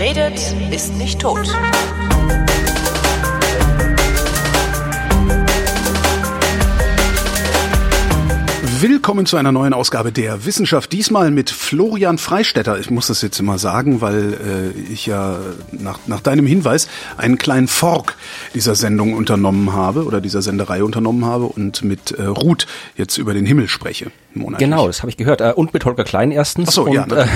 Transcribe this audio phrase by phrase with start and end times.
[0.00, 1.46] Redet, ist nicht tot.
[8.80, 10.90] Willkommen zu einer neuen Ausgabe der Wissenschaft.
[10.92, 12.80] Diesmal mit Florian Freistetter.
[12.80, 15.38] Ich muss das jetzt immer sagen, weil äh, ich ja
[15.70, 16.88] nach, nach deinem Hinweis
[17.18, 18.16] einen kleinen Fork
[18.54, 23.34] dieser Sendung unternommen habe oder dieser Senderei unternommen habe und mit äh, Ruth jetzt über
[23.34, 24.10] den Himmel spreche.
[24.34, 24.68] Monatlich.
[24.68, 25.40] Genau, das habe ich gehört.
[25.40, 26.68] Äh, und mit Holger Klein erstens.
[26.68, 27.26] Ach so, und, ja, äh,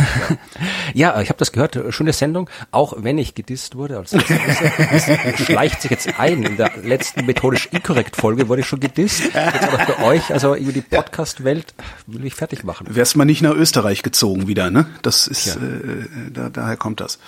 [0.94, 1.20] ja.
[1.20, 1.78] ich habe das gehört.
[1.90, 2.48] Schöne Sendung.
[2.70, 3.98] Auch wenn ich gedisst wurde.
[3.98, 6.42] Also, das schleicht sich jetzt ein.
[6.44, 9.24] In der letzten methodisch inkorrekt Folge wurde ich schon gedisst.
[9.24, 11.74] Jetzt aber für euch, also über die Podcast-Welt
[12.06, 12.86] will ich fertig machen.
[12.90, 14.86] Wärst mal nicht nach Österreich gezogen wieder, ne?
[15.02, 15.54] Das ist, ja.
[15.54, 17.18] äh, da, daher kommt das.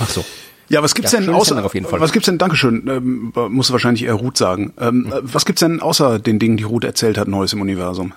[0.00, 0.24] Ach so.
[0.68, 2.00] Ja, was gibt's Ja, denn außer Sendung auf jeden Fall.
[2.00, 4.72] was gibt's denn Dankeschön, ähm, muss wahrscheinlich eher Ruth sagen.
[4.80, 8.12] Ähm, äh, Was gibt's denn außer den Dingen, die Ruth erzählt hat, Neues im Universum?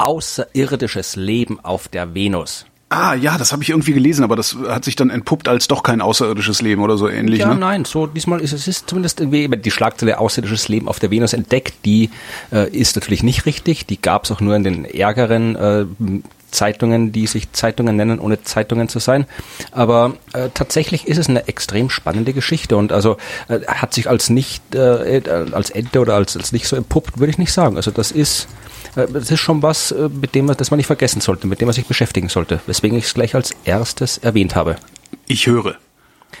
[0.00, 2.66] Außerirdisches Leben auf der Venus.
[2.88, 5.84] Ah, ja, das habe ich irgendwie gelesen, aber das hat sich dann entpuppt als doch
[5.84, 7.54] kein außerirdisches Leben oder so ähnlich, Ja, ne?
[7.54, 11.32] nein, so diesmal ist es ist zumindest irgendwie die Schlagzeile außerirdisches Leben auf der Venus
[11.32, 12.10] entdeckt, die
[12.50, 15.84] äh, ist natürlich nicht richtig, die gab es auch nur in den ärgeren äh,
[16.50, 19.26] Zeitungen, die sich Zeitungen nennen, ohne Zeitungen zu sein.
[19.70, 24.30] Aber äh, tatsächlich ist es eine extrem spannende Geschichte und also äh, hat sich als
[24.30, 27.76] nicht äh, äh, als Ente oder als, als nicht so entpuppt, würde ich nicht sagen.
[27.76, 28.48] Also das ist
[28.94, 31.66] das ist schon was, äh, mit dem man, das man nicht vergessen sollte, mit dem
[31.66, 34.76] man sich beschäftigen sollte, weswegen ich es gleich als erstes erwähnt habe.
[35.26, 35.76] Ich höre.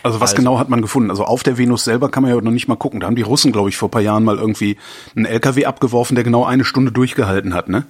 [0.02, 1.10] Also was Also- genau hat man gefunden?
[1.10, 3.00] Also auf der Venus selber kann man ja noch nicht mal gucken.
[3.00, 4.76] Da haben die Russen, glaube ich, vor ein paar Jahren mal irgendwie
[5.16, 7.84] einen LKW abgeworfen, der genau eine Stunde durchgehalten hat, ne?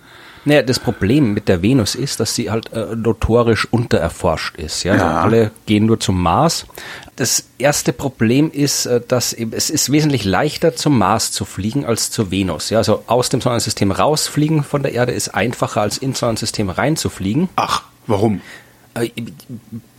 [0.46, 4.84] Naja, das Problem mit der Venus ist, dass sie halt äh, notorisch untererforscht ist.
[4.84, 4.92] Ja?
[4.94, 5.20] Also Ja.
[5.20, 6.66] alle gehen nur zum Mars.
[7.16, 12.10] Das erste Problem ist, äh, dass es ist wesentlich leichter zum Mars zu fliegen als
[12.10, 12.70] zur Venus.
[12.70, 12.78] Ja?
[12.78, 17.50] Also aus dem Sonnensystem rausfliegen von der Erde ist einfacher als ins Sonnensystem reinzufliegen.
[17.56, 18.40] Ach, warum?
[18.94, 19.10] Äh,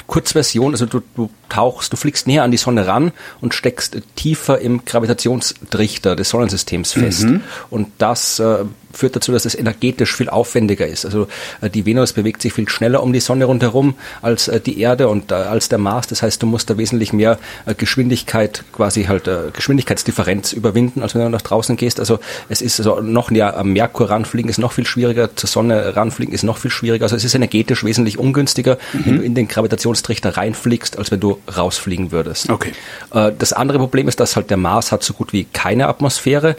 [0.07, 4.59] Kurzversion, also du, du tauchst, du fliegst näher an die Sonne ran und steckst tiefer
[4.59, 7.28] im Gravitationstrichter des Sonnensystems fest.
[7.69, 11.06] Und das äh, führt dazu, dass es energetisch viel aufwendiger ist.
[11.06, 11.28] Also
[11.62, 15.07] äh, die Venus bewegt sich viel schneller um die Sonne rundherum als äh, die Erde
[15.07, 16.07] und äh, als der Mars.
[16.07, 17.40] Das heißt, du musst da wesentlich mehr
[17.78, 22.00] Geschwindigkeit, quasi halt Geschwindigkeitsdifferenz überwinden, als wenn du nach draußen gehst.
[22.00, 22.19] Also
[22.50, 26.34] es ist also noch näher am Merkur ranfliegen, ist noch viel schwieriger, zur Sonne ranfliegen
[26.34, 27.03] ist noch viel schwieriger.
[27.03, 31.40] Also es ist energetisch wesentlich ungünstiger, wenn du in den Gravitationstrichter reinfliegst, als wenn du
[31.56, 32.50] rausfliegen würdest.
[32.50, 32.74] Okay.
[33.12, 36.56] Das andere Problem ist, dass halt der Mars hat so gut wie keine Atmosphäre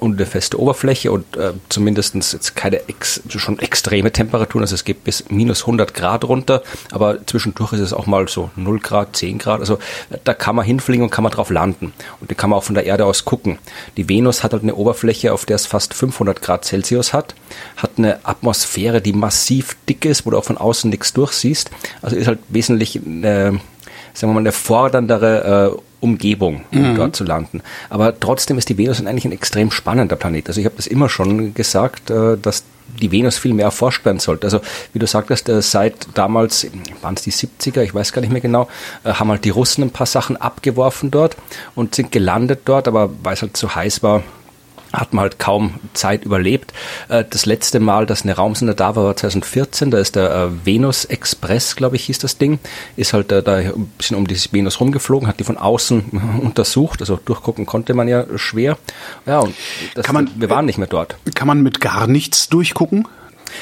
[0.00, 1.26] und eine feste Oberfläche und
[1.76, 4.64] äh, zumindestens jetzt keine ex schon extreme Temperaturen.
[4.64, 8.50] Also es geht bis minus 100 Grad runter, aber zwischendurch ist es auch mal so
[8.56, 9.60] 0 Grad, 10 Grad.
[9.60, 9.74] Also
[10.10, 11.92] äh, da kann man hinfliegen und kann man drauf landen.
[12.20, 13.58] Und da kann man auch von der Erde aus gucken.
[13.96, 17.34] Die Venus hat halt eine Oberfläche, auf der es fast 500 Grad Celsius hat,
[17.76, 21.70] hat eine Atmosphäre, die massiv dick ist, wo du auch von außen nichts durchsiehst.
[22.02, 23.60] Also ist halt wesentlich eine
[24.16, 27.62] sagen wir mal, eine forderndere äh, Umgebung, um dort zu landen.
[27.88, 30.48] Aber trotzdem ist die Venus eigentlich ein extrem spannender Planet.
[30.48, 32.64] Also ich habe das immer schon gesagt, äh, dass
[33.00, 34.46] die Venus viel mehr erforscht werden sollte.
[34.46, 34.60] Also
[34.92, 36.66] wie du sagtest, äh, seit damals,
[37.02, 38.68] waren es die 70er, ich weiß gar nicht mehr genau,
[39.04, 41.36] äh, haben halt die Russen ein paar Sachen abgeworfen dort
[41.74, 44.22] und sind gelandet dort, aber weil es halt zu heiß war,
[44.92, 46.72] hat man halt kaum Zeit überlebt.
[47.08, 49.90] Äh, Das letzte Mal, dass eine Raumsonde da war, war 2014.
[49.90, 52.58] Da ist der äh, Venus Express, glaube ich, hieß das Ding.
[52.96, 57.00] Ist halt äh, da ein bisschen um die Venus rumgeflogen, hat die von außen untersucht.
[57.00, 58.78] Also durchgucken konnte man ja schwer.
[59.26, 59.54] Ja, und
[59.94, 61.16] das, Kann man- wir waren nicht mehr dort.
[61.34, 63.06] Kann man mit gar nichts durchgucken?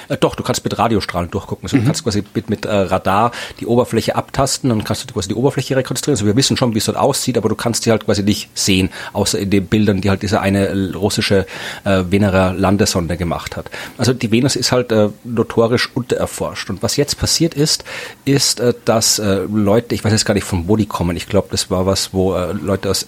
[0.09, 1.65] Äh, doch, du kannst mit Radiostrahlen durchgucken.
[1.65, 5.29] Also du kannst quasi mit, mit äh, Radar die Oberfläche abtasten und kannst du quasi
[5.29, 6.19] die Oberfläche rekonstruieren.
[6.19, 8.51] Also wir wissen schon, wie es dort aussieht, aber du kannst sie halt quasi nicht
[8.55, 11.47] sehen, außer in den Bildern, die halt diese eine äh, russische
[11.85, 13.71] äh, Venera-Landesonde gemacht hat.
[13.99, 16.71] Also die Venus ist halt äh, notorisch untererforscht.
[16.71, 17.85] Und was jetzt passiert ist,
[18.25, 21.29] ist, äh, dass äh, Leute, ich weiß jetzt gar nicht, von wo die kommen, ich
[21.29, 23.07] glaube, das war was, wo äh, Leute aus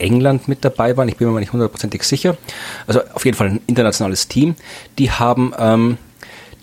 [0.00, 2.36] England mit dabei waren, ich bin mir nicht hundertprozentig sicher.
[2.86, 4.54] Also auf jeden Fall ein internationales Team.
[4.98, 5.98] Die haben ähm,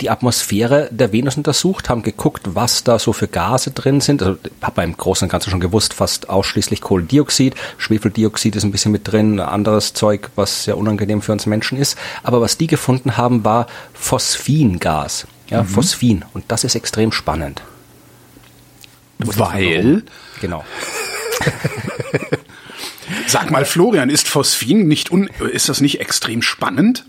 [0.01, 4.21] die Atmosphäre der Venus untersucht, haben geguckt, was da so für Gase drin sind.
[4.21, 7.55] Also habe man im Großen und Ganzen schon gewusst, fast ausschließlich Kohlendioxid.
[7.77, 11.97] Schwefeldioxid ist ein bisschen mit drin, anderes Zeug, was sehr unangenehm für uns Menschen ist.
[12.23, 15.27] Aber was die gefunden haben, war Phosphingas.
[15.49, 16.25] Ja, Phosphin.
[16.33, 17.61] Und das ist extrem spannend.
[19.19, 20.03] Weil,
[20.41, 20.63] Genau.
[23.27, 27.05] sag mal, Florian, ist Phosphin nicht un, ist das nicht extrem spannend?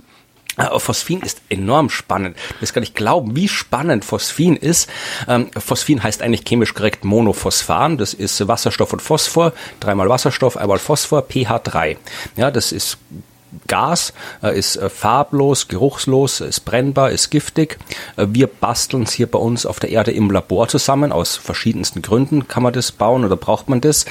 [0.58, 2.37] Äh, Phosphin ist enorm spannend.
[2.55, 4.88] Du wirst gar nicht glauben, wie spannend Phosphin ist.
[5.26, 7.99] Ähm, Phosphin heißt eigentlich chemisch korrekt Monophosphan.
[7.99, 9.52] Das ist Wasserstoff und Phosphor.
[9.81, 11.96] Dreimal Wasserstoff, einmal Phosphor, pH 3.
[12.37, 12.99] Ja, das ist
[13.66, 14.12] Gas,
[14.43, 17.78] äh, ist äh, farblos, geruchslos, ist brennbar, ist giftig.
[18.16, 21.12] Äh, wir basteln es hier bei uns auf der Erde im Labor zusammen.
[21.12, 24.04] Aus verschiedensten Gründen kann man das bauen oder braucht man das.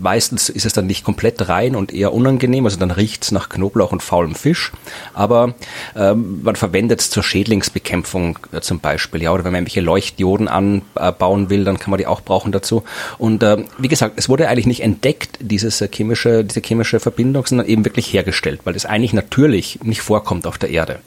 [0.00, 3.48] Meistens ist es dann nicht komplett rein und eher unangenehm, also dann riecht es nach
[3.48, 4.72] Knoblauch und faulem Fisch.
[5.14, 5.54] Aber
[5.96, 10.48] ähm, man verwendet es zur Schädlingsbekämpfung äh, zum Beispiel, ja, oder wenn man irgendwelche Leuchtdioden
[10.48, 12.84] anbauen will, dann kann man die auch brauchen dazu.
[13.18, 17.46] Und äh, wie gesagt, es wurde eigentlich nicht entdeckt, dieses äh, chemische, diese chemische Verbindung,
[17.46, 21.00] sondern eben wirklich hergestellt, weil es eigentlich natürlich nicht vorkommt auf der Erde.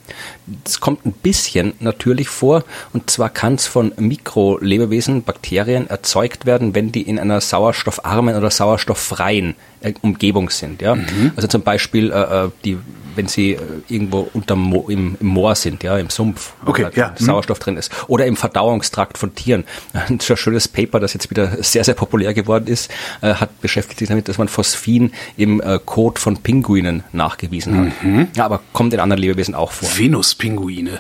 [0.66, 2.64] Es kommt ein bisschen natürlich vor,
[2.94, 8.50] und zwar kann es von Mikrolebewesen, Bakterien erzeugt werden, wenn die in einer sauerstoffarmen oder
[8.50, 9.56] sauerstoff sauerstofffreien
[10.02, 10.82] Umgebung sind.
[10.82, 10.96] Ja?
[10.96, 11.32] Mhm.
[11.36, 12.78] Also zum Beispiel, äh, äh die,
[13.16, 17.00] wenn sie äh, irgendwo unter Mo im, im, Moor sind, ja, im Sumpf, okay, wo
[17.00, 17.14] ja.
[17.18, 17.64] Sauerstoff mhm.
[17.64, 19.64] drin ist, oder im Verdauungstrakt von Tieren.
[19.94, 22.92] Ein schönes Paper, das jetzt wieder sehr, sehr populär geworden ist,
[23.22, 28.04] äh, hat beschäftigt sich damit, dass man Phosphin im äh, Kot von Pinguinen nachgewiesen hat.
[28.04, 28.28] Mhm.
[28.36, 29.90] Ja, aber kommt in anderen Lebewesen auch vor.
[29.98, 31.00] Venuspinguine.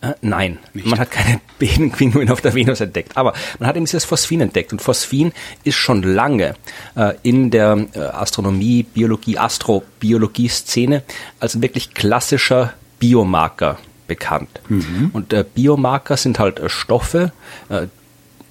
[0.00, 0.86] Äh, nein, Nicht.
[0.86, 4.72] man hat keine Pinguine auf der Venus entdeckt, aber man hat eben dieses Phosphin entdeckt
[4.72, 5.32] und Phosphin
[5.64, 6.54] ist schon lange
[6.94, 11.02] äh, in der äh, Astronomie, Biologie, Astrobiologie-Szene
[11.40, 14.60] als ein wirklich klassischer Biomarker bekannt.
[14.68, 15.10] Mhm.
[15.12, 17.32] Und äh, Biomarker sind halt äh, Stoffe
[17.68, 17.86] äh,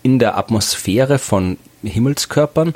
[0.03, 2.75] in der Atmosphäre von Himmelskörpern,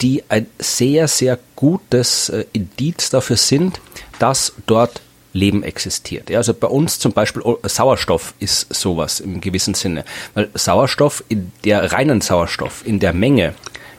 [0.00, 3.80] die ein sehr, sehr gutes Indiz dafür sind,
[4.20, 5.00] dass dort
[5.38, 6.30] Leben existiert.
[6.30, 10.04] Ja, also bei uns zum Beispiel oh, Sauerstoff ist sowas im gewissen Sinne,
[10.34, 13.54] weil Sauerstoff in der reinen Sauerstoff in der Menge,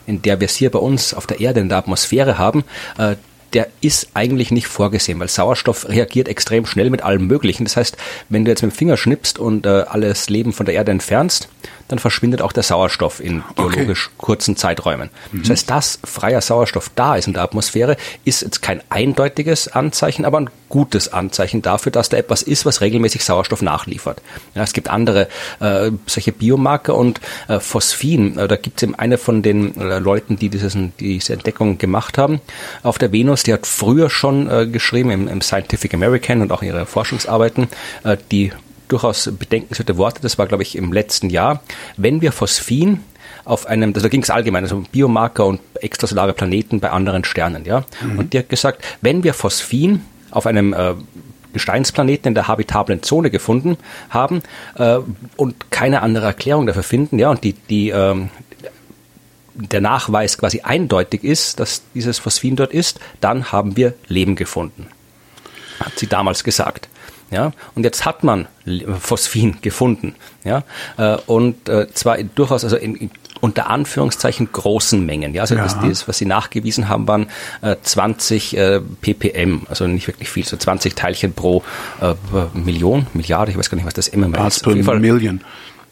[0.05, 2.63] in der wir es hier bei uns auf der Erde in der Atmosphäre haben,
[2.97, 3.15] äh,
[3.53, 7.63] der ist eigentlich nicht vorgesehen, weil Sauerstoff reagiert extrem schnell mit allem Möglichen.
[7.63, 7.97] Das heißt,
[8.29, 11.49] wenn du jetzt mit dem Finger schnippst und äh, alles Leben von der Erde entfernst,
[11.89, 14.15] dann verschwindet auch der Sauerstoff in geologisch okay.
[14.17, 15.09] kurzen Zeiträumen.
[15.31, 15.41] Mhm.
[15.41, 20.23] Das heißt, dass freier Sauerstoff da ist in der Atmosphäre, ist jetzt kein eindeutiges Anzeichen,
[20.23, 24.21] aber ein gutes Anzeichen dafür, dass da etwas ist, was regelmäßig Sauerstoff nachliefert.
[24.53, 25.27] Ja, es gibt andere
[25.59, 29.97] äh, solche Biomarker und äh, Phosphin, äh, da gibt es eben eine von den äh,
[29.97, 32.39] Leuten, die dieses, diese Entdeckung gemacht haben
[32.83, 36.61] auf der Venus, die hat früher schon äh, geschrieben im, im Scientific American und auch
[36.61, 37.67] ihre Forschungsarbeiten,
[38.03, 38.51] äh, die
[38.89, 41.61] durchaus bedenkenswerte Worte, das war, glaube ich, im letzten Jahr.
[41.95, 42.99] Wenn wir Phosphin
[43.45, 47.65] auf einem, also da ging es allgemein, also Biomarker und extrasolare Planeten bei anderen Sternen,
[47.65, 47.85] ja.
[48.01, 48.19] Mhm.
[48.19, 50.01] Und die hat gesagt, wenn wir Phosphin
[50.31, 50.95] auf einem äh,
[51.53, 53.77] Gesteinsplaneten in der habitablen Zone gefunden
[54.09, 54.41] haben
[54.75, 54.99] äh,
[55.35, 58.29] und keine andere Erklärung dafür finden, ja, und die, die, ähm,
[59.55, 64.87] der Nachweis quasi eindeutig ist, dass dieses Phosphin dort ist, dann haben wir Leben gefunden.
[65.79, 66.87] Hat sie damals gesagt.
[67.31, 68.47] Ja, und jetzt hat man
[68.99, 70.15] Phosphin gefunden.
[70.43, 70.63] Ja,
[70.97, 73.11] äh, und äh, zwar durchaus also in,
[73.41, 75.33] unter Anführungszeichen großen Mengen.
[75.33, 75.63] Ja, also ja.
[75.63, 77.27] Das, das, was sie nachgewiesen haben, waren
[77.61, 81.63] äh, 20 äh, ppm, also nicht wirklich viel, so 20 Teilchen pro
[82.01, 82.15] äh,
[82.53, 84.65] Million, Milliarde, ich weiß gar nicht, was das immer ist.
[84.65, 85.41] Jeden Fall Million.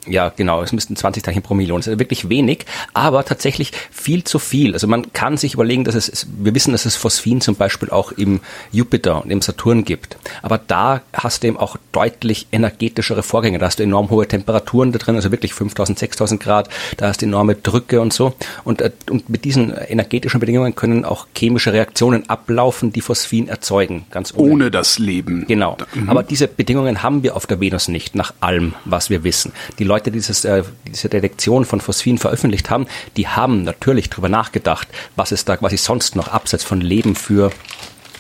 [0.08, 1.80] Ja, genau, es müssten 20 Teilchen pro Million.
[1.80, 4.74] Das ist wirklich wenig, aber tatsächlich viel zu viel.
[4.74, 8.12] Also man kann sich überlegen, dass es, wir wissen, dass es Phosphin zum Beispiel auch
[8.12, 8.40] im
[8.72, 10.18] Jupiter und im Saturn gibt.
[10.42, 13.60] Aber da hast du eben auch deutlich energetischere Vorgänge.
[13.60, 16.70] Da hast du enorm hohe Temperaturen da drin, also wirklich 5000, 6000 Grad.
[16.98, 18.34] Da hast du enorme Drücke und so.
[18.64, 24.06] Und, äh, und mit diesen energetischen Bedingungen können auch chemische Reaktionen ablaufen, die Phosphin erzeugen.
[24.12, 25.46] Ganz ohne, ohne das Leben.
[25.48, 25.78] Genau.
[25.94, 26.10] Mhm.
[26.10, 29.52] Aber diese Bedingungen haben wir auf der Venus nicht, nach allem, was wir wissen.
[29.80, 32.86] Die Leute Leute dieses, äh, diese Detektion von Phosphin veröffentlicht haben,
[33.18, 37.50] die haben natürlich darüber nachgedacht, was es da quasi sonst noch abseits von Leben für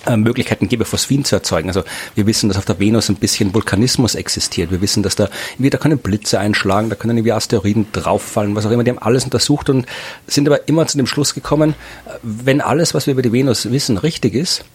[0.07, 1.69] äh, Möglichkeiten gäbe, Phosphin zu erzeugen.
[1.69, 1.83] Also
[2.15, 4.71] wir wissen, dass auf der Venus ein bisschen Vulkanismus existiert.
[4.71, 5.29] Wir wissen, dass da
[5.59, 8.83] da können Blitze einschlagen, da können irgendwie Asteroiden drauffallen, was auch immer.
[8.83, 9.85] Die haben alles untersucht und
[10.25, 11.75] sind aber immer zu dem Schluss gekommen,
[12.07, 14.65] äh, wenn alles, was wir über die Venus wissen, richtig ist,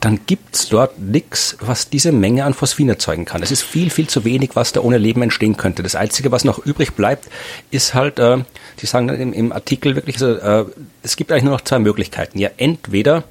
[0.00, 3.42] dann gibt's dort nichts, was diese Menge an Phosphin erzeugen kann.
[3.42, 5.82] Es ist viel, viel zu wenig, was da ohne Leben entstehen könnte.
[5.82, 7.28] Das Einzige, was noch übrig bleibt,
[7.70, 8.38] ist halt, äh,
[8.76, 10.66] Sie sagen im, im Artikel wirklich, so, äh,
[11.02, 12.38] es gibt eigentlich nur noch zwei Möglichkeiten.
[12.38, 13.24] Ja, entweder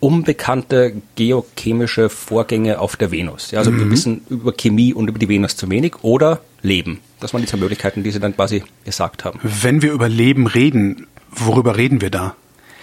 [0.00, 3.50] unbekannte geochemische Vorgänge auf der Venus.
[3.50, 3.80] Ja, also mhm.
[3.80, 7.00] wir wissen über Chemie und über die Venus zu wenig oder Leben.
[7.20, 9.40] Das waren die zwei Möglichkeiten, die Sie dann quasi gesagt haben.
[9.42, 12.36] Wenn wir über Leben reden, worüber reden wir da?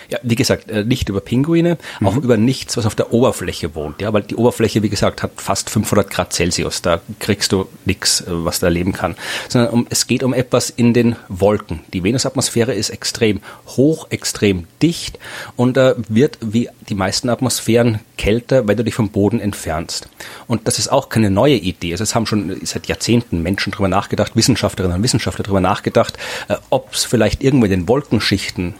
[0.09, 2.07] Ja, wie gesagt, äh, nicht über Pinguine, mhm.
[2.07, 4.01] auch über nichts, was auf der Oberfläche wohnt.
[4.01, 6.81] Ja, weil die Oberfläche, wie gesagt, hat fast 500 Grad Celsius.
[6.81, 9.15] Da kriegst du nichts, äh, was da leben kann.
[9.49, 11.81] Sondern um, es geht um etwas in den Wolken.
[11.93, 15.19] Die Venusatmosphäre ist extrem hoch, extrem dicht
[15.55, 20.07] und äh, wird wie die meisten Atmosphären kälter, wenn du dich vom Boden entfernst.
[20.47, 21.91] Und das ist auch keine neue Idee.
[21.91, 26.17] Also es haben schon seit Jahrzehnten Menschen darüber nachgedacht, Wissenschaftlerinnen und Wissenschaftler darüber nachgedacht,
[26.47, 28.75] äh, ob es vielleicht irgendwo in den Wolkenschichten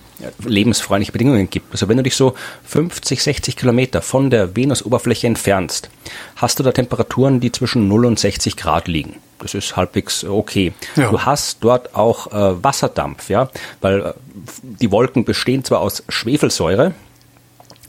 [0.46, 1.72] lebensfreundliche Bedingungen gibt.
[1.72, 5.90] Also wenn du dich so 50, 60 Kilometer von der Venusoberfläche entfernst,
[6.36, 9.16] hast du da Temperaturen, die zwischen 0 und 60 Grad liegen.
[9.40, 10.74] Das ist halbwegs okay.
[10.96, 11.10] Ja.
[11.10, 13.50] Du hast dort auch äh, Wasserdampf, ja,
[13.82, 14.14] weil äh,
[14.62, 16.94] die Wolken bestehen zwar aus Schwefelsäure,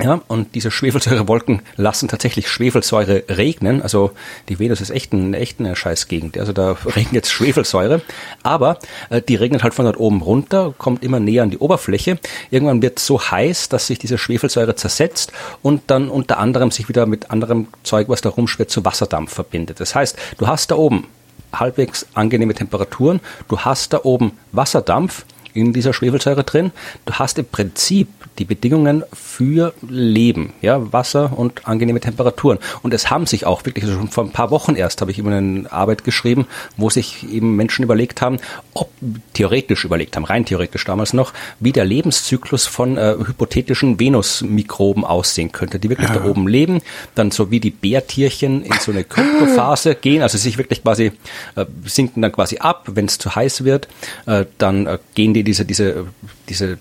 [0.03, 3.81] ja, und diese Schwefelsäurewolken lassen tatsächlich Schwefelsäure regnen.
[3.81, 4.11] Also
[4.49, 6.37] die Venus ist echt, ein, echt eine Scheißgegend.
[6.37, 8.03] Also da regnet jetzt Schwefelsäure.
[8.43, 12.19] Aber äh, die regnet halt von dort oben runter, kommt immer näher an die Oberfläche.
[12.51, 15.33] Irgendwann wird es so heiß, dass sich diese Schwefelsäure zersetzt
[15.63, 19.79] und dann unter anderem sich wieder mit anderem Zeug, was da rumschwirrt, zu Wasserdampf verbindet.
[19.79, 21.07] Das heißt, du hast da oben
[21.53, 26.73] halbwegs angenehme Temperaturen, du hast da oben Wasserdampf in dieser Schwefelsäure drin.
[27.07, 32.59] Du hast im Prinzip die Bedingungen für Leben, ja, Wasser und angenehme Temperaturen.
[32.83, 35.19] Und es haben sich auch wirklich, also schon vor ein paar Wochen erst habe ich
[35.19, 38.39] über eine Arbeit geschrieben, wo sich eben Menschen überlegt haben,
[38.75, 38.91] ob
[39.35, 45.53] theoretisch überlegt haben, rein theoretisch damals noch, wie der Lebenszyklus von äh, hypothetischen Venusmikroben aussehen
[45.53, 46.17] könnte, die wirklich ja.
[46.17, 46.81] da oben leben,
[47.15, 51.13] dann so wie die Bärtierchen in so eine Kryptophase gehen, also sich wirklich quasi
[51.55, 53.89] äh, sinken dann quasi ab, wenn es zu heiß wird,
[54.27, 56.07] äh, dann äh, gehen die diese diese
[56.49, 56.79] diese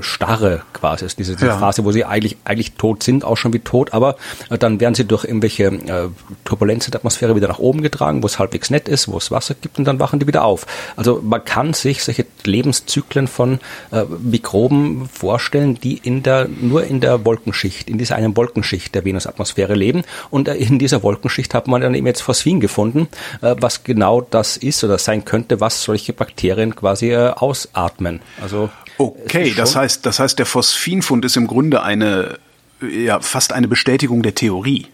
[0.00, 1.58] Starre quasi, also diese, diese ja.
[1.58, 4.16] Phase, wo sie eigentlich, eigentlich tot sind, auch schon wie tot, aber
[4.50, 6.08] äh, dann werden sie durch irgendwelche äh,
[6.44, 9.54] Turbulenzen der Atmosphäre wieder nach oben getragen, wo es halbwegs nett ist, wo es Wasser
[9.54, 10.66] gibt und dann wachen die wieder auf.
[10.96, 13.60] Also man kann sich solche Lebenszyklen von
[13.92, 19.04] äh, Mikroben vorstellen, die in der, nur in der Wolkenschicht, in dieser einen Wolkenschicht der
[19.04, 23.08] Venusatmosphäre leben und äh, in dieser Wolkenschicht hat man dann eben jetzt Phosphin gefunden,
[23.42, 28.20] äh, was genau das ist oder sein könnte, was solche Bakterien quasi äh, ausatmen.
[28.40, 32.38] Also Okay, das heißt, das heißt, der Phosphinfund ist im Grunde eine,
[32.80, 34.86] ja, fast eine Bestätigung der Theorie.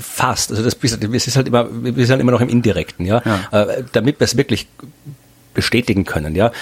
[0.00, 0.50] Fast.
[0.50, 3.22] Also das, das ist halt immer, wir sind halt immer noch im Indirekten, ja.
[3.24, 3.62] ja.
[3.62, 4.66] Äh, damit wir es wirklich
[5.54, 6.52] bestätigen können, ja,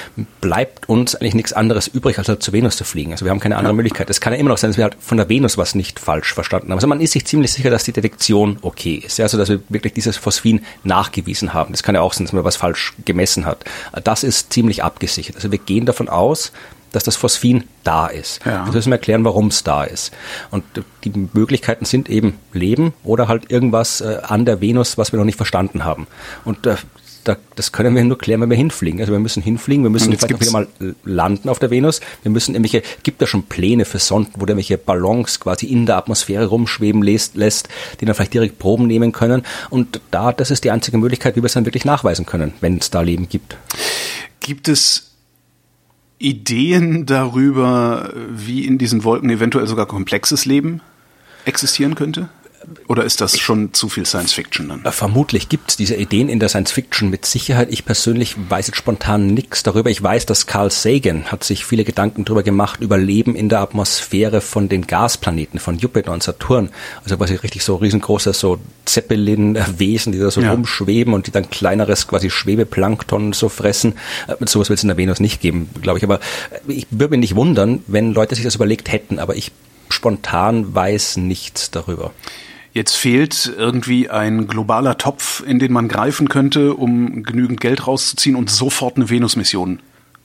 [0.40, 3.12] bleibt uns eigentlich nichts anderes übrig, als halt zur Venus zu fliegen.
[3.12, 3.76] Also wir haben keine andere ja.
[3.76, 4.10] Möglichkeit.
[4.10, 6.34] Es kann ja immer noch sein, dass wir halt von der Venus was nicht falsch
[6.34, 6.78] verstanden haben.
[6.78, 9.18] Also man ist sich ziemlich sicher, dass die Detektion okay ist.
[9.18, 11.72] Ja, also dass wir wirklich dieses Phosphin nachgewiesen haben.
[11.72, 13.64] Das kann ja auch sein, dass man was falsch gemessen hat.
[14.04, 15.36] Das ist ziemlich abgesichert.
[15.36, 16.52] Also wir gehen davon aus,
[16.92, 18.44] dass das Phosphin da ist.
[18.44, 18.64] Ja.
[18.64, 20.12] Das müssen wir erklären, warum es da ist.
[20.50, 20.64] Und
[21.04, 25.24] die Möglichkeiten sind eben Leben oder halt irgendwas äh, an der Venus, was wir noch
[25.24, 26.06] nicht verstanden haben.
[26.44, 26.76] Und äh,
[27.24, 29.00] da, das können wir nur klären, wenn wir hinfliegen.
[29.00, 30.68] Also wir müssen hinfliegen, wir müssen vielleicht wieder mal
[31.04, 32.00] landen auf der Venus.
[32.22, 35.86] Wir müssen irgendwelche, gibt da schon Pläne für Sonden, wo der irgendwelche Ballons quasi in
[35.86, 37.68] der Atmosphäre rumschweben lässt, lässt,
[38.00, 39.42] die dann vielleicht direkt Proben nehmen können.
[39.70, 42.78] Und da, das ist die einzige Möglichkeit, wie wir es dann wirklich nachweisen können, wenn
[42.78, 43.56] es da Leben gibt.
[44.40, 45.10] Gibt es
[46.18, 50.80] Ideen darüber, wie in diesen Wolken eventuell sogar komplexes Leben
[51.44, 52.28] existieren könnte?
[52.88, 54.84] Oder ist das schon zu viel Science Fiction dann?
[54.84, 57.68] Äh, vermutlich gibt es diese Ideen in der Science Fiction mit Sicherheit.
[57.70, 59.88] Ich persönlich weiß jetzt spontan nichts darüber.
[59.88, 63.60] Ich weiß, dass Carl Sagan hat sich viele Gedanken darüber gemacht, über Leben in der
[63.60, 66.68] Atmosphäre von den Gasplaneten, von Jupiter und Saturn.
[67.02, 70.50] Also quasi richtig so riesengroße so Zeppelin-Wesen, die da so ja.
[70.50, 73.94] rumschweben und die dann kleineres quasi Schwebeplankton so fressen.
[74.26, 76.04] Äh, sowas wird es in der Venus nicht geben, glaube ich.
[76.04, 79.18] Aber äh, ich würde mich nicht wundern, wenn Leute sich das überlegt hätten.
[79.18, 79.50] Aber ich
[79.88, 82.12] spontan weiß nichts darüber.
[82.72, 88.36] Jetzt fehlt irgendwie ein globaler Topf, in den man greifen könnte, um genügend Geld rauszuziehen
[88.36, 89.80] und sofort eine Venus-Mission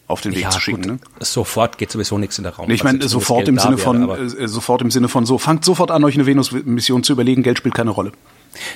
[0.07, 0.81] auf den Weg ja, zu schicken.
[0.83, 0.99] Gut, ne?
[1.19, 2.69] Sofort geht sowieso nichts in der Raum.
[2.69, 5.89] Ich meine, sofort im Sinne von, wäre, äh, sofort im Sinne von so, fangt sofort
[5.89, 8.11] an, euch eine Venus-Mission zu überlegen, Geld spielt keine Rolle.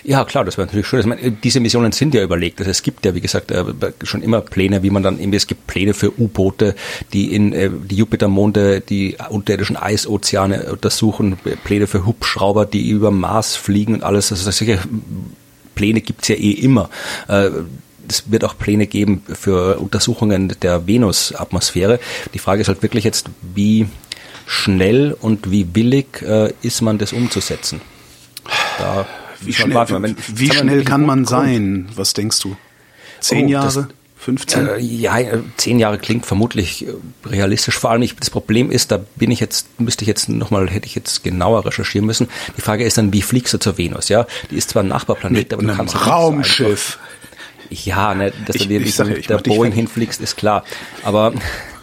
[0.04, 1.08] Ja, klar, das wäre natürlich schön.
[1.08, 2.60] Meine, diese Missionen sind ja überlegt.
[2.60, 3.64] Also es gibt ja, wie gesagt, äh,
[4.04, 6.76] schon immer Pläne, wie man dann irgendwie, es gibt Pläne für U-Boote,
[7.14, 13.56] die in äh, die Jupitermonde, die unterirdischen Eisozeane untersuchen, Pläne für Hubschrauber, die über Mars
[13.56, 14.32] fliegen und alles.
[14.32, 14.80] Also solche
[15.76, 16.90] Pläne gibt's ja eh immer.
[17.28, 17.50] Äh,
[18.10, 22.00] es wird auch Pläne geben für Untersuchungen der Venus-Atmosphäre.
[22.34, 23.88] Die Frage ist halt wirklich jetzt, wie
[24.46, 27.82] schnell und wie billig äh, ist man das umzusetzen?
[28.80, 29.06] Da
[29.41, 31.89] wie schnell, warten, wenn, wie schnell kann man sein?
[31.96, 32.55] Was denkst du?
[33.19, 33.65] Zehn oh, Jahre?
[33.65, 33.88] Das,
[34.19, 34.67] 15?
[34.67, 36.91] Äh, ja, äh, zehn Jahre klingt vermutlich äh,
[37.25, 37.77] realistisch.
[37.77, 40.88] Vor allem, ich, das Problem ist, da bin ich jetzt, müsste ich jetzt nochmal, hätte
[40.88, 42.27] ich jetzt genauer recherchieren müssen.
[42.58, 44.10] Die Frage ist dann, wie fliegst du zur Venus?
[44.10, 47.00] Ja, die ist zwar ein Nachbarplanet, mit aber du kannst Raumschiff.
[47.69, 50.65] ja, ne, dass ich, du dir sag, mit der Boeing hinfliegst, ist klar.
[51.03, 51.34] Aber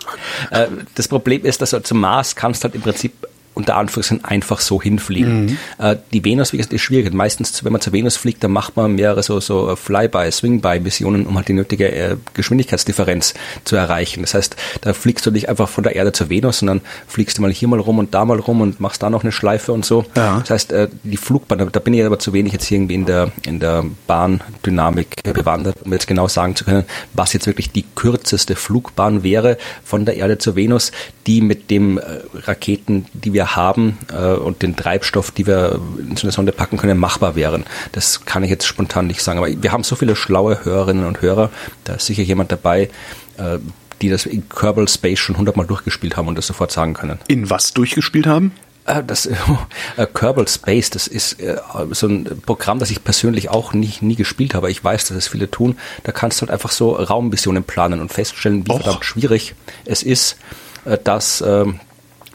[0.51, 4.61] äh, das Problem ist, dass du zum Mars kannst halt im Prinzip unter Anführungszeichen einfach
[4.61, 5.47] so hinfliegen.
[5.47, 5.59] Mhm.
[5.79, 7.13] Äh, die Venus, wie gesagt, ist schwierig.
[7.15, 11.37] Meistens, wenn man zur Venus fliegt, dann macht man mehrere so, so Flyby, Swingby-Missionen, um
[11.37, 13.33] halt die nötige äh, Geschwindigkeitsdifferenz
[13.65, 14.21] zu erreichen.
[14.21, 17.43] Das heißt, da fliegst du nicht einfach von der Erde zur Venus, sondern fliegst du
[17.43, 19.87] mal hier mal rum und da mal rum und machst da noch eine Schleife und
[19.87, 20.05] so.
[20.15, 20.41] Ja.
[20.41, 23.33] Das heißt, äh, die Flugbahn, da bin ich aber zu wenig jetzt irgendwie in der,
[23.47, 26.85] in der Bahndynamik bewandert, um jetzt genau sagen zu können,
[27.15, 30.93] was jetzt wirklich die kürzeste Flugbahn wäre von der Erde zur Venus,
[31.27, 32.03] die mit dem äh,
[32.45, 36.79] Raketen, die wir haben äh, und den Treibstoff, die wir in so eine Sonde packen
[36.79, 37.65] können, machbar wären.
[37.93, 39.39] Das kann ich jetzt spontan nicht sagen.
[39.39, 41.51] Aber wir haben so viele schlaue Hörerinnen und Hörer,
[41.85, 42.91] da ist sicher jemand dabei,
[43.39, 43.59] äh,
[44.03, 47.19] die das in Kerbal Space schon hundertmal durchgespielt haben und das sofort sagen können.
[47.29, 48.53] In was durchgespielt haben?
[48.87, 49.27] Äh, das
[49.97, 51.57] äh, Kerbal Space, das ist äh,
[51.91, 54.71] so ein Programm, das ich persönlich auch nie, nie gespielt habe.
[54.71, 55.79] Ich weiß, dass es viele tun.
[56.05, 58.83] Da kannst du halt einfach so Raummissionen planen und feststellen, wie Och.
[58.83, 60.37] verdammt schwierig es ist,
[60.85, 61.81] äh, dass ähm,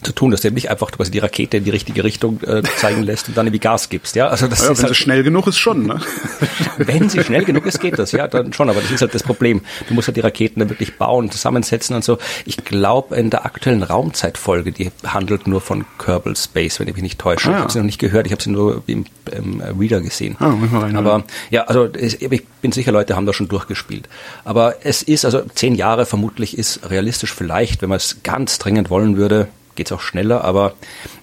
[0.04, 3.04] zu tun, dass du nicht einfach quasi die Rakete in die richtige Richtung äh, zeigen
[3.04, 4.16] lässt und dann irgendwie Gas gibst.
[4.16, 5.86] Ja, also das ja, ist wenn halt, sie schnell genug ist schon.
[5.86, 6.02] Ne?
[6.78, 8.12] wenn sie schnell genug ist, geht das.
[8.12, 8.70] Ja, dann schon.
[8.70, 9.62] Aber das ist halt das Problem.
[9.88, 12.18] Du musst halt die Raketen dann wirklich bauen, zusammensetzen und so.
[12.46, 17.04] Ich glaube, in der aktuellen Raumzeitfolge, die handelt nur von Kerbal Space, wenn ich mich
[17.04, 17.50] nicht täusche.
[17.50, 17.58] Ah, ja.
[17.58, 18.26] Ich habe sie noch nicht gehört.
[18.26, 20.36] Ich habe sie nur im, im Reader gesehen.
[20.40, 24.10] Ah, rein, Aber ja, also ich bin sicher, Leute haben da schon durchgespielt.
[24.44, 28.90] Aber es ist also zehn Jahre vermutlich ist realistisch vielleicht, wenn man es ganz dringend
[28.90, 30.74] wollen würde geht es auch schneller, aber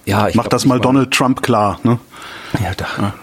[0.05, 0.27] ja.
[0.27, 1.99] Ich Mach glaub, das mal Donald Trump klar, ne?
[2.61, 2.87] Ja, da.
[2.97, 3.13] Ja.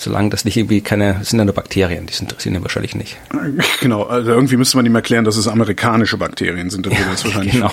[0.00, 3.18] Solange das nicht irgendwie keine, sind ja nur Bakterien, die interessieren ihn wahrscheinlich nicht.
[3.80, 7.24] Genau, also irgendwie müsste man ihm erklären, dass es amerikanische Bakterien sind, dann würde das
[7.24, 7.70] wahrscheinlich genau,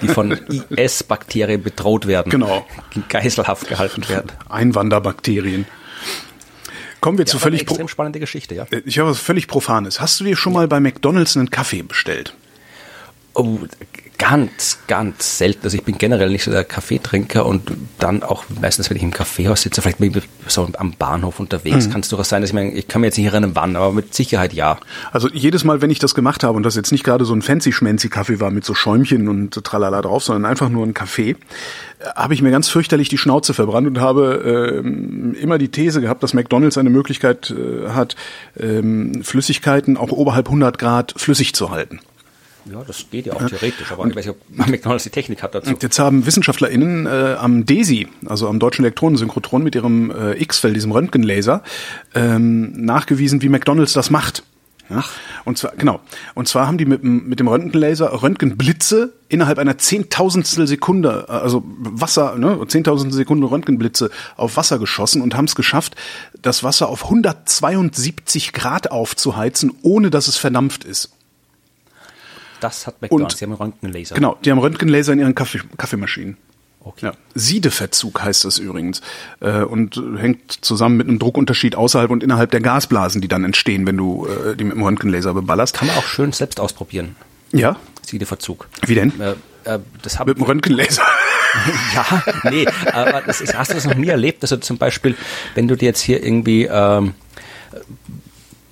[0.00, 0.32] Die von
[0.70, 2.30] IS-Bakterien bedroht werden.
[2.30, 2.66] Genau.
[3.08, 4.32] Geiselhaft gehalten werden.
[4.48, 5.66] Einwanderbakterien.
[7.00, 8.64] Kommen wir ja, zu völlig eine extrem spannende Geschichte, ja.
[8.70, 10.00] Äh, ich habe was völlig Profanes.
[10.00, 12.34] Hast du dir schon mal bei McDonalds einen Kaffee bestellt?
[13.34, 13.58] Oh,
[14.18, 15.64] ganz, ganz selten.
[15.64, 19.12] Also ich bin generell nicht so der Kaffeetrinker und dann auch meistens, wenn ich im
[19.12, 21.92] Kaffeehaus sitze, vielleicht bin ich so am Bahnhof unterwegs, mhm.
[21.92, 23.92] kann es durchaus sein, dass ich mir, ich kann mir jetzt nicht erinnern, wann, aber
[23.92, 24.78] mit Sicherheit ja.
[25.12, 27.42] Also jedes Mal, wenn ich das gemacht habe und das jetzt nicht gerade so ein
[27.42, 31.36] fancy-schmancy Kaffee war mit so Schäumchen und tralala drauf, sondern einfach nur ein Kaffee, äh,
[32.14, 36.22] habe ich mir ganz fürchterlich die Schnauze verbrannt und habe äh, immer die These gehabt,
[36.22, 38.16] dass McDonald's eine Möglichkeit äh, hat,
[38.54, 38.82] äh,
[39.22, 42.00] Flüssigkeiten auch oberhalb 100 Grad flüssig zu halten.
[42.70, 45.42] Ja, das geht ja auch theoretisch, aber und, ich weiß nicht, ob McDonalds die Technik
[45.42, 45.74] hat dazu.
[45.80, 50.92] Jetzt haben WissenschaftlerInnen äh, am DESI, also am Deutschen Elektronensynchrotron mit ihrem äh, X-Feld, diesem
[50.92, 51.62] Röntgenlaser,
[52.14, 54.42] ähm, nachgewiesen, wie McDonalds das macht.
[54.88, 55.04] Ja?
[55.44, 56.00] Und zwar, genau.
[56.34, 62.36] Und zwar haben die mit, mit dem Röntgenlaser Röntgenblitze innerhalb einer Zehntausendstel Sekunde, also Wasser,
[62.36, 65.96] ne, Zehntausendstel Sekunde Röntgenblitze auf Wasser geschossen und haben es geschafft,
[66.40, 71.15] das Wasser auf 172 Grad aufzuheizen, ohne dass es verdampft ist.
[72.66, 74.14] Das hat McDonald's, und, die haben Röntgenlaser.
[74.16, 76.36] Genau, die haben Röntgenlaser in ihren Kaffee, Kaffeemaschinen.
[76.80, 77.06] Okay.
[77.06, 77.12] Ja.
[77.36, 79.02] Siedeverzug heißt das übrigens
[79.38, 83.86] äh, und hängt zusammen mit einem Druckunterschied außerhalb und innerhalb der Gasblasen, die dann entstehen,
[83.86, 85.74] wenn du äh, die mit dem Röntgenlaser beballerst.
[85.74, 87.14] Kann man auch schön selbst ausprobieren.
[87.52, 87.76] Ja.
[88.04, 88.68] Siedeverzug.
[88.84, 89.12] Wie denn?
[89.20, 91.04] Äh, äh, das mit dem Röntgenlaser.
[91.94, 94.42] ja, nee, aber das ist, hast du das noch nie erlebt?
[94.42, 95.14] Also zum Beispiel,
[95.54, 97.14] wenn du dir jetzt hier irgendwie ähm,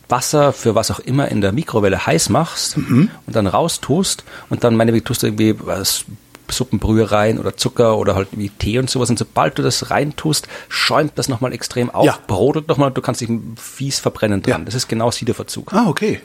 [0.08, 3.10] Wasser für was auch immer in der Mikrowelle heiß machst mhm.
[3.26, 6.04] und dann raustust und dann meine tust du irgendwie was
[6.50, 9.08] Suppenbrühe rein oder Zucker oder halt wie Tee und sowas.
[9.08, 12.18] Und sobald du das reintust, schäumt das nochmal extrem auf, ja.
[12.26, 14.60] brodelt nochmal und du kannst dich fies verbrennen dran.
[14.60, 14.64] Ja.
[14.64, 15.72] Das ist genau Siederverzug.
[15.72, 16.20] Ah, okay.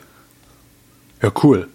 [1.22, 1.68] Ja, cool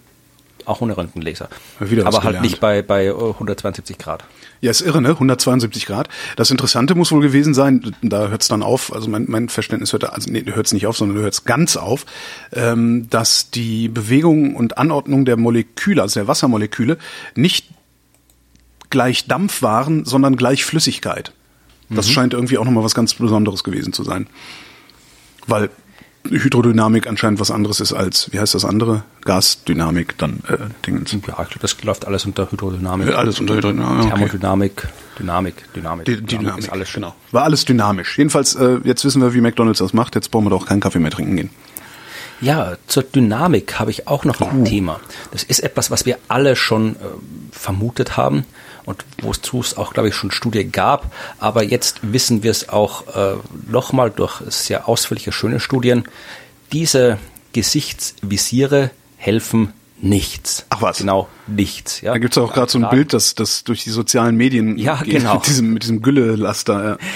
[0.65, 1.49] auch ohne Röntgenlaser.
[1.79, 4.23] Wieder aber halt nicht bei, bei 172 Grad.
[4.61, 5.09] Ja, ist irre, ne?
[5.09, 6.09] 172 Grad.
[6.35, 9.93] Das Interessante muss wohl gewesen sein, da hört es dann auf, also mein, mein Verständnis
[9.93, 12.05] hört, also nee, hört es nicht auf, sondern hört es ganz auf,
[12.53, 16.97] ähm, dass die Bewegung und Anordnung der Moleküle, also der Wassermoleküle,
[17.35, 17.67] nicht
[18.89, 21.33] gleich Dampf waren, sondern gleich Flüssigkeit.
[21.89, 22.11] Das mhm.
[22.11, 24.27] scheint irgendwie auch nochmal was ganz Besonderes gewesen zu sein.
[25.47, 25.69] Weil
[26.29, 29.03] Hydrodynamik anscheinend was anderes ist als, wie heißt das andere?
[29.23, 31.11] Gasdynamik, dann äh, Dingens.
[31.11, 33.15] Ja, ich glaube, das läuft alles unter Hydrodynamik.
[33.15, 34.09] Alles unter Hydrodynamik.
[34.09, 34.87] Thermodynamik,
[35.19, 36.05] Dynamik, Dynamik.
[36.05, 37.15] Die, Dynamik, ist alles genau.
[37.31, 38.17] War alles dynamisch.
[38.17, 40.15] Jedenfalls, äh, jetzt wissen wir, wie McDonalds das macht.
[40.15, 41.49] Jetzt brauchen wir doch keinen Kaffee mehr trinken gehen.
[42.41, 44.63] Ja, zur Dynamik habe ich auch noch ein uh.
[44.65, 44.99] Thema.
[45.31, 46.99] Das ist etwas, was wir alle schon äh,
[47.51, 48.45] vermutet haben
[48.85, 51.11] und wozu es auch, glaube ich, schon Studien gab.
[51.39, 53.35] Aber jetzt wissen wir es auch äh,
[53.67, 56.05] nochmal durch sehr ausführliche, schöne Studien.
[56.71, 57.17] Diese
[57.53, 60.65] Gesichtsvisiere helfen nichts.
[60.69, 60.97] Ach was?
[60.97, 62.01] Genau, nichts.
[62.01, 62.13] Ja.
[62.13, 64.97] Da gibt es auch gerade so ein Bild, das, das durch die sozialen Medien ja,
[64.97, 65.35] geht, genau.
[65.35, 66.83] mit diesem, mit diesem Gülle-Laster.
[66.83, 66.97] Ja.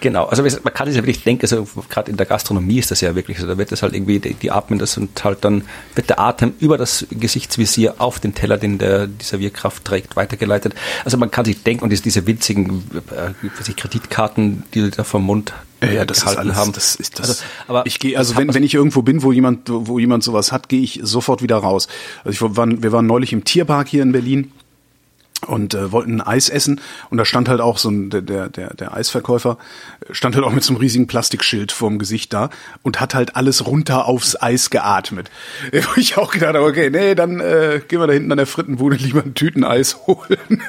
[0.00, 3.00] Genau, also man kann sich ja wirklich denken, also gerade in der Gastronomie ist das
[3.00, 5.64] ja wirklich so, da wird das halt irgendwie, die, die atmen das und halt dann
[5.96, 10.76] wird der Atem über das Gesichtsvisier auf den Teller, den der, die Servierkraft trägt, weitergeleitet.
[11.04, 15.52] Also man kann sich denken, und diese, diese winzigen äh, Kreditkarten, die da vom Mund
[15.82, 16.72] ja, ja, das ist alles, haben.
[16.72, 17.28] Das ist das.
[17.28, 20.50] Also, aber ich gehe, also wenn, wenn ich irgendwo bin, wo jemand, wo jemand sowas
[20.50, 21.88] hat, gehe ich sofort wieder raus.
[22.24, 24.52] Also ich war, wir waren neulich im Tierpark hier in Berlin
[25.46, 28.94] und äh, wollten Eis essen und da stand halt auch so ein der der der
[28.94, 29.58] Eisverkäufer
[30.10, 32.50] stand halt auch mit so einem riesigen Plastikschild vorm Gesicht da
[32.82, 35.30] und hat halt alles runter aufs Eis geatmet.
[35.72, 38.46] Wo ich auch gedacht habe, okay, nee, dann äh, gehen wir da hinten an der
[38.46, 40.38] Frittenbude lieber ein Tüteneis holen.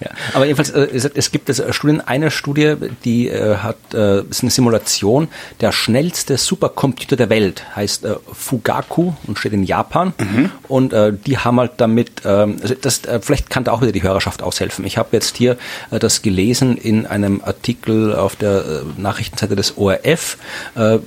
[0.00, 2.74] Ja, aber jedenfalls äh, es, gibt es Studien, eine Studie,
[3.04, 5.28] die äh, hat äh, ist eine Simulation
[5.60, 10.50] der schnellste Supercomputer der Welt, heißt äh, Fugaku und steht in Japan mhm.
[10.68, 13.92] und äh, die haben halt damit äh, also das äh, vielleicht kann da auch wieder
[13.92, 14.84] die Hörerschaft aushelfen.
[14.84, 15.56] Ich habe jetzt hier
[15.90, 20.36] äh, das gelesen in einem Artikel auf der äh, Nachrichtenseite des ORF,
[20.74, 20.98] äh,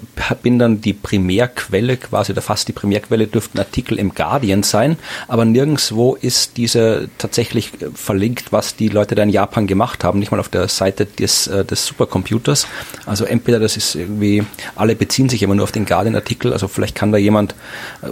[0.41, 5.45] bin dann die Primärquelle quasi, oder fast die Primärquelle dürften Artikel im Guardian sein, aber
[5.45, 10.31] nirgendswo ist diese tatsächlich äh, verlinkt, was die Leute da in Japan gemacht haben, nicht
[10.31, 12.65] mal auf der Seite des, äh, des Supercomputers.
[13.05, 14.43] Also entweder das ist irgendwie,
[14.75, 17.53] alle beziehen sich immer nur auf den Guardian-Artikel, also vielleicht kann da jemand
[18.01, 18.07] äh,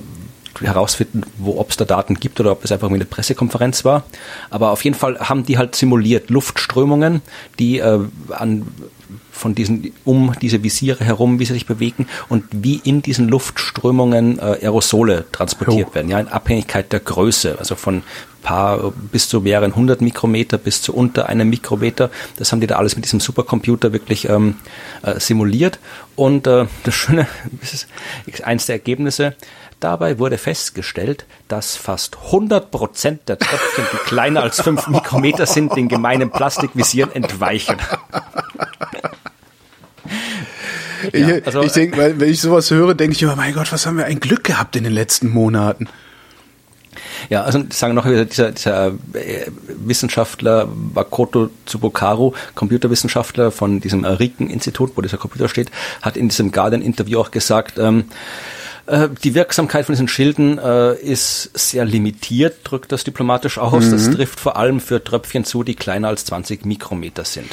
[0.61, 4.03] herausfinden, wo ob es da Daten gibt oder ob es einfach eine Pressekonferenz war.
[4.49, 7.21] Aber auf jeden Fall haben die halt simuliert Luftströmungen,
[7.59, 8.67] die äh, an
[9.31, 14.39] von diesen um diese Visiere herum, wie sie sich bewegen und wie in diesen Luftströmungen
[14.39, 15.95] äh, Aerosole transportiert oh.
[15.95, 18.01] werden, ja, in Abhängigkeit der Größe, also von
[18.47, 22.09] paar bis zu mehreren hundert Mikrometer bis zu unter einem Mikrometer.
[22.37, 24.55] Das haben die da alles mit diesem Supercomputer wirklich ähm,
[25.03, 25.79] äh, simuliert.
[26.15, 27.27] Und äh, das Schöne,
[27.59, 27.73] das
[28.25, 29.35] ist eins der Ergebnisse,
[29.79, 35.75] Dabei wurde festgestellt, dass fast 100 Prozent der Tröpfchen, die kleiner als 5 Mikrometer sind,
[35.75, 37.77] den gemeinen Plastikvisieren entweichen.
[41.13, 43.97] Ja, also, ich denke, wenn ich sowas höre, denke ich immer, mein Gott, was haben
[43.97, 45.87] wir ein Glück gehabt in den letzten Monaten.
[47.29, 54.93] Ja, also sagen noch wieder dieser, dieser äh, Wissenschaftler Makoto Tsubokaru, Computerwissenschaftler von diesem Riken-Institut,
[54.95, 55.69] wo dieser Computer steht,
[56.01, 58.05] hat in diesem Guardian-Interview auch gesagt, ähm,
[58.87, 63.85] äh, die Wirksamkeit von diesen Schilden äh, ist sehr limitiert, drückt das diplomatisch aus.
[63.85, 63.91] Mhm.
[63.91, 67.49] Das trifft vor allem für Tröpfchen zu, die kleiner als 20 Mikrometer sind.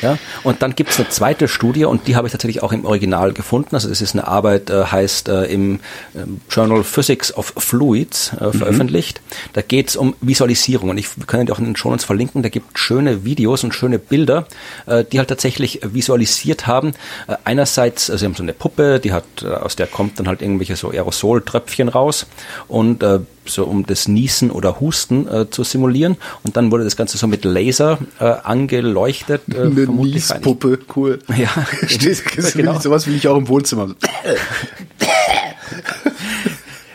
[0.00, 0.18] Ja?
[0.42, 3.32] Und dann gibt es eine zweite Studie und die habe ich tatsächlich auch im Original
[3.32, 3.74] gefunden.
[3.74, 5.76] Also das ist eine Arbeit, äh, heißt äh, im
[6.14, 8.52] äh, Journal Physics of Fluids äh, mhm.
[8.52, 9.20] veröffentlicht.
[9.52, 12.42] Da geht es um Visualisierung und ich kann die auch in den Show Notes verlinken.
[12.42, 14.46] Da gibt schöne Videos und schöne Bilder,
[14.86, 16.94] äh, die halt tatsächlich visualisiert haben.
[17.26, 20.28] Äh, einerseits, also sie haben so eine Puppe, die hat, äh, aus der kommt dann
[20.28, 22.26] halt irgendwelche so Aerosoltröpfchen raus
[22.68, 26.16] und äh, so um das Niesen oder Husten äh, zu simulieren.
[26.42, 29.42] Und dann wurde das Ganze so mit Laser äh, angeleuchtet.
[29.52, 31.18] Äh, Eine Niespuppe, cool.
[31.36, 31.50] Ja,
[32.54, 32.78] genau.
[32.78, 33.94] Sowas will ich auch im Wohnzimmer.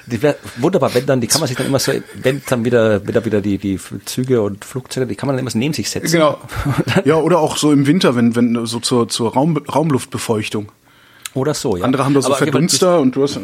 [0.05, 3.05] Die wär, wunderbar, wenn dann, die kann man sich dann immer so, wenn dann wieder,
[3.05, 5.89] wieder, wieder die, die Züge und Flugzeuge, die kann man dann immer so neben sich
[5.89, 6.13] setzen.
[6.13, 6.39] Genau.
[7.03, 10.71] ja, oder auch so im Winter, wenn, wenn, so zur, zur Raum, Raumluftbefeuchtung.
[11.33, 11.83] Oder so, ja.
[11.83, 13.39] Andere haben da so Aber Verdunster und du hast,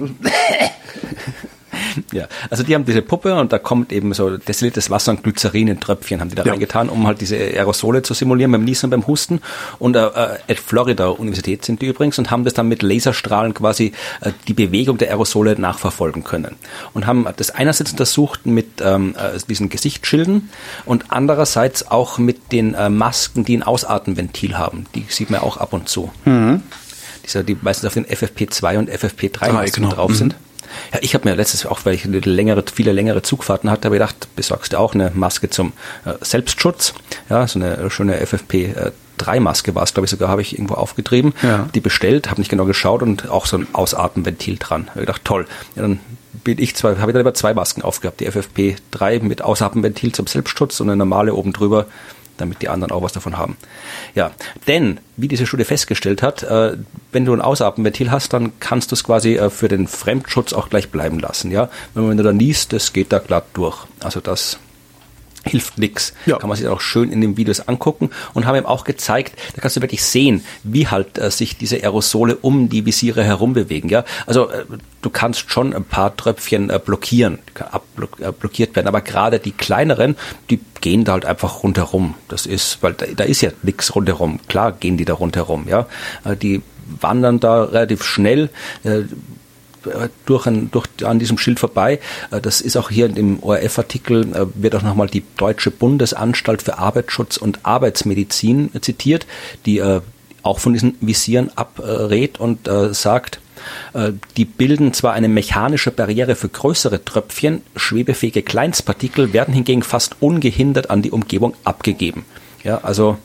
[2.11, 5.67] ja, also die haben diese Puppe und da kommt eben so destilliertes Wasser und Glycerin
[5.67, 6.51] in Tröpfchen haben die da ja.
[6.51, 9.41] reingetan, um halt diese Aerosole zu simulieren beim Niesen und beim Husten.
[9.79, 13.93] Und äh, at Florida Universität sind die übrigens und haben das dann mit Laserstrahlen quasi
[14.21, 16.55] äh, die Bewegung der Aerosole nachverfolgen können.
[16.93, 20.49] Und haben das einerseits untersucht mit ähm, äh, diesen Gesichtsschilden
[20.85, 24.85] und andererseits auch mit den äh, Masken, die ein Ausatmenventil haben.
[24.95, 26.11] Die sieht man auch ab und zu.
[26.25, 26.61] Mhm.
[27.25, 29.89] Dieser, die meistens auf den FFP2 und FFP3 ah, genau.
[29.89, 30.15] drauf mhm.
[30.15, 30.35] sind.
[30.93, 34.01] Ja, ich habe mir letztes auch, weil ich längere, viele längere Zugfahrten hatte, habe ich
[34.01, 35.73] gedacht, besorgst du auch eine Maske zum
[36.05, 36.93] äh, Selbstschutz.
[37.29, 38.75] Ja, so eine schöne FFP
[39.17, 41.69] 3 Maske war es, glaube ich, sogar habe ich irgendwo aufgetrieben, ja.
[41.73, 44.89] die bestellt, habe nicht genau geschaut und auch so ein Ausatmenventil dran.
[44.89, 45.45] Habe gedacht, toll.
[45.75, 45.99] Ja, dann
[46.43, 50.27] bin ich zwei, habe ich dann über zwei Masken aufgehabt, die FFP3 mit Ausatmenventil zum
[50.27, 51.85] Selbstschutz und eine normale oben drüber
[52.37, 53.57] damit die anderen auch was davon haben.
[54.15, 54.31] Ja,
[54.67, 56.77] denn, wie diese Studie festgestellt hat, äh,
[57.11, 60.69] wenn du ein Ausatmenventil hast, dann kannst du es quasi äh, für den Fremdschutz auch
[60.69, 61.51] gleich bleiben lassen.
[61.51, 63.85] Ja, wenn du da niest, das geht da glatt durch.
[64.01, 64.57] Also das
[65.43, 66.13] hilft nix.
[66.25, 66.37] Ja.
[66.37, 69.61] Kann man sich auch schön in den Videos angucken und haben ihm auch gezeigt, da
[69.61, 73.89] kannst du wirklich sehen, wie halt äh, sich diese Aerosole um die Visiere herum bewegen.
[73.89, 74.65] Ja, also äh,
[75.01, 80.15] du kannst schon ein paar Tröpfchen äh, blockieren, äh, blockiert werden, aber gerade die kleineren,
[80.49, 82.15] die gehen da halt einfach rundherum.
[82.29, 84.39] Das ist, weil da, da ist ja nix rundherum.
[84.47, 85.67] Klar gehen die da rundherum.
[85.67, 85.87] Ja,
[86.23, 86.61] äh, die
[86.99, 88.49] wandern da relativ schnell
[88.83, 89.03] äh,
[90.25, 91.99] durch, ein, durch an diesem Schild vorbei.
[92.31, 96.77] Äh, das ist auch hier im ORF-Artikel, äh, wird auch nochmal die Deutsche Bundesanstalt für
[96.77, 99.25] Arbeitsschutz und Arbeitsmedizin zitiert,
[99.65, 100.01] die äh,
[100.43, 103.39] auch von diesen Visieren abrät und äh, sagt,
[103.93, 110.17] äh, die bilden zwar eine mechanische Barriere für größere Tröpfchen, schwebefähige Kleinstpartikel werden hingegen fast
[110.19, 112.25] ungehindert an die Umgebung abgegeben.
[112.63, 113.17] Ja, also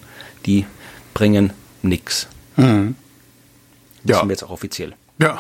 [0.47, 0.67] die
[1.15, 2.29] bringen nichts.
[2.57, 2.95] Mhm.
[4.05, 4.17] Ja.
[4.17, 4.95] Wissen wir jetzt auch offiziell.
[5.21, 5.37] Ja,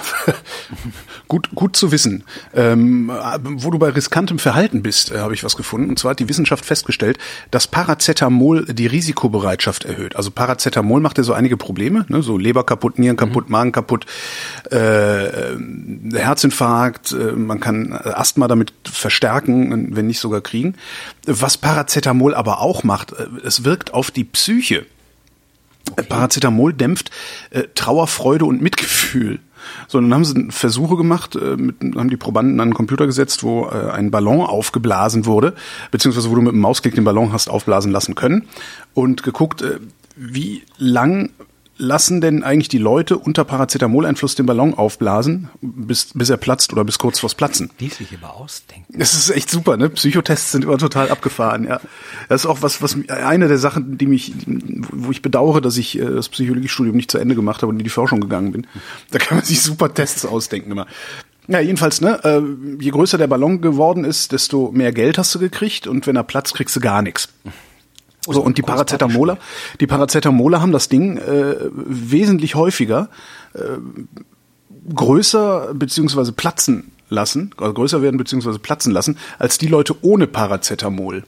[1.29, 2.25] gut, gut zu wissen.
[2.53, 3.12] Ähm,
[3.43, 5.91] wo du bei riskantem Verhalten bist, äh, habe ich was gefunden.
[5.91, 7.19] Und zwar hat die Wissenschaft festgestellt,
[7.53, 10.17] dass Paracetamol die Risikobereitschaft erhöht.
[10.17, 12.23] Also Paracetamol macht ja so einige Probleme, ne?
[12.23, 13.53] so Leber kaputt, Nieren kaputt, mhm.
[13.53, 14.07] Magen kaputt,
[14.71, 15.57] äh,
[16.12, 20.75] Herzinfarkt, äh, man kann Asthma damit verstärken, wenn nicht sogar kriegen.
[21.25, 24.87] Was Paracetamol aber auch macht, äh, es wirkt auf die Psyche.
[25.93, 26.03] Okay.
[26.09, 27.12] Paracetamol dämpft
[27.51, 29.38] äh, Trauer, Freude und Mitgefühl.
[29.87, 33.43] So, dann haben sie Versuche gemacht, äh, mit, haben die Probanden an einen Computer gesetzt,
[33.43, 35.55] wo äh, ein Ballon aufgeblasen wurde,
[35.91, 38.49] beziehungsweise wo du mit dem Mausklick den Ballon hast aufblasen lassen können
[38.95, 39.79] und geguckt, äh,
[40.17, 41.31] wie lang
[41.79, 46.85] lassen denn eigentlich die Leute unter Paracetamol-Einfluss den Ballon aufblasen, bis, bis er platzt oder
[46.85, 47.71] bis kurz vors Platzen?
[47.81, 48.99] Die sich immer ausdenken.
[48.99, 49.88] Das ist echt super, ne?
[49.88, 51.81] Psychotests sind immer total abgefahren, ja.
[52.29, 55.99] Das ist auch was, was eine der Sachen, die mich, wo ich bedauere, dass ich
[55.99, 58.67] äh, das Psychologiestudium nicht zu Ende gemacht habe und in die Forschung gegangen bin.
[59.11, 60.87] Da kann man sich super Tests ausdenken immer.
[61.47, 62.43] Ja, jedenfalls, ne, äh,
[62.83, 66.25] je größer der Ballon geworden ist, desto mehr Geld hast du gekriegt und wenn er
[66.25, 67.31] platzt, kriegst du gar nichts.
[68.35, 69.38] So, und die Paracetamoler,
[69.81, 73.09] die Paracetamoler haben das Ding äh, wesentlich häufiger
[73.55, 73.79] äh,
[74.95, 81.25] größer beziehungsweise platzen lassen, also größer werden beziehungsweise platzen lassen, als die Leute ohne Paracetamol.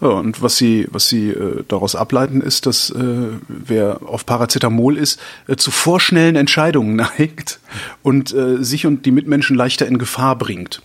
[0.00, 4.98] Ja, und was sie, was sie äh, daraus ableiten, ist, dass äh, wer auf Paracetamol
[4.98, 7.60] ist, äh, zu vorschnellen Entscheidungen neigt
[8.02, 10.82] und äh, sich und die Mitmenschen leichter in Gefahr bringt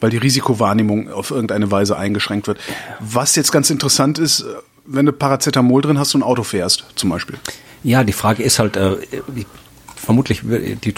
[0.00, 2.58] weil die Risikowahrnehmung auf irgendeine Weise eingeschränkt wird.
[3.00, 4.44] Was jetzt ganz interessant ist,
[4.86, 7.38] wenn du Paracetamol drin hast und Auto fährst, zum Beispiel.
[7.82, 8.96] Ja, die Frage ist halt, äh,
[9.96, 10.94] vermutlich, die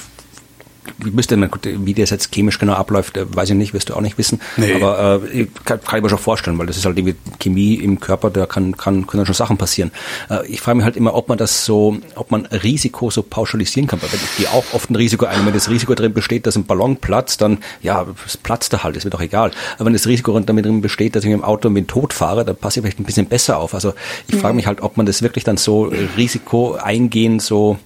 [0.99, 3.95] wie müsste man, wie das jetzt chemisch genau abläuft, äh, weiß ich nicht, wirst du
[3.95, 4.41] auch nicht wissen.
[4.57, 4.75] Nee.
[4.75, 8.01] Aber äh, kann, kann ich mir schon vorstellen, weil das ist halt die Chemie im
[8.01, 9.93] Körper, da kann, kann, können schon Sachen passieren.
[10.31, 13.87] Äh, ich frage mich halt immer, ob man das so, ob man Risiko so pauschalisieren
[13.87, 16.57] kann, weil wenn ich auch oft ein Risiko ein, wenn das Risiko drin besteht, dass
[16.57, 19.53] ein Ballon platzt, dann ja, es platzt da halt, ist mir doch egal.
[19.77, 22.13] Aber wenn das Risiko damit drin besteht, dass ich mit dem Auto mit dem Tod
[22.13, 23.75] fahre, dann passe ich vielleicht ein bisschen besser auf.
[23.75, 23.95] Also
[24.29, 27.79] ich frage mich halt, ob man das wirklich dann so Risiko eingehen, so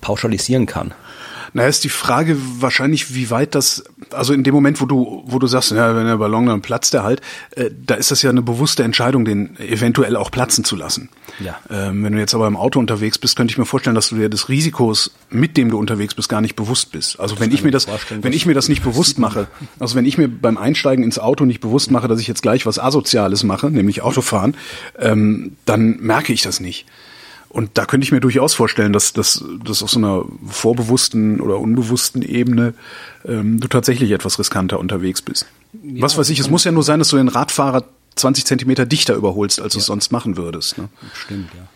[0.00, 0.94] pauschalisieren kann.
[1.54, 5.38] Naja, ist die Frage wahrscheinlich, wie weit das, also in dem Moment, wo du, wo
[5.38, 8.30] du sagst, ja, wenn der Ballon dann platzt, der halt, äh, da ist das ja
[8.30, 11.10] eine bewusste Entscheidung, den eventuell auch platzen zu lassen.
[11.40, 11.58] Ja.
[11.70, 14.16] Ähm, wenn du jetzt aber im Auto unterwegs bist, könnte ich mir vorstellen, dass du
[14.16, 17.20] dir des Risikos, mit dem du unterwegs bist, gar nicht bewusst bist.
[17.20, 17.86] Also wenn ich mir das,
[18.22, 19.46] wenn ich mir das nicht bewusst mache,
[19.78, 22.64] also wenn ich mir beim Einsteigen ins Auto nicht bewusst mache, dass ich jetzt gleich
[22.64, 24.56] was Asoziales mache, nämlich Autofahren,
[24.98, 26.86] ähm, dann merke ich das nicht.
[27.52, 31.58] Und da könnte ich mir durchaus vorstellen, dass, dass, dass auf so einer vorbewussten oder
[31.58, 32.72] unbewussten Ebene
[33.26, 35.46] ähm, du tatsächlich etwas riskanter unterwegs bist.
[35.82, 37.84] Ja, Was weiß ich, es muss ja nur sein, dass du den Radfahrer
[38.16, 39.78] 20 Zentimeter dichter überholst, als ja.
[39.78, 40.78] du es sonst machen würdest.
[40.78, 40.88] Ne?
[41.12, 41.68] Stimmt, ja.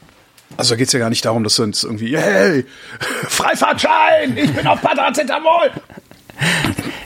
[0.57, 2.65] Also da geht es ja gar nicht darum, dass du jetzt irgendwie, hey,
[3.29, 5.73] Freifahrtschein, ich bin auf Paracetamol.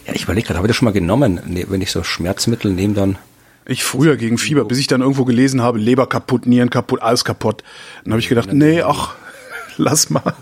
[0.06, 2.72] Ja, ich überlege gerade, habe ich das schon mal genommen, ne, wenn ich so Schmerzmittel
[2.72, 3.18] nehme, dann
[3.66, 7.24] ich früher gegen Fieber, bis ich dann irgendwo gelesen habe, Leber kaputt, Nieren kaputt, alles
[7.24, 7.62] kaputt.
[8.04, 9.14] Dann habe ich gedacht, nee, ach,
[9.76, 10.34] lass mal.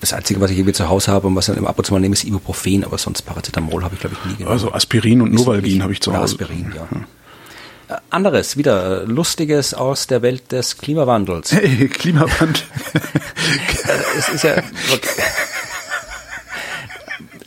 [0.00, 2.00] Das Einzige, was ich irgendwie zu Hause habe und was dann ab und zu mal
[2.00, 4.52] nehme, ist Ibuprofen, aber sonst Paracetamol habe ich, glaube ich, nie genommen.
[4.52, 6.36] Also Aspirin und Novalgin habe ich zu Hause.
[6.36, 6.88] Aspirin, ja.
[6.90, 7.96] ja.
[7.96, 11.52] Äh, anderes, wieder Lustiges aus der Welt des Klimawandels.
[11.60, 12.62] Hey, Klimawandel.
[14.18, 14.62] es ist ja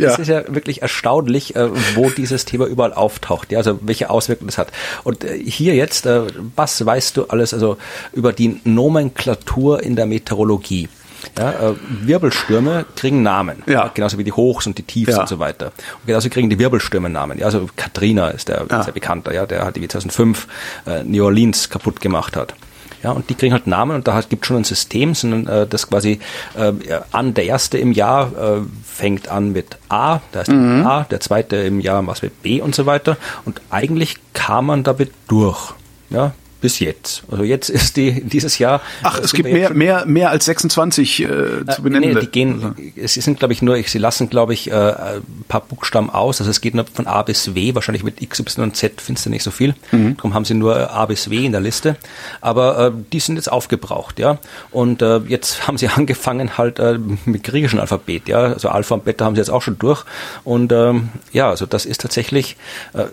[0.04, 0.12] ja.
[0.12, 4.48] Es ist ja wirklich erstaunlich, äh, wo dieses Thema überall auftaucht, ja, also welche Auswirkungen
[4.48, 4.72] das hat.
[5.04, 6.22] Und äh, hier jetzt, äh,
[6.56, 7.78] was weißt du alles also
[8.14, 10.90] über die Nomenklatur in der Meteorologie?
[11.38, 13.90] Ja, äh, Wirbelstürme kriegen Namen, ja.
[13.94, 15.22] genauso wie die Hochs und die Tiefs ja.
[15.22, 15.68] und so weiter.
[15.68, 17.40] Und genauso kriegen die Wirbelstürme Namen.
[17.40, 18.84] Ja, also Katrina ist der ja.
[18.84, 20.48] sehr bekannter, ja, der hat die 2005
[20.86, 22.56] äh, New Orleans kaputt gemacht hat.
[23.04, 25.90] Ja, und die kriegen halt Namen und da gibt schon ein System, sondern äh, das
[25.90, 26.20] quasi
[26.56, 26.72] äh,
[27.12, 30.88] an der erste im Jahr äh, fängt an mit A, da ist mhm.
[30.88, 33.18] A, der zweite im Jahr was mit B und so weiter.
[33.44, 35.74] Und eigentlich kam man damit durch.
[36.10, 37.24] Ja, bis jetzt.
[37.30, 38.80] Also jetzt ist die dieses Jahr.
[39.04, 41.26] Ach, es gibt mehr, mehr, mehr als 26 äh,
[41.68, 42.14] zu benennen.
[42.14, 45.60] Nee, die gehen, es sind glaube ich nur, sie lassen glaube ich äh, ein paar
[45.60, 46.40] Buchstaben aus.
[46.40, 47.76] Also es geht nur von A bis W.
[47.76, 49.76] Wahrscheinlich mit X, Y und Z findest du nicht so viel.
[49.92, 50.16] Mhm.
[50.16, 51.98] Darum haben sie nur A bis W in der Liste.
[52.40, 54.38] Aber äh, die sind jetzt aufgebraucht, ja.
[54.72, 58.40] Und äh, jetzt haben sie angefangen halt äh, mit griechischen Alphabet, ja.
[58.40, 60.06] Also Alpha und Beta haben sie jetzt auch schon durch.
[60.46, 62.56] Und ähm, ja, also das ist tatsächlich
[62.94, 63.04] äh,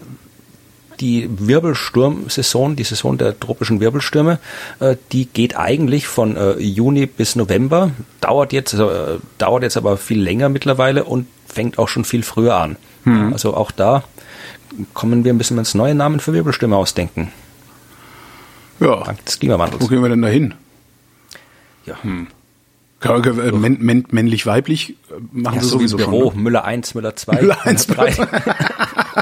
[1.01, 4.39] die Wirbelsturmsaison, die Saison der tropischen Wirbelstürme,
[4.81, 9.97] äh, die geht eigentlich von äh, Juni bis November, dauert jetzt, äh, dauert jetzt aber
[9.97, 12.77] viel länger mittlerweile und fängt auch schon viel früher an.
[13.05, 13.33] Hm.
[13.33, 14.05] Also auch da
[14.95, 17.33] kommen wir ein bisschen ins neue Namen für Wirbelstürme ausdenken.
[18.79, 19.03] Ja.
[19.05, 19.83] Dank des Klimawandels.
[19.83, 20.55] Wo gehen wir denn da hin?
[21.87, 22.03] Ja.
[22.03, 22.29] Hm.
[23.03, 24.97] Äh, männlich-weiblich
[25.33, 26.37] machen ja, sie sowieso so Büro, schon.
[26.37, 26.43] Ne?
[26.43, 28.27] Müller 1, Müller 2, Müller 1, Müller 3.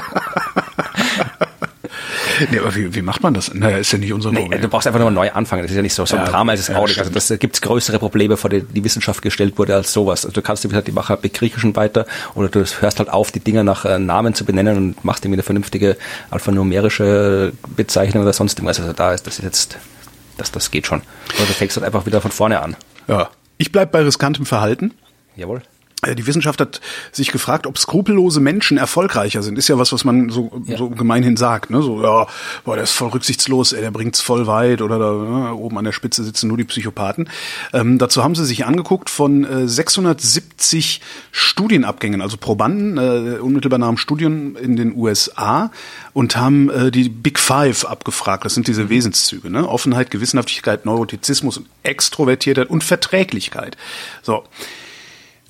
[2.51, 3.53] nee, aber wie, wie macht man das?
[3.53, 4.49] Naja, ist ja nicht unser Problem.
[4.49, 5.63] Nee, du brauchst einfach nur neu anfangen.
[5.63, 6.99] Das ist ja nicht so, so ein ja, Drama ist es ja, nicht.
[6.99, 10.25] Also das gibt es größere Probleme, vor denen die Wissenschaft gestellt wurde, als sowas.
[10.25, 13.31] Also du kannst, wie gesagt, die machen mit Griechischen weiter oder du hörst halt auf,
[13.31, 15.97] die Dinger nach äh, Namen zu benennen und machst irgendwie eine vernünftige
[16.29, 18.79] alphanumerische Bezeichnung oder sonst irgendwas.
[18.79, 19.77] Also da ist das ist jetzt,
[20.37, 21.01] das, das geht schon.
[21.37, 22.75] Oder du fängst halt einfach wieder von vorne an.
[23.07, 23.29] Ja.
[23.57, 24.93] Ich bleibe bei riskantem Verhalten.
[25.35, 25.61] Jawohl.
[26.01, 26.79] Äh, die Wissenschaft hat
[27.11, 29.57] sich gefragt, ob skrupellose Menschen erfolgreicher sind.
[29.57, 30.77] Ist ja was, was man so, ja.
[30.77, 31.69] so gemeinhin sagt.
[31.69, 31.81] Ne?
[31.81, 32.27] So, ja,
[32.63, 35.85] boah, der ist voll rücksichtslos, ey, der bringt's voll weit oder da ne, oben an
[35.85, 37.29] der Spitze sitzen nur die Psychopathen.
[37.73, 43.89] Ähm, dazu haben sie sich angeguckt von äh, 670 Studienabgängen, also Probanden, äh, unmittelbar nach
[43.89, 45.71] dem Studium in den USA
[46.13, 48.45] und haben äh, die Big Five abgefragt.
[48.45, 48.89] Das sind diese mhm.
[48.89, 49.67] Wesenszüge, ne?
[49.67, 53.75] Offenheit, Gewissenhaftigkeit, Neurotizismus und Extrovertiertheit und Verträglichkeit.
[54.21, 54.43] So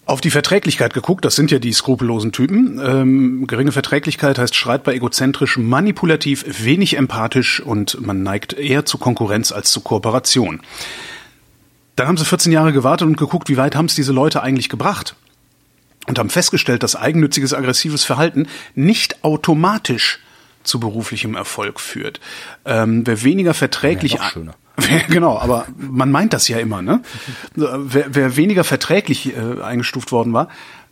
[0.09, 2.81] auf die Verträglichkeit geguckt, das sind ja die skrupellosen Typen.
[2.83, 9.51] Ähm, geringe Verträglichkeit heißt streitbar, egozentrisch, manipulativ, wenig empathisch und man neigt eher zu Konkurrenz
[9.51, 10.61] als zu Kooperation.
[11.95, 14.69] Dann haben sie 14 Jahre gewartet und geguckt, wie weit haben es diese Leute eigentlich
[14.69, 15.15] gebracht.
[16.07, 20.19] Und haben festgestellt, dass eigennütziges, aggressives Verhalten nicht automatisch
[20.63, 22.19] zu beruflichem Erfolg führt.
[22.65, 24.13] Ähm, wer weniger verträglich...
[24.13, 24.31] Ja,
[25.09, 27.01] genau, aber man meint das ja immer, ne?
[27.55, 30.49] Wer, wer weniger verträglich äh, eingestuft worden war,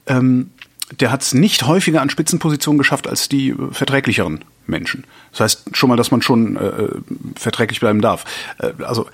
[0.07, 0.51] ähm,
[0.99, 5.03] der hat es nicht häufiger an Spitzenpositionen geschafft als die äh, verträglicheren Menschen.
[5.31, 6.89] Das heißt schon mal, dass man schon äh, äh
[7.35, 8.25] verträglich bleiben darf.
[8.59, 9.07] Äh, also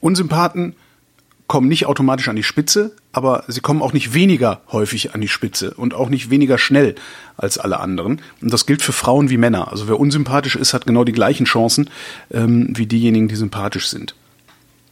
[0.00, 0.74] Unsympathen
[1.50, 5.26] kommen nicht automatisch an die Spitze, aber sie kommen auch nicht weniger häufig an die
[5.26, 6.94] Spitze und auch nicht weniger schnell
[7.36, 8.22] als alle anderen.
[8.40, 9.66] Und das gilt für Frauen wie Männer.
[9.72, 11.90] Also wer unsympathisch ist, hat genau die gleichen Chancen
[12.30, 14.14] ähm, wie diejenigen, die sympathisch sind.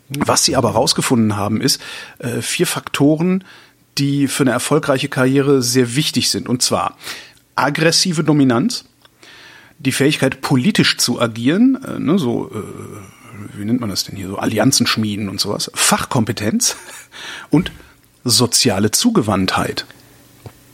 [0.09, 1.81] Was sie aber herausgefunden haben, ist
[2.19, 3.45] äh, vier Faktoren,
[3.97, 6.49] die für eine erfolgreiche Karriere sehr wichtig sind.
[6.49, 6.99] Und zwar
[7.55, 8.85] aggressive Dominanz,
[9.79, 13.18] die Fähigkeit, politisch zu agieren, äh, ne, so äh,
[13.55, 16.77] wie nennt man das denn hier, so Allianzen schmieden und sowas, Fachkompetenz
[17.51, 17.73] und
[18.25, 19.87] soziale Zugewandtheit.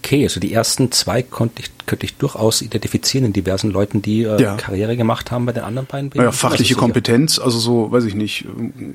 [0.04, 4.24] Okay, also die ersten zwei konnte ich, könnte ich durchaus identifizieren in diversen Leuten, die
[4.24, 4.56] äh, ja.
[4.56, 6.10] Karriere gemacht haben bei den anderen beiden.
[6.14, 8.44] Ja, fachliche Kompetenz, also so, weiß ich nicht,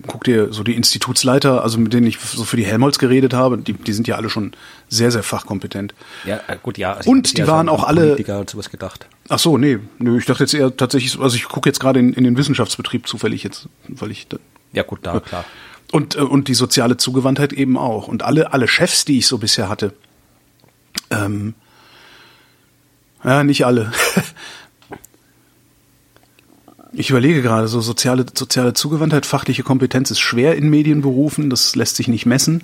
[0.05, 3.57] guck dir so die Institutsleiter, also mit denen ich so für die Helmholtz geredet habe,
[3.57, 4.51] die, die sind ja alle schon
[4.87, 5.95] sehr, sehr fachkompetent.
[6.25, 6.93] Ja, äh, gut, ja.
[6.93, 8.09] Also und die waren so auch alle.
[8.09, 9.07] Politiker und sowas gedacht.
[9.29, 12.13] Ach so, nee, nö, ich dachte jetzt eher tatsächlich, also ich gucke jetzt gerade in,
[12.13, 14.37] in den Wissenschaftsbetrieb zufällig jetzt, weil ich da,
[14.73, 15.43] Ja, gut, da, klar.
[15.91, 18.07] Und, äh, und die soziale Zugewandtheit eben auch.
[18.07, 19.93] Und alle, alle Chefs, die ich so bisher hatte,
[21.11, 21.53] ähm,
[23.23, 23.91] ja, nicht alle.
[26.91, 31.95] Ich überlege gerade, so soziale, soziale Zugewandtheit, fachliche Kompetenz ist schwer in Medienberufen, das lässt
[31.95, 32.63] sich nicht messen.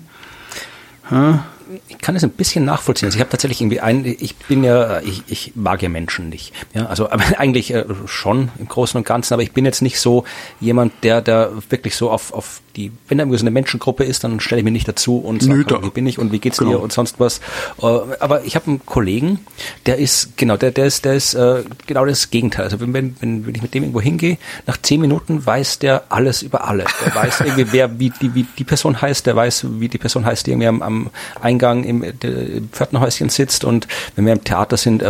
[1.12, 1.44] Ja
[1.88, 3.06] ich kann es ein bisschen nachvollziehen.
[3.06, 6.52] Also ich habe tatsächlich irgendwie ein, ich bin ja, ich, ich mag ja Menschen nicht.
[6.74, 10.24] Ja, also eigentlich äh, schon im Großen und Ganzen, aber ich bin jetzt nicht so
[10.60, 14.24] jemand, der, der wirklich so auf, auf die, wenn da irgendwie so eine Menschengruppe ist,
[14.24, 16.72] dann stelle ich mich nicht dazu und sage, wie bin ich und wie geht's genau.
[16.72, 17.40] dir und sonst was.
[17.82, 17.86] Äh,
[18.20, 19.40] aber ich habe einen Kollegen,
[19.86, 22.64] der ist, genau, der, der ist, der ist äh, genau das Gegenteil.
[22.64, 26.42] Also wenn, wenn, wenn ich mit dem irgendwo hingehe, nach zehn Minuten weiß der alles
[26.42, 26.84] über alle.
[27.04, 30.24] Der weiß irgendwie, wer, wie die, wie die Person heißt, der weiß, wie die Person
[30.24, 34.76] heißt, die irgendwie am, am Eingang im, im Pförtnerhäuschen sitzt und wenn wir im Theater
[34.76, 35.02] sind,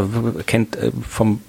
[0.46, 1.40] kennt äh, vom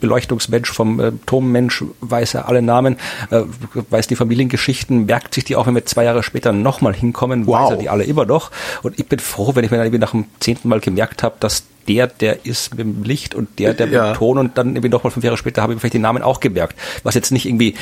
[0.00, 2.96] Beleuchtungsmensch, vom äh, Turmmensch, weiß er alle Namen,
[3.30, 3.42] äh,
[3.90, 7.62] weiß die Familiengeschichten, merkt sich die auch, wenn wir zwei Jahre später nochmal hinkommen, wow.
[7.62, 8.50] weiß er die alle immer noch.
[8.82, 11.36] Und ich bin froh, wenn ich mir dann irgendwie nach dem zehnten Mal gemerkt habe,
[11.40, 14.06] dass der, der ist mit dem Licht und der, der ja.
[14.06, 16.22] mit dem Ton und dann irgendwie nochmal fünf Jahre später habe ich vielleicht die Namen
[16.22, 16.78] auch gemerkt.
[17.02, 17.74] Was jetzt nicht irgendwie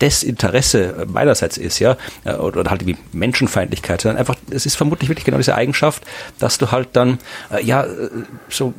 [0.00, 5.24] Desinteresse meinerseits ist, ja, oder, oder halt wie Menschenfeindlichkeit, sondern einfach, es ist vermutlich wirklich
[5.24, 6.02] genau diese Eigenschaft,
[6.38, 7.18] dass du halt dann,
[7.52, 8.10] äh, ja, äh,
[8.48, 8.74] so,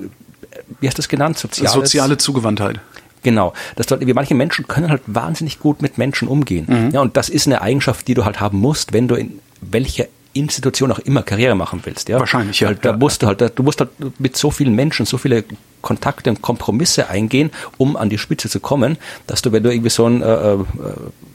[0.79, 1.37] wie hast du das genannt?
[1.37, 2.79] Soziales, Soziale Zugewandtheit.
[3.23, 3.53] Genau.
[3.75, 6.65] Das dort, wie manche Menschen können halt wahnsinnig gut mit Menschen umgehen.
[6.67, 6.91] Mhm.
[6.91, 10.05] Ja, und das ist eine Eigenschaft, die du halt haben musst, wenn du in welcher
[10.33, 12.09] Institution auch immer Karriere machen willst.
[12.09, 12.19] Ja?
[12.19, 12.67] Wahrscheinlich, ja.
[12.67, 15.45] Weil da musst du halt, du musst halt mit so vielen Menschen, so viele
[15.81, 18.97] Kontakte und Kompromisse eingehen, um an die Spitze zu kommen,
[19.27, 20.57] dass du, wenn du irgendwie so ein äh, äh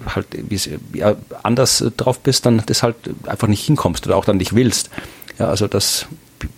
[0.06, 0.26] halt
[0.92, 4.90] ja, anders drauf bist, dann das halt einfach nicht hinkommst oder auch dann nicht willst.
[5.38, 6.06] Ja, also das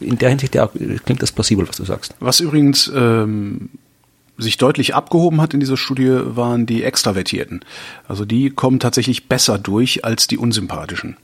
[0.00, 0.68] in der Hinsicht ja,
[1.04, 2.14] klingt das plausibel, was du sagst.
[2.20, 3.70] Was übrigens ähm,
[4.38, 7.64] sich deutlich abgehoben hat in dieser Studie, waren die Extravertierten.
[8.08, 11.16] Also die kommen tatsächlich besser durch als die Unsympathischen.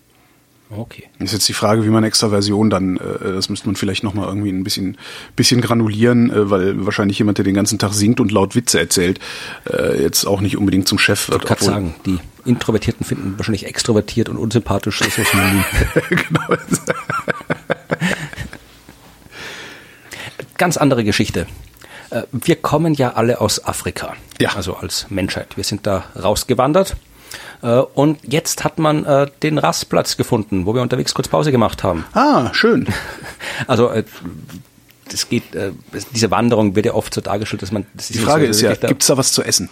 [0.70, 1.04] Okay.
[1.18, 4.50] Ist jetzt die Frage, wie man Extraversion dann, äh, das müsste man vielleicht nochmal irgendwie
[4.50, 4.98] ein bisschen,
[5.34, 9.18] bisschen granulieren, äh, weil wahrscheinlich jemand, der den ganzen Tag singt und laut Witze erzählt,
[9.70, 11.42] äh, jetzt auch nicht unbedingt zum Chef wird.
[11.42, 15.64] Ich kann sagen, die Introvertierten finden wahrscheinlich extrovertiert und unsympathisch so synonym.
[16.10, 16.40] genau.
[20.58, 21.46] Ganz andere Geschichte.
[22.10, 24.14] Äh, wir kommen ja alle aus Afrika.
[24.40, 24.54] Ja.
[24.54, 25.56] Also als Menschheit.
[25.56, 26.96] Wir sind da rausgewandert.
[27.62, 31.82] Äh, und jetzt hat man äh, den Rastplatz gefunden, wo wir unterwegs kurz Pause gemacht
[31.82, 32.04] haben.
[32.12, 32.86] Ah, schön.
[33.66, 33.90] Also
[35.10, 35.42] das geht,
[36.14, 37.86] diese Wanderung wird ja oft so dargestellt, dass man.
[37.94, 39.68] Das ist Die Frage so, ist ja, gibt es da was zu essen?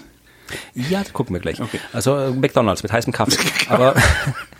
[0.74, 1.60] Ja, das gucken wir gleich.
[1.60, 1.78] Okay.
[1.92, 3.38] Also McDonalds mit heißem Kaffee.
[3.68, 3.94] Aber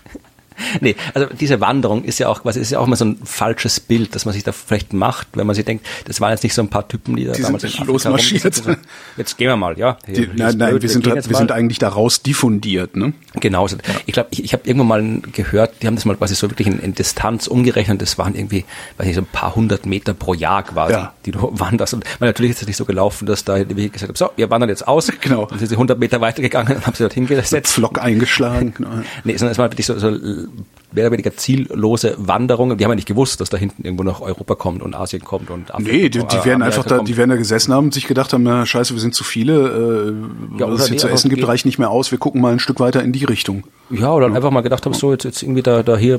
[0.81, 3.81] nee, also diese Wanderung ist ja auch quasi, ist ja auch mal so ein falsches
[3.81, 6.55] Bild, dass man sich da vielleicht macht, wenn man sich denkt, das waren jetzt nicht
[6.55, 8.55] so ein paar Typen, die da die damals sind in losmarschiert.
[8.55, 8.75] So,
[9.17, 9.97] jetzt gehen wir mal, ja.
[10.07, 13.13] Die, nein, nein, blöd, wir, sind, wir, wir sind eigentlich daraus diffundiert, ne?
[13.41, 13.67] Genau.
[13.67, 13.77] Ja.
[14.07, 16.67] Ich glaube, ich, ich habe irgendwann mal gehört, die haben das mal quasi so wirklich
[16.69, 18.65] in, in Distanz umgerechnet, das waren irgendwie,
[18.99, 21.13] weiß ich, so ein paar hundert Meter pro Jahr quasi, ja.
[21.25, 21.95] die du wanderst.
[21.95, 24.31] Und man, natürlich ist es nicht so gelaufen, dass da wie ich gesagt habe, so,
[24.37, 25.11] wir wandern jetzt aus.
[25.27, 25.49] Genau.
[25.49, 27.73] Und sind sie 100 Meter weitergegangen und haben sie dort hingesetzt.
[27.73, 28.75] Flock eingeschlagen.
[28.77, 28.91] Genau.
[29.25, 30.11] nee, sondern es war wirklich so, so
[30.47, 30.65] certain
[30.97, 32.79] mehr oder weniger ziellose Wanderungen.
[32.79, 35.51] Die haben ja nicht gewusst, dass da hinten irgendwo noch Europa kommt und Asien kommt
[35.51, 35.93] und Afrika.
[35.93, 38.43] Nee, die, die werden einfach da, die werden da gesessen haben und sich gedacht haben,
[38.43, 40.15] na, scheiße, wir sind zu viele,
[40.57, 42.41] äh, ja, was es hier nee, zu essen gibt, reicht nicht mehr aus, wir gucken
[42.41, 43.65] mal ein Stück weiter in die Richtung.
[43.91, 44.35] Ja, oder ja.
[44.35, 46.19] einfach mal gedacht haben, so jetzt, jetzt irgendwie da, da hier,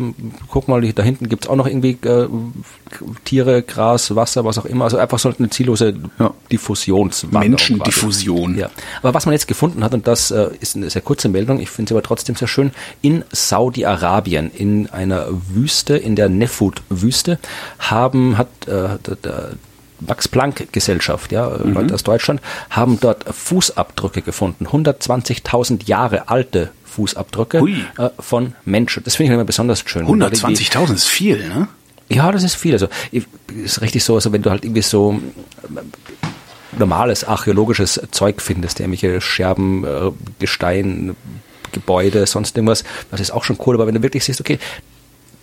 [0.50, 2.28] guck mal, da hinten gibt's auch noch irgendwie äh,
[3.26, 4.86] Tiere, Gras, Wasser, was auch immer.
[4.86, 6.34] Also einfach so eine ziellose ja.
[6.52, 7.50] Diffusionswanderung.
[7.50, 8.58] Menschendiffusion.
[8.58, 8.70] Ja.
[9.02, 11.70] Aber was man jetzt gefunden hat, und das äh, ist eine sehr kurze Meldung, ich
[11.70, 12.72] finde sie aber trotzdem sehr schön,
[13.02, 17.40] in Saudi-Arabien, in einer Wüste, in der Nefut-Wüste,
[17.80, 19.52] haben, hat äh, der, der
[20.00, 21.74] Max-Planck-Gesellschaft, ja, mhm.
[21.74, 27.64] Leute aus Deutschland, haben dort Fußabdrücke gefunden, 120.000 Jahre alte Fußabdrücke
[27.98, 29.04] äh, von Menschen.
[29.04, 30.06] Das finde ich immer besonders schön.
[30.06, 31.68] 120.000 ist viel, ne?
[32.10, 32.74] Ja, das ist viel.
[32.74, 35.20] Also ist richtig so, also wenn du halt irgendwie so
[35.64, 41.16] äh, normales archäologisches Zeug findest, irgendwelche Scherben, äh, Gestein,
[41.80, 44.60] Gebäude, sonst irgendwas, das ist auch schon cool, aber wenn du wirklich siehst, okay,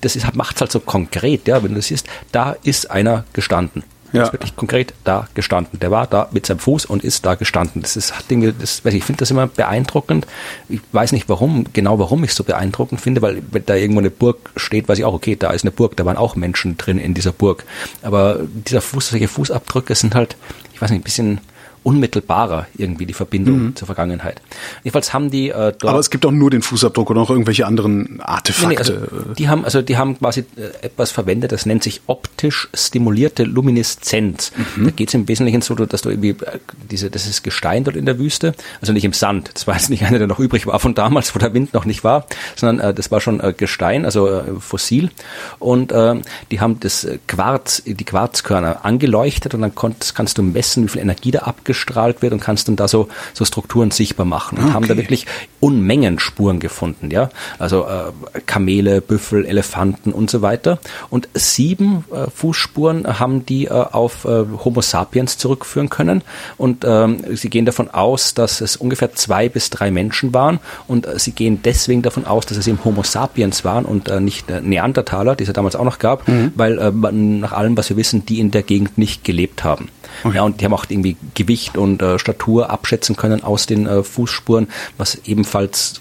[0.00, 3.84] das macht es halt so konkret, ja, wenn du siehst, da ist einer gestanden.
[4.12, 4.22] Ja.
[4.22, 5.80] Ist wirklich konkret da gestanden.
[5.80, 7.82] Der war da mit seinem Fuß und ist da gestanden.
[7.82, 10.28] Das ist, hat irgendwie, das, weiß ich, ich finde das immer beeindruckend.
[10.68, 13.98] Ich weiß nicht warum, genau warum ich es so beeindruckend finde, weil wenn da irgendwo
[13.98, 16.76] eine Burg steht, weiß ich auch, okay, da ist eine Burg, da waren auch Menschen
[16.76, 17.64] drin in dieser Burg.
[18.02, 20.36] Aber dieser Fuß, solche Fußabdrücke sind halt,
[20.72, 21.40] ich weiß nicht, ein bisschen,
[21.84, 23.76] unmittelbarer irgendwie die Verbindung mhm.
[23.76, 24.40] zur Vergangenheit.
[24.82, 27.66] Jedenfalls haben die äh, dort Aber es gibt auch nur den Fußabdruck oder auch irgendwelche
[27.66, 28.68] anderen Artefakte.
[28.68, 32.68] Nee, also die haben also die haben quasi äh, etwas verwendet, das nennt sich optisch
[32.72, 34.52] stimulierte Lumineszenz.
[34.76, 34.84] Mhm.
[34.86, 36.58] Da geht es im Wesentlichen so, dass du irgendwie äh,
[36.90, 39.50] diese das ist Gestein dort in der Wüste, also nicht im Sand.
[39.52, 41.84] Das war jetzt nicht einer, der noch übrig war von damals, wo der Wind noch
[41.84, 42.26] nicht war,
[42.56, 45.10] sondern äh, das war schon äh, Gestein, also äh, fossil
[45.58, 46.14] und äh,
[46.50, 51.02] die haben das Quarz die Quarzkörner angeleuchtet und dann konnt, kannst du messen, wie viel
[51.02, 54.58] Energie da abgeschlossen ausgestrahlt wird und kannst dann da so, so Strukturen sichtbar machen.
[54.58, 54.74] Und okay.
[54.74, 55.26] haben da wirklich
[55.60, 57.30] Unmengen Spuren gefunden, ja.
[57.58, 60.78] Also äh, Kamele, Büffel, Elefanten und so weiter.
[61.10, 66.22] Und sieben äh, Fußspuren haben die äh, auf äh, Homo sapiens zurückführen können.
[66.56, 70.60] Und ähm, sie gehen davon aus, dass es ungefähr zwei bis drei Menschen waren.
[70.86, 74.20] Und äh, sie gehen deswegen davon aus, dass es eben Homo sapiens waren und äh,
[74.20, 76.52] nicht Neandertaler, die es ja damals auch noch gab, mhm.
[76.54, 79.88] weil nach allem, was wir wissen, die in der Gegend nicht gelebt haben.
[80.22, 80.36] Okay.
[80.36, 84.02] Ja, und die haben auch irgendwie Gewicht und äh, Statur abschätzen können aus den äh,
[84.02, 86.00] Fußspuren, was ebenfalls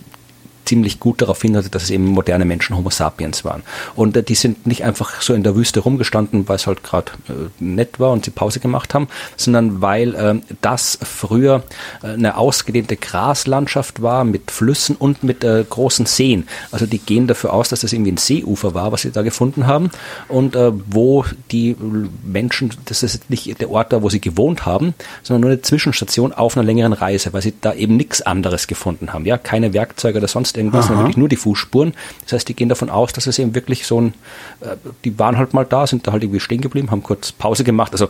[0.73, 3.61] ziemlich gut darauf hindeutet, dass es eben moderne Menschen Homo sapiens waren.
[3.95, 7.11] Und äh, die sind nicht einfach so in der Wüste rumgestanden, weil es halt gerade
[7.29, 9.07] äh, nett war und sie Pause gemacht haben,
[9.37, 11.61] sondern weil äh, das früher
[12.01, 16.47] äh, eine ausgedehnte Graslandschaft war mit Flüssen und mit äh, großen Seen.
[16.71, 19.67] Also die gehen dafür aus, dass das irgendwie ein Seeufer war, was sie da gefunden
[19.67, 19.91] haben
[20.27, 21.75] und äh, wo die
[22.23, 26.33] Menschen, das ist nicht der Ort da, wo sie gewohnt haben, sondern nur eine Zwischenstation
[26.33, 29.25] auf einer längeren Reise, weil sie da eben nichts anderes gefunden haben.
[29.25, 31.93] Ja, keine Werkzeuge oder sonst sonst irgendwas, sondern wirklich nur die Fußspuren.
[32.23, 34.13] Das heißt, die gehen davon aus, dass es eben wirklich so ein,
[34.61, 37.63] äh, die waren halt mal da, sind da halt irgendwie stehen geblieben, haben kurz Pause
[37.63, 37.91] gemacht.
[37.91, 38.09] Also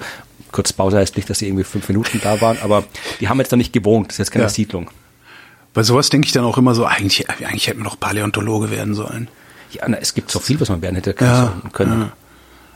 [0.52, 2.84] kurz Pause heißt nicht, dass sie irgendwie fünf Minuten da waren, aber
[3.20, 4.08] die haben jetzt da nicht gewohnt.
[4.08, 4.50] Das ist jetzt keine ja.
[4.50, 4.90] Siedlung.
[5.74, 8.94] Bei sowas denke ich dann auch immer so, eigentlich, eigentlich hätten wir doch Paläontologe werden
[8.94, 9.28] sollen.
[9.72, 11.32] Ja, na, es gibt so viel, was man werden hätte können.
[11.32, 12.12] Ja, können.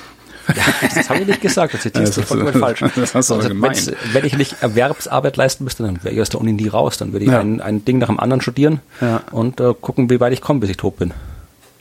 [0.48, 0.54] Ja,
[0.94, 2.82] das habe ich nicht gesagt, das ist das vollkommen falsch.
[2.96, 3.94] das hast du also, gemeint.
[4.12, 6.96] wenn ich nicht Erwerbsarbeit leisten müsste, dann wäre ich aus der Uni nie raus.
[6.96, 7.40] Dann würde ich Ja.
[7.40, 9.20] ein, ein Ding nach dem anderen studieren Ja.
[9.30, 11.12] und äh, gucken, wie weit ich komme, bis ich tot bin.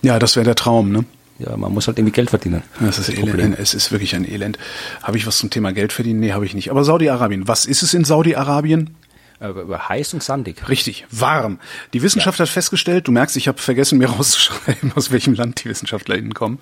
[0.02, 1.06] Ja, das wäre der Traum, ne?
[1.40, 2.64] Ja, man muss halt irgendwie Geld verdienen.
[2.80, 3.40] Das ist Problem.
[3.40, 3.60] elend.
[3.60, 4.58] Es ist wirklich ein Elend.
[5.04, 6.20] Habe ich was zum Thema Geld verdienen?
[6.20, 6.72] Nee, habe ich nicht.
[6.72, 7.48] Aber Saudi-Arabien.
[7.48, 8.96] Was ist es in Saudi-Arabien?
[9.40, 10.68] Äh, heiß und sandig.
[10.68, 11.60] Richtig, warm.
[11.94, 15.70] Die Wissenschaft hat festgestellt, du merkst, ich habe vergessen, mir rauszuschreiben, aus welchem Land die
[15.70, 16.58] WissenschaftlerInnen kommen.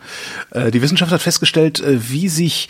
[0.52, 2.68] Äh, die Wissenschaft hat festgestellt, äh, wie sich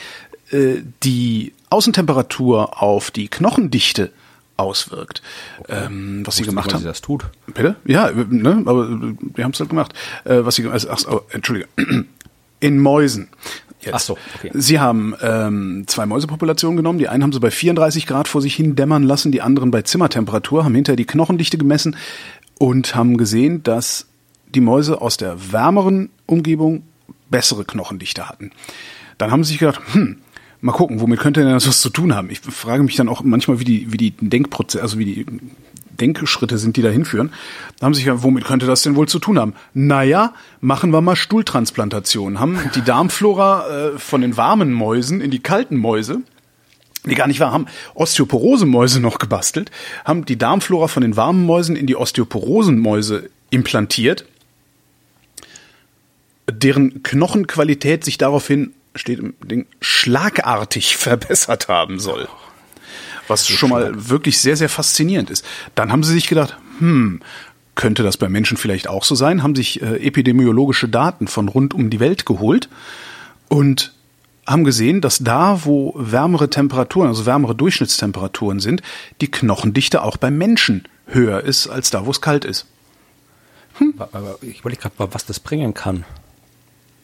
[0.52, 4.12] äh, die Außentemperatur auf die Knochendichte
[4.58, 5.22] auswirkt.
[5.68, 6.82] Ähm, was sie gemacht nicht, haben.
[6.82, 7.26] sie das tut.
[7.48, 7.76] Bitte?
[7.86, 9.94] Ja, äh, ne, aber äh, wir haben es halt gemacht.
[10.24, 11.68] Äh, was sie, also, ach, oh, Entschuldige.
[12.60, 13.28] In Mäusen.
[13.82, 13.94] Jetzt.
[13.94, 14.50] Ach so, okay.
[14.54, 16.98] Sie haben ähm, zwei Mäusepopulationen genommen.
[16.98, 19.84] Die einen haben sie bei 34 Grad vor sich hin dämmern lassen, die anderen bei
[19.84, 21.96] Zimmertemperatur, haben hinterher die Knochendichte gemessen
[22.58, 24.08] und haben gesehen, dass
[24.48, 26.84] die Mäuse aus der wärmeren Umgebung
[27.30, 28.52] bessere Knochendichte hatten.
[29.18, 30.18] Dann haben sie sich gedacht, hm,
[30.62, 32.30] mal gucken, womit könnte denn das was zu tun haben?
[32.30, 35.26] Ich frage mich dann auch manchmal, wie die, wie die Denkprozesse, also wie die
[36.00, 37.32] Denkschritte sind, die da hinführen.
[37.80, 39.54] Da haben sich gedacht, womit könnte das denn wohl zu tun haben?
[39.74, 42.40] Naja, machen wir mal Stuhltransplantation.
[42.40, 46.22] Haben die Darmflora äh, von den warmen Mäusen in die kalten Mäuse
[47.10, 49.72] die gar nicht war, haben Osteoporose-Mäuse noch gebastelt,
[50.04, 54.26] haben die Darmflora von den warmen Mäusen in die Osteoporosen-Mäuse implantiert,
[56.50, 62.28] deren Knochenqualität sich daraufhin, steht im Ding, schlagartig verbessert haben soll.
[63.28, 65.44] Was schon mal wirklich sehr, sehr faszinierend ist.
[65.74, 67.22] Dann haben sie sich gedacht, hm,
[67.74, 69.44] könnte das bei Menschen vielleicht auch so sein?
[69.44, 72.70] Haben sich äh, epidemiologische Daten von rund um die Welt geholt
[73.50, 73.94] und
[74.46, 78.82] haben gesehen, dass da, wo wärmere Temperaturen, also wärmere Durchschnittstemperaturen sind,
[79.22, 82.68] die Knochendichte auch beim Menschen höher ist als da, wo es kalt ist.
[83.98, 86.06] Aber ich überlege gerade mal, was das bringen kann.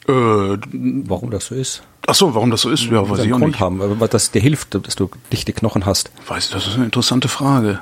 [0.08, 1.84] Äh, Warum das so ist.
[2.08, 2.84] ach so, warum das so ist?
[2.86, 3.60] Ja, weiß ich auch Grund nicht.
[3.60, 6.12] haben, aber das dir hilft, dass du dichte Knochen hast.
[6.28, 7.80] Weiß, das ist eine interessante Frage.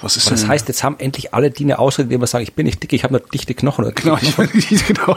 [0.00, 0.50] Was ist Aber das denn?
[0.50, 2.92] heißt, jetzt haben endlich alle die eine Ausrede, die immer sagen, ich bin nicht dick,
[2.92, 3.84] ich habe nur dichte Knochen.
[3.84, 5.16] Oder Genau, ich meine, die- genau.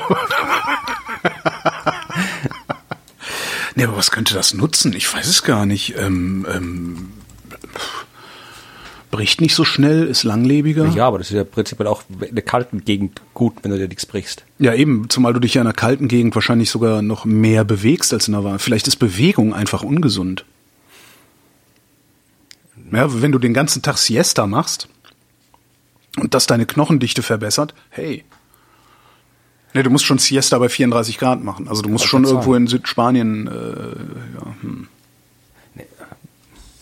[3.75, 4.93] nee, aber was könnte das nutzen?
[4.93, 5.95] Ich weiß es gar nicht.
[5.97, 7.11] Ähm, ähm,
[9.17, 10.85] bricht nicht so schnell, ist langlebiger.
[10.89, 13.87] Ja, aber das ist ja prinzipiell auch in der kalten Gegend gut, wenn du dir
[13.87, 14.43] nichts brichst.
[14.59, 18.13] Ja, eben, zumal du dich ja in einer kalten Gegend wahrscheinlich sogar noch mehr bewegst
[18.13, 18.59] als in einer warmen.
[18.59, 20.45] Vielleicht ist Bewegung einfach ungesund.
[22.91, 24.87] Ja, wenn du den ganzen Tag Siesta machst
[26.19, 28.23] und das deine Knochendichte verbessert, hey.
[29.73, 31.67] Nee, du musst schon Siesta bei 34 Grad machen.
[31.67, 32.65] Also du musst schon irgendwo sagen.
[32.65, 34.87] in Südspanien, äh, ja, hm.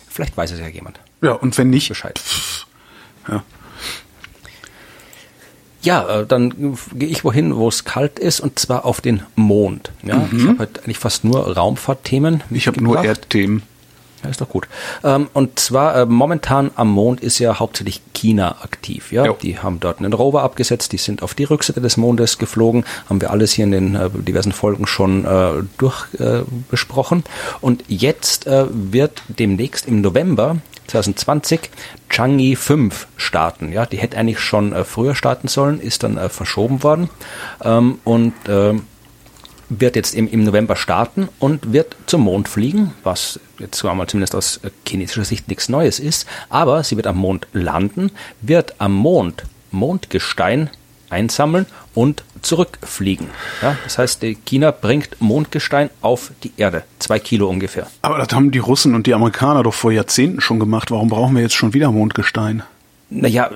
[0.10, 1.00] Vielleicht weiß es ja jemand.
[1.22, 2.20] Ja, und wenn nicht, Bescheid.
[2.20, 2.66] pff,
[3.30, 3.44] ja.
[5.82, 9.92] Ja, äh, dann gehe ich wohin, wo es kalt ist, und zwar auf den Mond.
[10.02, 12.42] Ja, Ich habe halt eigentlich fast nur Raumfahrtthemen.
[12.50, 13.04] Ich habe nur.
[13.04, 13.62] Erdthemen.
[14.26, 14.68] Ja, ist doch gut.
[15.04, 19.12] Ähm, und zwar äh, momentan am Mond ist ja hauptsächlich China aktiv.
[19.12, 19.38] Ja, Jo.
[19.40, 23.22] die haben dort einen Rover abgesetzt, die sind auf die Rückseite des Mondes geflogen, haben
[23.22, 27.24] wir alles hier in den äh, diversen Folgen schon äh, durch äh, besprochen.
[27.62, 30.58] Und jetzt äh, wird demnächst im November
[30.88, 31.70] 2020
[32.10, 33.72] Changi 5 starten.
[33.72, 37.10] Ja, die hätte eigentlich schon äh, früher starten sollen, ist dann verschoben worden
[37.64, 38.84] ähm, und ähm,
[39.70, 44.08] wird jetzt im, im November starten und wird zum Mond fliegen, was jetzt wir mal
[44.08, 46.28] zumindest aus äh, chinesischer Sicht nichts Neues ist.
[46.50, 48.12] Aber sie wird am Mond landen,
[48.42, 50.70] wird am Mond Mondgestein
[51.10, 53.28] einsammeln und zurückfliegen.
[53.62, 57.88] Ja, das heißt, China bringt Mondgestein auf die Erde, zwei Kilo ungefähr.
[58.02, 60.92] Aber das haben die Russen und die Amerikaner doch vor Jahrzehnten schon gemacht.
[60.92, 62.64] Warum brauchen wir jetzt schon wieder Mondgestein?
[63.08, 63.52] Naja,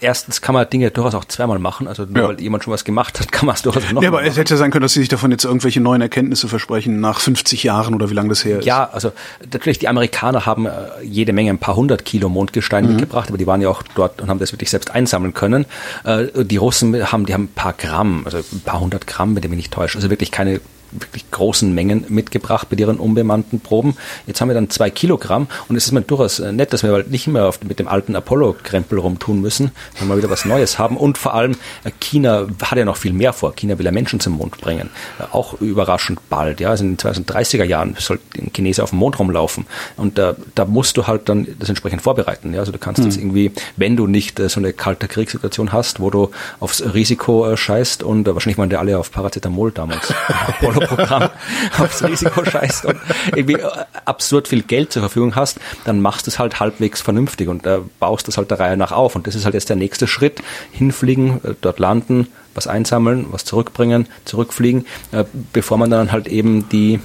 [0.00, 1.86] erstens kann man Dinge durchaus auch zweimal machen.
[1.86, 2.28] Also nur Ja.
[2.28, 4.36] weil jemand schon was gemacht hat, kann man es durchaus noch Ja, aber es machen.
[4.38, 7.94] hätte sein können, dass sie sich davon jetzt irgendwelche neuen Erkenntnisse versprechen nach 50 Jahren
[7.94, 8.64] oder wie lange das her ist.
[8.64, 9.12] Ja, also
[9.52, 10.70] natürlich, die Amerikaner haben äh,
[11.02, 14.30] jede Menge, ein paar hundert Kilo Mondgestein mitgebracht, aber die waren ja auch dort und
[14.30, 15.66] haben das wirklich selbst einsammeln können.
[16.04, 19.42] Äh, die Russen haben, die haben ein paar Gramm, also ein paar hundert Gramm, wenn
[19.42, 20.60] ich mich nicht täusche, also wirklich keine
[21.00, 23.96] wirklich großen Mengen mitgebracht bei ihren unbemannten Proben.
[24.26, 26.92] Jetzt haben wir dann zwei Kilogramm und es ist mir durchaus äh, nett, dass wir
[26.92, 30.78] halt nicht mehr auf, mit dem alten Apollo-Krempel rumtun müssen, sondern mal wieder was Neues
[30.78, 30.96] haben.
[30.96, 31.52] Und vor allem,
[31.84, 33.54] äh, China hat ja noch viel mehr vor.
[33.54, 34.90] China will ja Menschen zum Mond bringen.
[35.18, 36.60] Äh, Auch überraschend bald.
[36.60, 39.66] Ja, also in den 2030er Jahren soll ein Chinese auf dem Mond rumlaufen.
[39.96, 42.52] Und da, da musst du halt dann das entsprechend vorbereiten.
[42.52, 46.10] Ja, also du kannst jetzt irgendwie, wenn du nicht so eine kalte Kriegssituation hast, wo
[46.10, 46.30] du
[46.60, 50.12] aufs Risiko scheißt und wahrscheinlich waren die alle auf Paracetamol damals.
[50.86, 51.30] Apollo-Programm
[51.78, 52.96] aufs Risiko scheißt und
[53.34, 53.68] irgendwie äh,
[54.04, 57.80] absurd viel Geld zur Verfügung hast, dann machst du es halt halbwegs vernünftig und äh,
[58.00, 59.16] baust das halt der Reihe nach auf.
[59.16, 60.42] Und das ist halt jetzt der nächste Schritt.
[60.72, 66.68] Hinfliegen, äh, dort landen, was einsammeln, was zurückbringen, zurückfliegen, äh, bevor man dann halt eben
[66.68, 67.00] die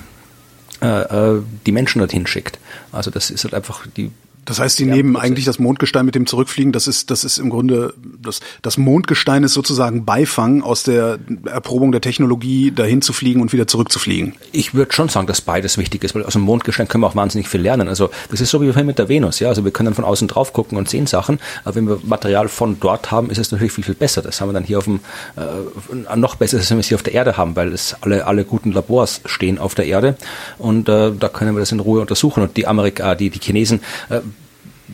[0.81, 2.59] äh, die Menschen dorthin schickt.
[2.91, 4.11] Also das ist halt einfach die
[4.45, 6.71] das heißt, die nehmen eigentlich das Mondgestein mit dem Zurückfliegen.
[6.71, 11.91] Das ist, das ist im Grunde, das, das Mondgestein ist sozusagen Beifang aus der Erprobung
[11.91, 14.33] der Technologie, dahin zu fliegen und wieder zurückzufliegen.
[14.51, 17.15] Ich würde schon sagen, dass beides wichtig ist, weil aus dem Mondgestein können wir auch
[17.15, 17.87] wahnsinnig viel lernen.
[17.87, 19.49] Also, das ist so wie mit der Venus, ja.
[19.49, 21.39] Also, wir können von außen drauf gucken und sehen Sachen.
[21.63, 24.23] Aber wenn wir Material von dort haben, ist es natürlich viel, viel besser.
[24.23, 25.01] Das haben wir dann hier auf dem,
[25.37, 28.25] äh, noch besser, als wenn wir es hier auf der Erde haben, weil es alle,
[28.25, 30.15] alle guten Labors stehen auf der Erde.
[30.57, 32.41] Und, äh, da können wir das in Ruhe untersuchen.
[32.41, 34.21] Und die Amerika, die, die Chinesen, äh,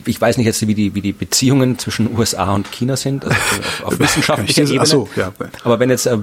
[0.06, 3.36] ich weiß nicht jetzt, wie die, wie die Beziehungen zwischen USA und China sind, also
[3.36, 4.86] auf, auf wissenschaftlicher Ebene.
[4.86, 5.32] So, ja.
[5.64, 6.18] Aber wenn jetzt äh,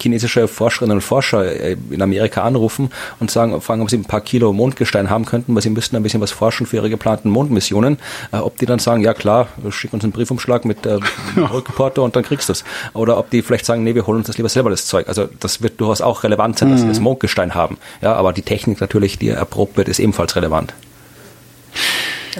[0.00, 2.90] chinesische Forscherinnen und Forscher äh, in Amerika anrufen
[3.20, 6.02] und sagen, fragen, ob sie ein paar Kilo Mondgestein haben könnten, weil sie müssten ein
[6.02, 7.98] bisschen was forschen für ihre geplanten Mondmissionen,
[8.32, 10.98] äh, ob die dann sagen, ja klar, schick uns einen Briefumschlag mit äh,
[11.36, 12.64] Rückporto und dann kriegst du es.
[12.94, 15.08] Oder ob die vielleicht sagen, nee, wir holen uns das lieber selber das Zeug.
[15.08, 16.90] Also das wird durchaus auch relevant sein, dass sie mhm.
[16.90, 17.78] das Mondgestein haben.
[18.00, 20.74] Ja, aber die Technik natürlich, die erprobt wird, ist ebenfalls relevant.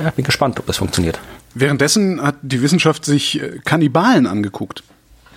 [0.03, 1.19] Ja, bin gespannt, ob das funktioniert.
[1.55, 4.83] Währenddessen hat die Wissenschaft sich äh, Kannibalen angeguckt.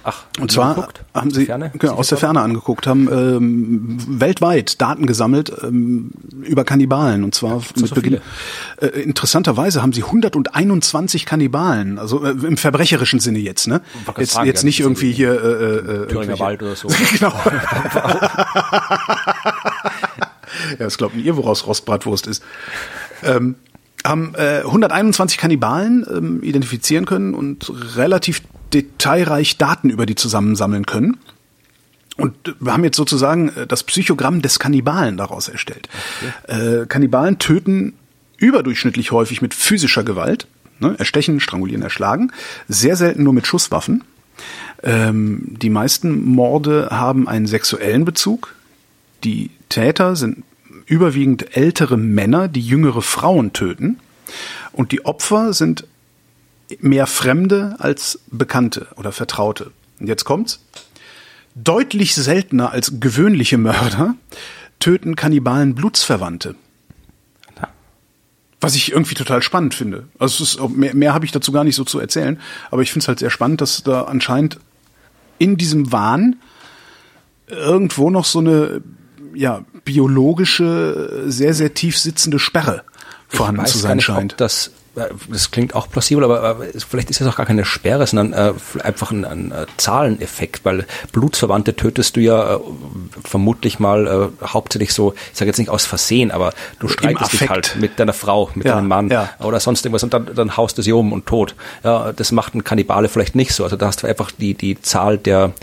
[0.05, 1.01] Ach, und zwar geguckt?
[1.13, 1.71] haben sie Ferne?
[1.79, 6.11] Genau, aus der Ferne angeguckt, haben ähm, weltweit Daten gesammelt ähm,
[6.41, 8.19] über Kannibalen und zwar mit so Beginn.
[8.81, 13.81] Äh, interessanterweise haben sie 121 Kannibalen, also äh, im verbrecherischen Sinne jetzt, ne?
[14.17, 16.89] Jetzt, sagen, jetzt nicht irgendwie hier äh, äh, Thüringer Wald oder so.
[17.17, 17.29] genau.
[20.71, 22.43] ja, das glaubt ihr, woraus Rostbratwurst ist.
[23.23, 23.55] Ähm,
[24.05, 28.41] haben äh, 121 Kannibalen ähm, identifizieren können und relativ
[28.73, 31.17] detailreich Daten über die zusammensammeln können.
[32.17, 35.89] Und wir haben jetzt sozusagen äh, das Psychogramm des Kannibalen daraus erstellt.
[36.47, 36.81] Okay.
[36.81, 37.93] Äh, Kannibalen töten
[38.37, 40.47] überdurchschnittlich häufig mit physischer Gewalt,
[40.79, 42.31] ne, erstechen, strangulieren, erschlagen,
[42.67, 44.03] sehr selten nur mit Schusswaffen.
[44.83, 48.55] Ähm, die meisten Morde haben einen sexuellen Bezug.
[49.23, 50.43] Die Täter sind
[50.85, 53.99] überwiegend ältere Männer, die jüngere Frauen töten.
[54.71, 55.85] Und die Opfer sind
[56.79, 59.71] mehr Fremde als Bekannte oder Vertraute.
[59.99, 60.63] Und jetzt kommt's.
[61.55, 64.15] Deutlich seltener als gewöhnliche Mörder
[64.79, 66.55] töten Kannibalen Blutsverwandte.
[68.59, 70.07] Was ich irgendwie total spannend finde.
[70.17, 72.39] Also ist, mehr, mehr habe ich dazu gar nicht so zu erzählen,
[72.71, 74.57] aber ich finde es halt sehr spannend, dass da anscheinend
[75.37, 76.37] in diesem Wahn
[77.47, 78.81] irgendwo noch so eine
[79.33, 82.83] ja, biologische, sehr, sehr tief sitzende Sperre
[83.27, 84.35] vorhanden zu sein nicht, scheint.
[84.37, 88.33] das äh, das klingt auch plausibel, aber, vielleicht ist es auch gar keine Sperre, sondern
[88.33, 92.59] äh, einfach ein, ein, äh, Zahleneffekt, weil Blutsverwandte tötest du ja äh,
[93.23, 97.49] vermutlich mal äh, hauptsächlich so, ich sage jetzt nicht aus Versehen, aber du streitest dich
[97.49, 99.29] halt mit deiner Frau, mit ja, deinem Mann ja.
[99.39, 101.55] oder sonst irgendwas und dann, dann haust du sie um und tot.
[101.83, 103.63] Ja, das macht ein Kannibale vielleicht nicht so.
[103.63, 105.53] Also da hast du einfach die, die Zahl der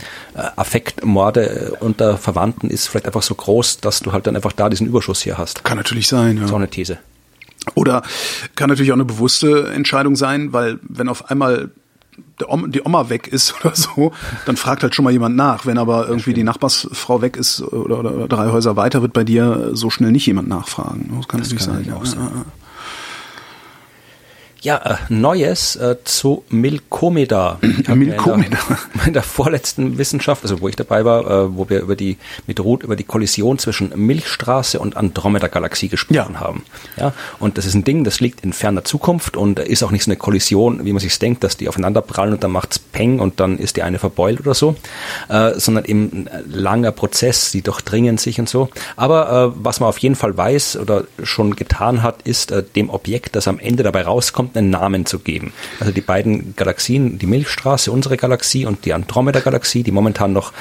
[0.57, 4.87] Affektmorde unter Verwandten ist vielleicht einfach so groß, dass du halt dann einfach da diesen
[4.87, 5.63] Überschuss hier hast.
[5.63, 6.47] Kann natürlich sein, ja.
[6.47, 6.99] So eine These.
[7.75, 8.01] Oder
[8.55, 11.71] kann natürlich auch eine bewusste Entscheidung sein, weil wenn auf einmal
[12.67, 14.11] die Oma weg ist oder so,
[14.45, 15.65] dann fragt halt schon mal jemand nach.
[15.65, 19.69] Wenn aber irgendwie die Nachbarsfrau weg ist oder, oder, drei Häuser weiter, wird bei dir
[19.73, 21.11] so schnell nicht jemand nachfragen.
[21.15, 21.93] Das kann das natürlich kann sein.
[21.93, 22.19] Auch sein.
[22.19, 22.45] Ja,
[24.63, 27.57] äh, Neues äh, zu Milkomeda.
[27.87, 28.57] Milkomeda.
[28.93, 32.17] In, in der, vorletzten Wissenschaft, also wo ich dabei war, äh, wo wir über die
[32.45, 36.39] mit Ruth über die Kollision zwischen Milchstraße und Andromeda-Galaxie gesprochen ja.
[36.39, 36.63] haben.
[36.97, 40.03] Ja, und das ist ein Ding, das liegt in ferner Zukunft und ist auch nicht
[40.03, 43.19] so eine Kollision, wie man sich denkt, dass die aufeinander prallen und dann macht's Peng
[43.19, 44.75] und dann ist die eine verbeult oder so,
[45.29, 48.69] äh, sondern eben ein langer Prozess, die durchdringen sich und so.
[48.95, 52.89] Aber äh, was man auf jeden Fall weiß oder schon getan hat, ist äh, dem
[52.89, 55.53] Objekt, das am Ende dabei rauskommt, einen Namen zu geben.
[55.79, 60.53] Also die beiden Galaxien, die Milchstraße, unsere Galaxie und die Andromeda-Galaxie, die momentan noch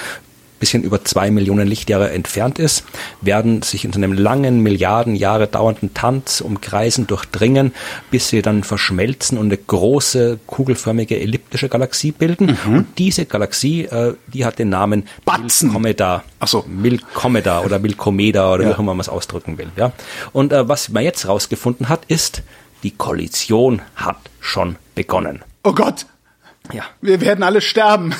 [0.61, 2.85] bisschen über zwei Millionen Lichtjahre entfernt ist,
[3.21, 7.73] werden sich in einem langen, Milliarden Jahre dauernden Tanz umkreisen, durchdringen,
[8.13, 12.59] bis sie dann verschmelzen und eine große, kugelförmige, elliptische Galaxie bilden.
[12.65, 12.77] Mhm.
[12.77, 16.23] Und diese Galaxie, äh, die hat den Namen Milkomeda.
[16.39, 16.65] Ach so.
[16.69, 18.69] Milkomeda oder Milkomeda oder ja.
[18.69, 19.71] wie auch immer man es ausdrücken will.
[19.77, 19.93] Ja.
[20.33, 22.43] Und äh, was man jetzt rausgefunden hat, ist,
[22.83, 25.41] die Kollision hat schon begonnen.
[25.63, 26.07] Oh Gott!
[26.73, 26.85] Ja.
[27.01, 28.15] Wir werden alle sterben.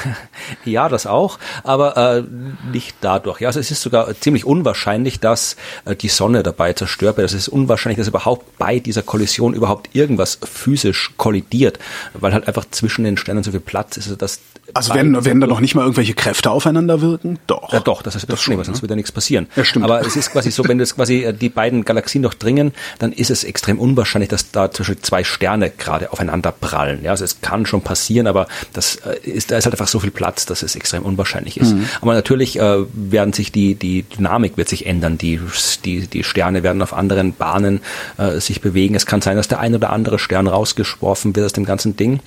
[0.64, 2.22] ja, das auch, aber äh,
[2.70, 3.40] nicht dadurch.
[3.40, 7.26] Ja, also es ist sogar ziemlich unwahrscheinlich, dass äh, die Sonne dabei zerstört wird.
[7.26, 11.78] Es ist unwahrscheinlich, dass überhaupt bei dieser Kollision überhaupt irgendwas physisch kollidiert,
[12.14, 14.40] weil halt einfach zwischen den Sternen so viel Platz ist, dass
[14.74, 17.38] also werden, werden da noch nicht mal irgendwelche Kräfte aufeinander wirken?
[17.46, 17.72] Doch.
[17.72, 18.82] Ja, doch, das ist das schon, sonst ne?
[18.82, 19.48] wird ja nichts passieren.
[19.56, 19.84] Ja, stimmt.
[19.84, 23.30] Aber es ist quasi so, wenn das quasi äh, die beiden Galaxien durchdringen, dann ist
[23.30, 27.02] es extrem unwahrscheinlich, dass da zwischen zwei Sterne gerade aufeinander prallen.
[27.02, 30.00] Ja, also es kann schon passieren, aber das äh, ist, da ist halt einfach so
[30.00, 31.74] viel Platz dass es extrem unwahrscheinlich ist.
[31.74, 31.88] Mhm.
[32.00, 35.18] Aber natürlich äh, werden sich die, die Dynamik wird sich ändern.
[35.18, 35.40] Die,
[35.84, 37.80] die, die Sterne werden auf anderen Bahnen
[38.18, 38.94] äh, sich bewegen.
[38.94, 42.20] Es kann sein, dass der ein oder andere Stern rausgeworfen wird aus dem ganzen Ding.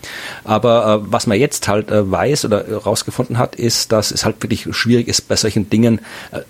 [0.43, 4.41] Aber äh, was man jetzt halt äh, weiß oder rausgefunden hat, ist, dass es halt
[4.41, 5.99] wirklich schwierig ist, bei solchen Dingen
[6.31, 6.41] äh,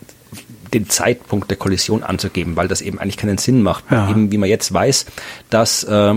[0.74, 3.86] den Zeitpunkt der Kollision anzugeben, weil das eben eigentlich keinen Sinn macht.
[3.92, 4.10] Ja.
[4.10, 5.06] Eben wie man jetzt weiß,
[5.50, 6.16] dass äh,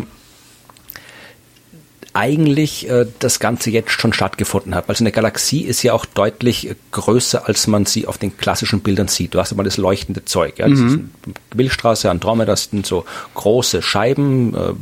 [2.18, 4.88] eigentlich äh, das Ganze jetzt schon stattgefunden hat.
[4.88, 8.80] Weil so eine Galaxie ist ja auch deutlich größer, als man sie auf den klassischen
[8.80, 9.34] Bildern sieht.
[9.34, 10.58] Du hast aber das leuchtende Zeug.
[10.58, 10.68] Ja?
[10.68, 11.10] Das mhm.
[11.54, 13.04] Milchstraße, Andromeda, das sind so
[13.34, 14.52] große Scheiben.
[14.54, 14.72] Äh,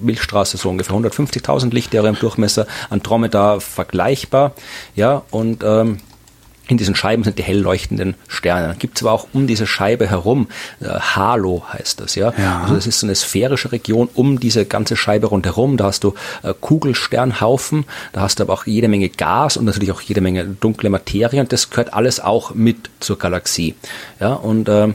[0.00, 2.66] Milchstraße so ungefähr 150.000 Lichtjahre im Durchmesser.
[2.88, 4.52] Andromeda vergleichbar.
[4.96, 5.98] Ja, und ähm,
[6.70, 8.68] in diesen Scheiben sind die hell leuchtenden Sterne.
[8.68, 10.48] Dann gibt es aber auch um diese Scheibe herum,
[10.80, 12.32] äh, Halo heißt das, ja?
[12.38, 12.62] ja.
[12.62, 15.76] Also das ist so eine sphärische Region um diese ganze Scheibe rundherum.
[15.76, 19.92] Da hast du äh, Kugelsternhaufen, da hast du aber auch jede Menge Gas und natürlich
[19.92, 23.74] auch jede Menge dunkle Materie und das gehört alles auch mit zur Galaxie.
[24.20, 24.88] Ja, und äh,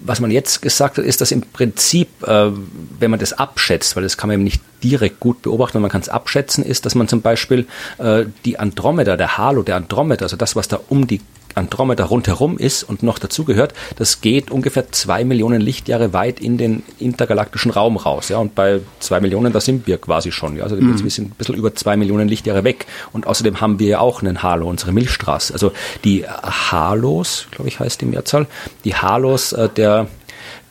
[0.00, 2.50] was man jetzt gesagt hat, ist, dass im Prinzip, äh,
[2.98, 6.00] wenn man das abschätzt, weil das kann man eben nicht direkt gut beobachten, man kann
[6.00, 7.66] es abschätzen, ist, dass man zum Beispiel
[7.98, 11.20] äh, die Andromeda, der Halo der Andromeda, also das, was da um die
[11.54, 16.82] Andromeda rundherum ist und noch dazugehört, das geht ungefähr zwei Millionen Lichtjahre weit in den
[16.98, 18.28] intergalaktischen Raum raus.
[18.28, 20.56] Ja, und bei zwei Millionen, da sind wir quasi schon.
[20.56, 21.02] Ja, also mhm.
[21.02, 22.86] wir sind ein bisschen über zwei Millionen Lichtjahre weg.
[23.12, 25.52] Und außerdem haben wir ja auch einen Halo, unsere Milchstraße.
[25.52, 25.72] Also
[26.04, 28.46] die Halos, glaube ich, heißt die Mehrzahl,
[28.84, 30.06] die Halos äh, der,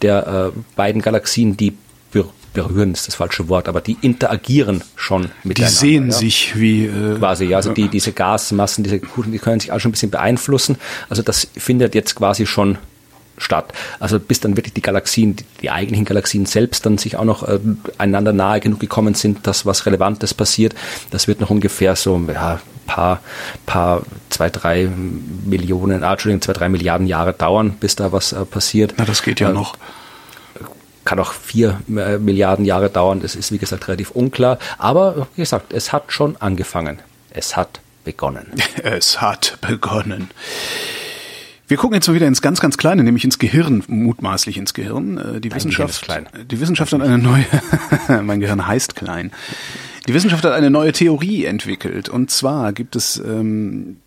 [0.01, 1.77] der äh, beiden Galaxien, die
[2.57, 5.71] berühren ist das falsche Wort, aber die interagieren schon miteinander.
[5.71, 6.11] Die sehen ja.
[6.11, 9.79] sich wie äh, quasi, ja, also die diese Gasmassen, diese Kuchen, die können sich auch
[9.79, 10.77] schon ein bisschen beeinflussen.
[11.07, 12.79] Also das findet jetzt quasi schon
[13.37, 13.73] statt.
[13.99, 17.47] Also bis dann wirklich die Galaxien, die, die eigentlichen Galaxien selbst dann sich auch noch
[17.47, 17.59] äh,
[17.99, 20.73] einander nahe genug gekommen sind, dass was Relevantes passiert.
[21.11, 23.19] Das wird noch ungefähr so ja, paar,
[23.67, 24.89] paar, zwei, drei
[25.45, 28.95] Millionen, ah, Entschuldigung, zwei, drei Milliarden Jahre dauern, bis da was äh, passiert.
[28.97, 29.75] Na, das geht ja äh, noch
[31.07, 33.21] kann auch vier äh, Milliarden Jahre dauern.
[33.21, 34.59] Das ist, wie gesagt, relativ unklar.
[34.77, 36.99] Aber, wie gesagt, es hat schon angefangen.
[37.29, 38.47] Es hat begonnen.
[38.83, 40.29] Es hat begonnen.
[41.69, 45.17] Wir gucken jetzt mal wieder ins ganz, ganz Kleine, nämlich ins Gehirn, mutmaßlich ins Gehirn.
[45.17, 46.05] Äh, die Dein Wissenschaft,
[46.51, 47.45] die Wissenschaft hat eine neue,
[48.23, 49.31] mein Gehirn heißt klein.
[50.09, 52.09] Die Wissenschaft hat eine neue Theorie entwickelt.
[52.09, 53.97] Und zwar gibt es ähm,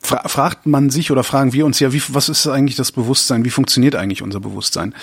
[0.00, 3.44] fra fragt man sich oder fragen wir uns ja, wie, was ist eigentlich das Bewusstsein?
[3.44, 4.94] Wie funktioniert eigentlich unser Bewusstsein?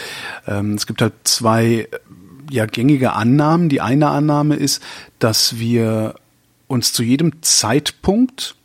[0.48, 1.88] Ähm, es gibt halt zwei
[2.50, 3.70] ja gängige Annahmen.
[3.70, 4.82] Die eine Annahme ist,
[5.20, 6.16] dass wir
[6.68, 8.56] uns zu jedem Zeitpunkt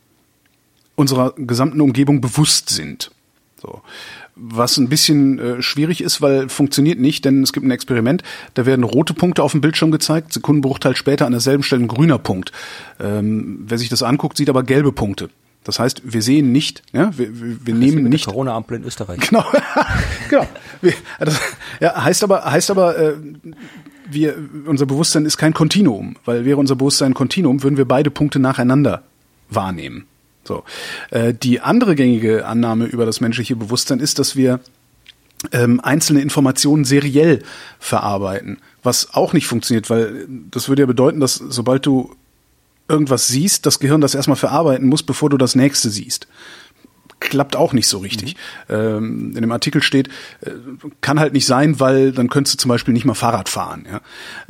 [0.95, 3.11] unserer gesamten Umgebung bewusst sind.
[3.61, 3.81] So.
[4.35, 8.23] Was ein bisschen äh, schwierig ist, weil funktioniert nicht, denn es gibt ein Experiment,
[8.55, 12.17] da werden rote Punkte auf dem Bildschirm gezeigt, Sekundenbruchteil später an derselben Stelle ein grüner
[12.17, 12.51] Punkt.
[12.99, 15.29] Ähm, wer sich das anguckt, sieht aber gelbe Punkte.
[15.63, 17.29] Das heißt, wir sehen nicht, ja, wir,
[17.65, 18.25] wir, nehmen nicht.
[18.25, 19.19] Corona-Ampel in Österreich.
[19.29, 19.45] Genau,
[20.29, 20.47] genau.
[20.81, 21.39] Wir, das,
[21.79, 23.13] ja, heißt aber, heißt aber, äh,
[24.09, 24.35] wir,
[24.65, 28.39] unser Bewusstsein ist kein Kontinuum, weil wäre unser Bewusstsein ein Kontinuum, würden wir beide Punkte
[28.39, 29.03] nacheinander
[29.49, 30.05] wahrnehmen.
[30.43, 30.63] So,
[31.11, 34.59] äh, die andere gängige Annahme über das menschliche Bewusstsein ist, dass wir
[35.51, 37.43] ähm, einzelne Informationen seriell
[37.79, 42.13] verarbeiten, was auch nicht funktioniert, weil das würde ja bedeuten, dass sobald du
[42.87, 46.27] irgendwas siehst, das Gehirn das erstmal verarbeiten muss, bevor du das nächste siehst.
[47.19, 48.35] Klappt auch nicht so richtig.
[48.67, 48.75] Mhm.
[48.75, 50.09] Ähm, in dem Artikel steht,
[50.41, 50.51] äh,
[50.99, 53.87] kann halt nicht sein, weil dann könntest du zum Beispiel nicht mal Fahrrad fahren.
[53.89, 54.01] Ja?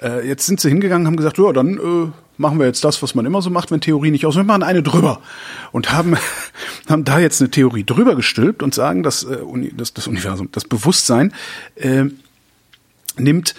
[0.01, 3.13] Äh, jetzt sind sie hingegangen, haben gesagt, ja, dann äh, machen wir jetzt das, was
[3.13, 4.35] man immer so macht, wenn Theorie nicht aus.
[4.35, 5.21] Wir machen eine drüber
[5.71, 6.17] und haben
[6.89, 9.37] haben da jetzt eine Theorie drüber gestülpt und sagen, dass äh,
[9.77, 11.31] das, das Universum, das Bewusstsein
[11.75, 12.05] äh,
[13.17, 13.53] nimmt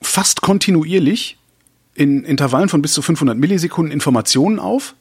[0.00, 1.39] fast kontinuierlich
[1.94, 4.94] in Intervallen von bis zu 500 Millisekunden Informationen auf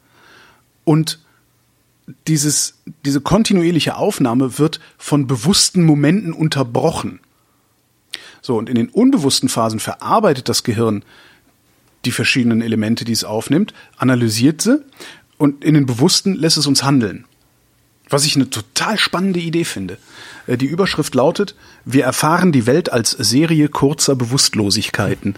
[0.84, 1.20] und
[2.28, 7.20] dieses, diese kontinuierliche Aufnahme wird von bewussten Momenten unterbrochen.
[8.42, 11.04] So, und in den unbewussten Phasen verarbeitet das Gehirn
[12.06, 14.84] die verschiedenen Elemente, die es aufnimmt, analysiert sie
[15.38, 17.26] und in den bewussten lässt es uns handeln.
[18.10, 19.98] Was ich eine total spannende Idee finde.
[20.48, 25.36] Äh, die Überschrift lautet, wir erfahren die Welt als Serie kurzer Bewusstlosigkeiten.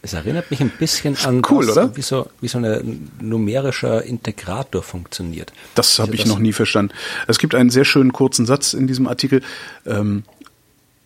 [0.00, 1.96] Es erinnert mich ein bisschen an cool, das, oder?
[1.96, 5.52] Wie, so, wie so ein numerischer Integrator funktioniert.
[5.74, 6.92] Das habe also ich noch nie verstanden.
[7.26, 9.42] Es gibt einen sehr schönen kurzen Satz in diesem Artikel.
[9.86, 10.22] Ähm,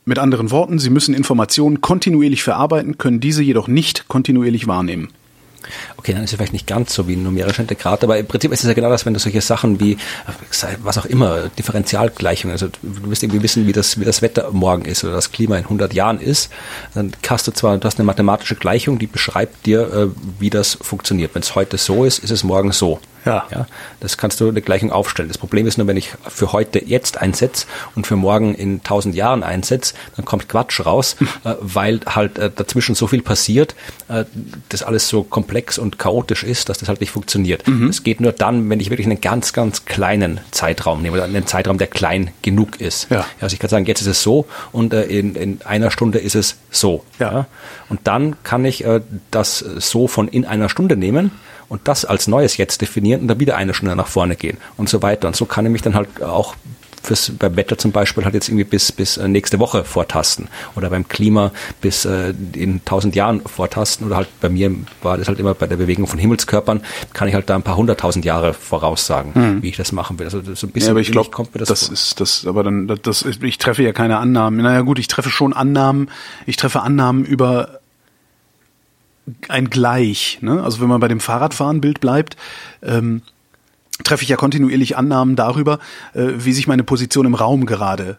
[0.05, 5.09] mit anderen Worten, Sie müssen Informationen kontinuierlich verarbeiten, können diese jedoch nicht kontinuierlich wahrnehmen.
[5.97, 8.53] Okay, dann ist es vielleicht nicht ganz so wie ein numerischer Integrator, aber im Prinzip
[8.53, 9.97] ist es ja genau das, wenn du solche Sachen wie,
[10.83, 14.85] was auch immer, Differentialgleichungen, also du wirst irgendwie wissen, wie das, wie das Wetter morgen
[14.85, 16.51] ist oder das Klima in 100 Jahren ist,
[16.95, 20.09] dann hast du zwar, du hast eine mathematische Gleichung, die beschreibt dir, äh,
[20.39, 21.35] wie das funktioniert.
[21.35, 23.01] Wenn es heute so ist, ist es morgen so.
[23.25, 23.47] Ja.
[23.51, 23.67] ja.
[24.01, 25.29] Das kannst du in der Gleichung aufstellen.
[25.29, 29.15] Das Problem ist nur, wenn ich für heute jetzt einsetze und für morgen in tausend
[29.15, 33.75] Jahren einsetze, dann kommt Quatsch raus, äh, weil halt äh, dazwischen so viel passiert,
[34.09, 34.25] äh,
[34.69, 37.65] das alles so komplex und chaotisch ist, dass das halt nicht funktioniert.
[37.89, 41.47] Es geht nur dann, wenn ich wirklich einen ganz, ganz kleinen Zeitraum nehme, oder einen
[41.47, 43.11] Zeitraum, der klein genug ist.
[43.11, 43.25] Ja.
[43.41, 46.35] Also ich kann sagen, jetzt ist es so und äh, in, in einer Stunde ist
[46.35, 47.05] es so.
[47.19, 47.47] Ja.
[47.89, 49.01] Und dann kann ich äh,
[49.31, 51.31] das so von in einer Stunde nehmen
[51.73, 54.91] und das als neues jetzt definieren und dann wieder eine Stunde nach vorne gehen und
[54.91, 55.27] so weiter.
[55.27, 56.55] Und so kann ich mich dann halt auch
[57.03, 60.91] fürs, beim Wetter zum Beispiel halt jetzt irgendwie bis, bis äh, nächste Woche vortasten oder
[60.91, 61.51] beim Klima
[61.81, 64.71] bis äh, in tausend Jahren vortasten oder halt bei mir
[65.01, 66.83] war das halt immer bei der Bewegung von Himmelskörpern,
[67.15, 70.27] kann ich halt da ein paar hunderttausend Jahre voraussagen, wie ich das machen will.
[70.27, 71.95] Also so ein bisschen Ja, aber ich glaube, kommt mir das, das, vor.
[71.95, 74.63] ist das, aber dann, das, ich treffe ja keine Annahmen.
[74.63, 76.11] Naja gut, ich treffe schon Annahmen.
[76.45, 77.81] Ich treffe Annahmen über
[79.49, 80.39] ein Gleich.
[80.41, 80.63] Ne?
[80.63, 82.37] Also wenn man bei dem Fahrradfahrenbild bleibt,
[82.83, 83.23] ähm,
[84.05, 85.79] treffe ich ja kontinuierlich Annahmen darüber,
[86.15, 88.19] äh, wie sich meine Position im Raum gerade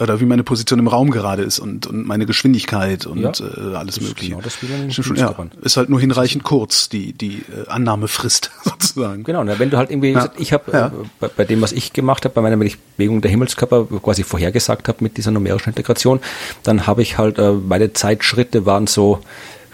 [0.00, 3.30] oder wie meine Position im Raum gerade ist und, und meine Geschwindigkeit und Ja.
[3.30, 4.30] äh, alles mögliche.
[4.30, 5.32] genau das Stimmt schon, ja,
[5.62, 9.22] ist halt nur hinreichend kurz, die, die äh, Annahmefrist sozusagen.
[9.22, 10.30] Genau, na, wenn du halt irgendwie, Ja.
[10.38, 10.86] ich habe Ja.
[10.88, 10.90] äh,
[11.20, 14.98] bei, bei dem, was ich gemacht habe, bei meiner Bewegung der Himmelskörper quasi vorhergesagt habe
[15.04, 16.18] mit dieser numerischen Integration,
[16.64, 19.20] dann habe ich halt, äh, meine Zeitschritte waren so,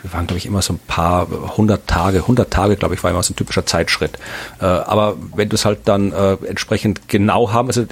[0.03, 3.11] wir waren, glaube ich, immer so ein paar hundert Tage, hundert Tage, glaube ich, war
[3.11, 4.18] immer so ein typischer Zeitschritt.
[4.61, 7.84] Äh, aber wenn du es halt dann äh, entsprechend genau haben, also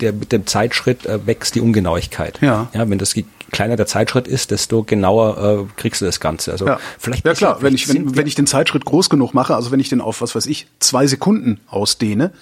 [0.00, 2.38] der, mit dem Zeitschritt äh, wächst die Ungenauigkeit.
[2.40, 2.68] Ja.
[2.72, 3.14] ja wenn das
[3.50, 6.52] kleiner der Zeitschritt ist, desto genauer äh, kriegst du das Ganze.
[6.52, 9.54] Also Ja, vielleicht ja klar, wenn ich, wenn, wenn ich den Zeitschritt groß genug mache,
[9.54, 12.32] also wenn ich den auf, was weiß ich, zwei Sekunden ausdehne,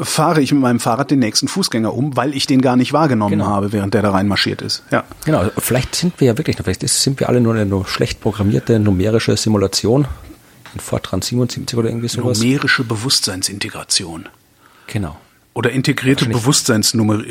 [0.00, 3.32] fahre ich mit meinem Fahrrad den nächsten Fußgänger um, weil ich den gar nicht wahrgenommen
[3.32, 3.46] Genau.
[3.46, 4.82] habe, während der da reinmarschiert ist.
[4.90, 5.04] Ja.
[5.24, 8.78] Genau, vielleicht sind wir ja wirklich, vielleicht sind wir alle nur eine nur schlecht programmierte
[8.78, 10.06] numerische Simulation
[10.74, 12.38] in Fortran 77 oder irgendwie sowas.
[12.40, 14.28] Numerische Bewusstseinsintegration.
[14.86, 15.16] Genau.
[15.54, 17.22] Oder integrierte Wahrscheinlich- Bewusstseinsnummer.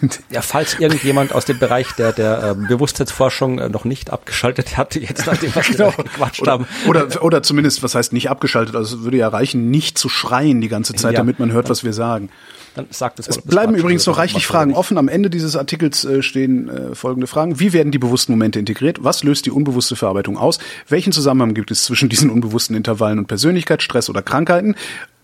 [0.30, 4.94] Ja, falls irgendjemand aus dem Bereich der, der äh, Bewusstseinsforschung äh, noch nicht abgeschaltet hat,
[4.96, 5.90] jetzt nachdem wir Genau.
[5.90, 6.66] gequatscht Oder, haben.
[6.86, 10.60] oder, oder zumindest, was heißt nicht abgeschaltet, also es würde ja reichen, nicht zu schreien
[10.60, 11.18] die ganze Zeit, Ja.
[11.18, 12.30] damit man hört, was wir sagen.
[12.76, 14.96] Dann sagt es Es mal, bleiben übrigens noch reichlich Fragen offen.
[14.96, 17.58] Am Ende dieses Artikels äh, stehen äh, folgende Fragen.
[17.58, 18.98] Wie werden die bewussten Momente integriert?
[19.02, 20.60] Was löst die unbewusste Verarbeitung aus?
[20.88, 24.76] Welchen Zusammenhang gibt es zwischen diesen unbewussten Intervallen und Persönlichkeit, Stress oder Krankheiten?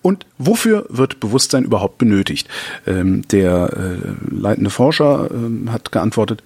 [0.07, 2.47] Und wofür wird Bewusstsein überhaupt benötigt?
[2.87, 6.45] Ähm, der äh, leitende Forscher ähm, hat geantwortet,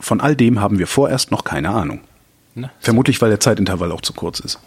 [0.00, 2.00] von all dem haben wir vorerst noch keine Ahnung.
[2.56, 4.58] Na, Vermutlich, weil der Zeitintervall auch zu kurz ist.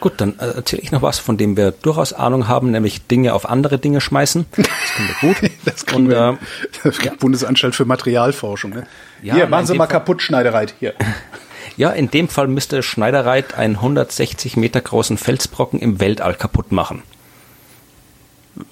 [0.00, 3.32] Gut, dann äh, erzähle ich noch was, von dem wir durchaus Ahnung haben, nämlich Dinge
[3.32, 4.44] auf andere Dinge schmeißen.
[4.54, 5.50] Das können wir gut.
[5.64, 6.38] Das kriegen Und, wir.
[6.84, 8.72] äh, Bundesanstalt für Materialforschung.
[8.72, 8.86] Ne?
[9.22, 10.74] Ja, Hier, machen Sie mal kaputt, Schneidereit.
[10.78, 10.92] Hier.
[11.78, 17.02] Ja, in dem Fall müsste Schneidereit einen 160 Meter großen Felsbrocken im Weltall kaputt machen.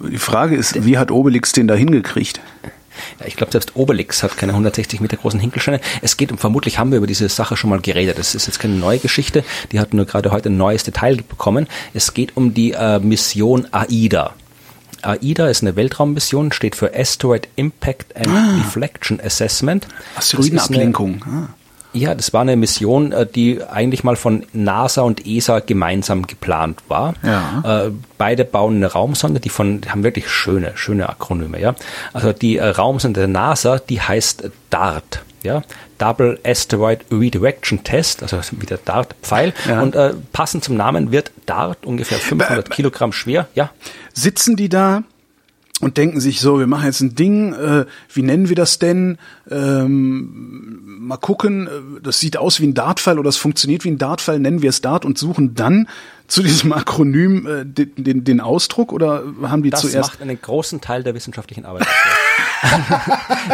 [0.00, 2.40] Die Frage ist, wie hat Obelix den da hingekriegt?
[3.20, 5.80] Ja, ich glaube, selbst Obelix hat keine 160 Meter großen Hinkelsteine.
[6.02, 8.18] Es geht um, vermutlich haben wir über diese Sache schon mal geredet.
[8.18, 9.44] Das ist jetzt keine neue Geschichte.
[9.70, 11.68] Die hat nur gerade heute ein neues Detail bekommen.
[11.94, 14.34] Es geht um die äh, Mission AIDA.
[15.02, 18.26] AIDA ist eine Weltraummission, steht für Asteroid Impact and
[18.58, 19.86] Deflection Assessment.
[20.16, 21.24] Asteroidenablenkung.
[21.24, 21.48] Ah.
[21.96, 26.82] Ja, das war eine Mission, äh, die eigentlich mal von NASA und ESA gemeinsam geplant
[26.88, 27.14] war.
[27.22, 27.86] Ja.
[27.86, 31.74] Äh, Beide bauen eine Raumsonde, die von, die haben wirklich schöne, schöne Akronyme, ja.
[32.12, 35.62] Also die äh, Raumsonde der NASA, die heißt DART, ja.
[35.98, 39.54] Double Asteroid Redirection Test, also wie der DART-Pfeil.
[39.66, 39.80] Ja.
[39.80, 43.70] Und äh, passend zum Namen wird DART ungefähr 500 Kilogramm schwer, ja.
[44.12, 45.02] Sitzen die da
[45.80, 49.18] und denken sich so, wir machen jetzt ein Ding, äh, wie nennen wir das denn?
[49.50, 53.98] Ähm, mal gucken, äh, das sieht aus wie ein Dartpfeil oder es funktioniert wie ein
[53.98, 55.88] Dartpfeil, nennen wir es Dart und suchen dann
[56.28, 60.40] zu diesem Akronym äh, den, den, den Ausdruck oder haben die Das zuerst macht einen
[60.40, 61.86] großen Teil der wissenschaftlichen Arbeit.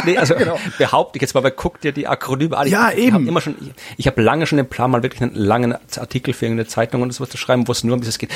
[0.05, 0.35] nee, also
[0.79, 2.69] behaupte ich jetzt mal, weil guck dir die Akronyme an.
[2.69, 3.07] Ja, ich, eben.
[3.07, 5.75] Ich habe immer schon, ich, ich habe lange schon den Plan, mal wirklich einen langen
[5.97, 8.31] Artikel für irgendeine Zeitung und sowas zu schreiben, wo es nur um dieses geht.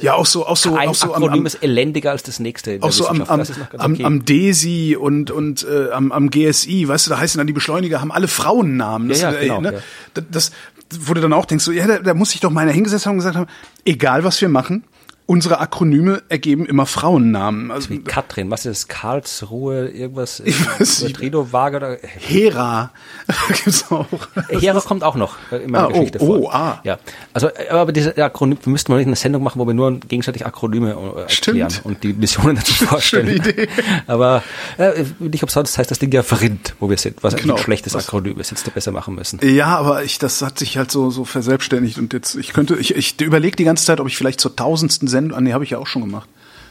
[0.00, 2.78] ja auch so auch so Ein auch so Akronym am, ist elendiger als das nächste.
[2.80, 3.42] auch so am, am,
[3.76, 4.04] am, okay.
[4.04, 8.00] am DESI und, und äh, am, am GSI, weißt du, da heißen dann die Beschleuniger,
[8.00, 9.08] haben alle Frauennamen.
[9.08, 9.72] Das, Ja, ja, äh, genau, ne?
[9.74, 9.80] ja.
[10.14, 10.52] das, das,
[11.00, 13.12] wo du dann auch denkst, so, ja, da, da muss ich doch mal hingesetzt haben
[13.12, 13.46] und gesagt haben,
[13.84, 14.84] egal was wir machen,
[15.30, 17.70] unsere Akronyme ergeben immer Frauennamen.
[17.70, 18.88] Also, wie Katrin, was ist das?
[18.88, 20.40] Karlsruhe, irgendwas?
[20.40, 21.16] Ich weiß nicht.
[21.16, 21.98] Trido Waage oder?
[22.02, 22.90] Hera
[23.48, 24.06] gibt's auch.
[24.48, 26.54] Hera kommt auch noch äh, in meiner Ah, oh, Geschichte oh, vor.
[26.54, 26.80] ah.
[26.82, 26.98] Ja,
[27.34, 30.00] also äh, aber diese Akronym, wir müssten mal nicht eine Sendung machen, wo wir nur
[30.00, 30.92] gegenseitig Akronyme
[31.26, 31.58] äh, Stimmt.
[31.60, 33.26] erklären und die Missionen dazu vorstellen.
[33.28, 33.68] Schöne Idee.
[34.06, 34.42] Aber
[34.78, 37.56] äh, nicht umsonst heißt das Ding ja Verrind, wo wir sind, was eigentlich Genau.
[37.56, 39.38] ein schlechtes Was- Akronym ist, jetzt da besser machen müssen.
[39.42, 42.94] Ja, aber ich, das hat sich halt so, so verselbstständigt und jetzt, ich könnte, ich,
[42.96, 45.70] ich überlege die ganze Zeit, ob ich vielleicht zur tausendsten Sendung, ah, nee, habe ich
[45.70, 46.28] ja auch schon gemacht.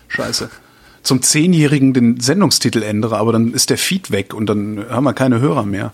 [0.07, 0.49] Scheiße.
[1.03, 5.13] Zum Zehnjährigen den Sendungstitel ändere, aber dann ist der Feed weg und dann haben wir
[5.13, 5.93] keine Hörer mehr.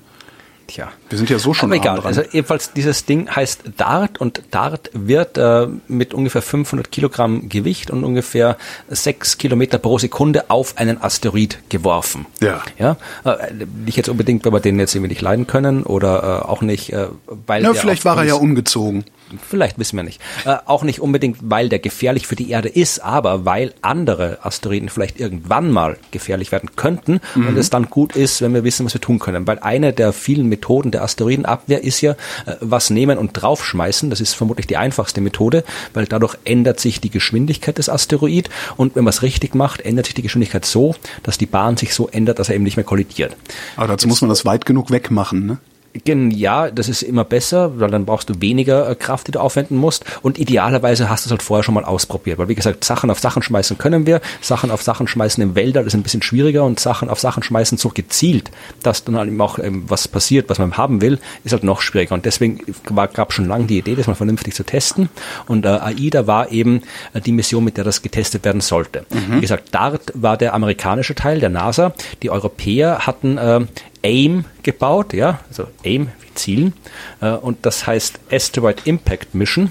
[0.67, 0.91] Tja.
[1.09, 1.97] Wir sind ja so schon Aber egal.
[1.97, 2.07] dran.
[2.07, 7.91] Also jedenfalls dieses Ding heißt Dart und Dart wird äh, mit ungefähr 500 Kilogramm Gewicht
[7.91, 8.57] und ungefähr
[8.89, 12.25] 6 Kilometer pro Sekunde auf einen Asteroid geworfen.
[12.41, 12.61] Ja.
[12.79, 12.97] Ja.
[13.25, 13.53] Äh,
[13.85, 16.93] nicht jetzt unbedingt, weil wir den jetzt irgendwie nicht leiden können oder äh, auch nicht,
[16.93, 19.03] äh, weil ja, vielleicht war er ja ungezogen.
[19.39, 20.21] Vielleicht wissen wir nicht.
[20.45, 24.89] Äh, auch nicht unbedingt, weil der gefährlich für die Erde ist, aber weil andere Asteroiden
[24.89, 28.93] vielleicht irgendwann mal gefährlich werden könnten und es dann gut ist, wenn wir wissen, was
[28.93, 29.47] wir tun können.
[29.47, 32.11] Weil eine der vielen Methoden der Asteroidenabwehr ist ja,
[32.45, 34.09] äh, was nehmen und draufschmeißen.
[34.09, 35.63] Das ist vermutlich die einfachste Methode,
[35.93, 40.05] weil dadurch ändert sich die Geschwindigkeit des Asteroid und wenn man es richtig macht, ändert
[40.05, 42.83] sich die Geschwindigkeit so, dass die Bahn sich so ändert, dass er eben nicht mehr
[42.83, 43.35] kollidiert.
[43.75, 45.57] Aber dazu muss man das weit genug wegmachen, ne?
[46.05, 49.77] Ja, das ist immer besser, weil dann brauchst du weniger äh, Kraft, die du aufwenden
[49.77, 50.03] musst.
[50.23, 52.39] Und idealerweise hast du es halt vorher schon mal ausprobiert.
[52.39, 55.81] Weil wie gesagt, Sachen auf Sachen schmeißen können wir, Sachen auf Sachen schmeißen im Wälder,
[55.81, 58.49] ist ein bisschen schwieriger und Sachen auf Sachen schmeißen so gezielt,
[58.81, 61.81] dass dann halt eben auch ähm, was passiert, was man haben will, ist halt noch
[61.81, 62.15] schwieriger.
[62.15, 65.09] Und deswegen war, gab schon lange die Idee, das mal vernünftig zu testen.
[65.47, 66.81] Und äh, AIDA war eben
[67.13, 69.05] äh, die Mission, mit der das getestet werden sollte.
[69.35, 71.93] Wie gesagt, DART war der amerikanische Teil der NASA.
[72.23, 73.61] Die Europäer hatten äh,
[74.03, 76.73] AIM gebaut, ja, also AIM wie Zielen,
[77.21, 79.69] äh, und das heißt Asteroid Impact Mission.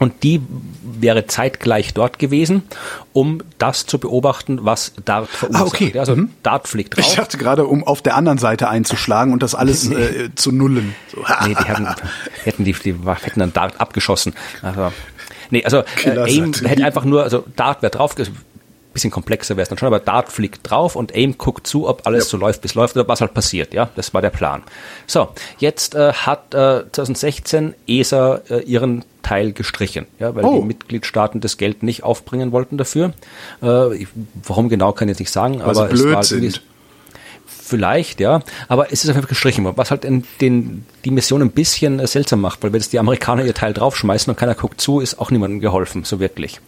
[0.00, 0.42] Und die
[0.82, 2.64] wäre zeitgleich dort gewesen,
[3.12, 5.66] um das zu beobachten, was DART verursacht.
[5.66, 5.92] okay.
[5.94, 6.30] Ja, Also Mhm.
[6.42, 7.14] DART fliegt Ich drauf.
[7.14, 10.94] dachte gerade, um auf der anderen Seite einzuschlagen und das alles äh, zu nullen.
[11.14, 11.24] So.
[11.46, 11.86] nee, die hätten,
[12.42, 14.34] hätten die, die hätten dann Dart abgeschossen.
[14.62, 14.92] Also,
[15.50, 16.18] nee, also äh.
[16.18, 18.14] AIM hätte einfach nur, also Dart wäre drauf,
[18.94, 22.06] bisschen komplexer wäre es dann schon, aber Dart fliegt drauf und AIM guckt zu, ob
[22.06, 23.74] alles so läuft, es läuft oder was halt passiert.
[23.74, 24.62] Ja, das war der Plan.
[25.06, 25.28] So,
[25.58, 30.60] jetzt äh, hat äh, 2016 ESA äh, ihren Teil gestrichen, ja, weil Oh.
[30.60, 33.12] die Mitgliedstaaten das Geld nicht aufbringen wollten dafür.
[33.62, 34.08] Äh, ich,
[34.46, 36.62] warum genau kann ich jetzt nicht sagen, Weil aber es blöd war sind.
[37.46, 38.40] Vielleicht, ja.
[38.68, 42.06] Aber es ist Fall gestrichen worden, was halt in den, die Mission ein bisschen äh,
[42.06, 45.18] seltsam macht, weil wenn jetzt die Amerikaner ihr Teil draufschmeißen und keiner guckt zu, ist
[45.18, 46.60] auch niemandem geholfen, so wirklich.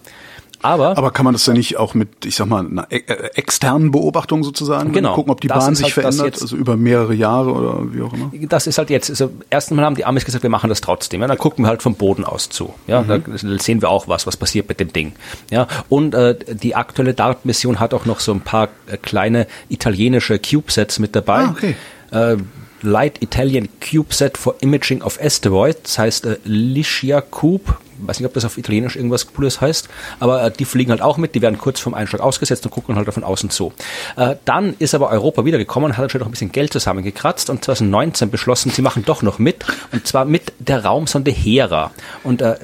[0.63, 3.31] Aber, Aber kann man das denn nicht auch mit, ich sag mal, einer e- äh,
[3.35, 5.15] externen Beobachtung sozusagen Genau.
[5.15, 8.13] gucken, ob die Bahn sich halt verändert, jetzt- also über mehrere Jahre oder wie auch
[8.13, 8.31] immer?
[8.49, 11.21] das ist halt jetzt, also erstens mal haben die Amis gesagt, wir machen das trotzdem.
[11.21, 12.75] Ja, dann gucken wir halt vom Boden aus zu.
[12.87, 13.19] Ja, da
[13.59, 15.13] sehen wir auch was, was passiert mit dem Ding.
[15.51, 20.39] Ja, und äh, die aktuelle DART-Mission hat auch noch so ein paar äh, kleine italienische
[20.39, 21.45] CubeSats mit dabei.
[21.45, 21.77] Ah, okay.
[22.13, 22.37] Äh,
[22.83, 27.75] Light Italian CubeSat for Imaging of Asteroids, das heißt äh, Licia Cube.
[27.99, 29.89] Weiß nicht, ob das auf Italienisch irgendwas Cooles heißt,
[30.21, 32.97] aber äh, die fliegen halt auch mit, die werden kurz vorm Einschlag ausgesetzt und gucken
[32.97, 33.73] halt von außen zu.
[34.17, 37.65] Äh, dann ist aber Europa wiedergekommen und hat anscheinend noch ein bisschen Geld zusammengekratzt und
[37.65, 41.93] 2019 beschlossen, sie machen doch noch mit und zwar mit der Raumsonde Hera.
[42.25, 42.57] Und äh,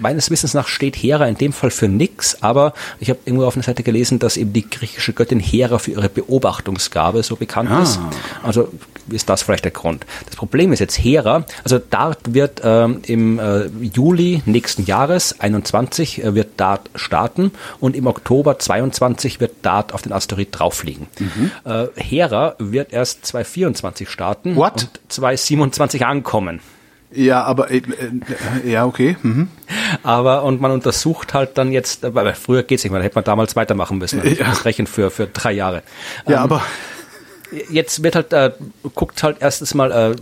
[0.00, 3.56] meines Wissens nach steht Hera in dem Fall für nix, aber ich habe irgendwo auf
[3.56, 7.98] einer Seite gelesen, dass eben die griechische Göttin Hera für ihre Beobachtungsgabe so bekannt ist.
[8.42, 8.68] Also
[9.10, 10.06] ist das vielleicht der Grund.
[10.26, 16.22] Das Problem ist jetzt Hera, also DART wird ähm, im äh, Juli nächsten Jahres 21
[16.22, 21.06] äh, wird DART starten und im Oktober 22 wird DART auf den Asteroid drauffliegen.
[21.64, 24.72] Äh, Hera wird erst 2024 starten What?
[24.84, 26.60] und 2027 ankommen.
[27.14, 29.16] Ja, aber äh, äh, ja, okay.
[29.22, 29.48] Mhm.
[30.02, 33.24] Aber und man untersucht halt dann jetzt, weil früher geht's nicht mehr, da hätte man
[33.24, 34.20] damals weitermachen müssen.
[34.24, 34.46] Ja.
[34.46, 35.82] Das Rechnen für, für drei Jahre.
[36.26, 36.62] Ja, aber
[37.70, 38.52] jetzt wird halt, äh,
[38.94, 40.16] guckt halt erstens mal, äh,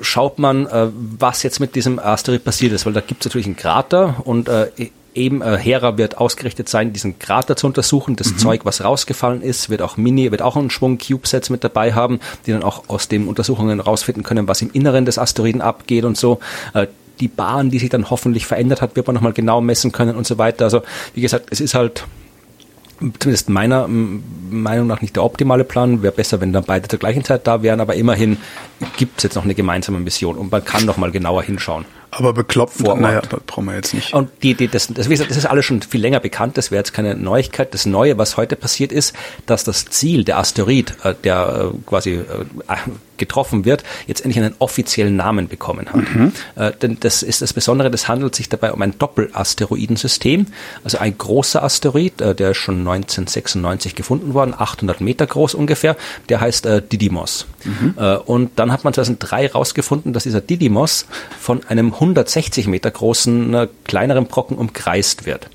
[0.00, 3.46] schaut man, äh, was jetzt mit diesem Asteroid passiert ist, weil da gibt es natürlich
[3.46, 4.68] einen Krater und äh,
[5.16, 8.16] eben äh, Hera wird ausgerichtet sein, diesen Krater zu untersuchen.
[8.16, 11.94] Das Zeug, was rausgefallen ist, wird auch Mini, wird auch einen Schwung CubeSats mit dabei
[11.94, 16.04] haben, die dann auch aus den Untersuchungen rausfinden können, was im Inneren des Asteroiden abgeht
[16.04, 16.38] und so.
[16.74, 16.86] Äh,
[17.18, 20.26] die Bahn, die sich dann hoffentlich verändert hat, wird man nochmal genau messen können und
[20.26, 20.66] so weiter.
[20.66, 20.82] Also
[21.14, 22.04] wie gesagt, es ist halt
[23.18, 26.02] zumindest meiner Meinung nach nicht der optimale Plan.
[26.02, 28.38] Wäre besser, wenn dann beide zur gleichen Zeit da wären, aber immerhin
[28.96, 31.84] gibt es jetzt noch eine gemeinsame Mission und man kann noch mal genauer hinschauen.
[32.10, 33.00] aber bekloppt, Vor Ort.
[33.00, 34.14] naja, das brauchen wir jetzt nicht.
[34.14, 36.70] Und die, die, das, das, wie gesagt, das ist alles schon viel länger bekannt, das
[36.70, 37.74] wäre jetzt keine Neuigkeit.
[37.74, 42.12] Das Neue, was heute passiert ist, dass das Ziel, der Asteroid, äh, der äh, quasi
[42.14, 42.24] äh,
[43.18, 46.00] getroffen wird, jetzt endlich einen offiziellen Namen bekommen hat.
[46.56, 50.46] Äh, denn das ist das Besondere, das handelt sich dabei um ein Doppelasteroidensystem,
[50.84, 55.96] also ein großer Asteroid, äh, der ist schon 1996 gefunden worden, 800 Meter groß ungefähr,
[56.28, 57.46] der heißt äh, Didymos.
[57.96, 61.06] Äh, und dann hat man 2003 rausgefunden, dass dieser Didymos
[61.38, 65.48] von einem 160 Meter großen, äh, kleineren Brocken umkreist wird.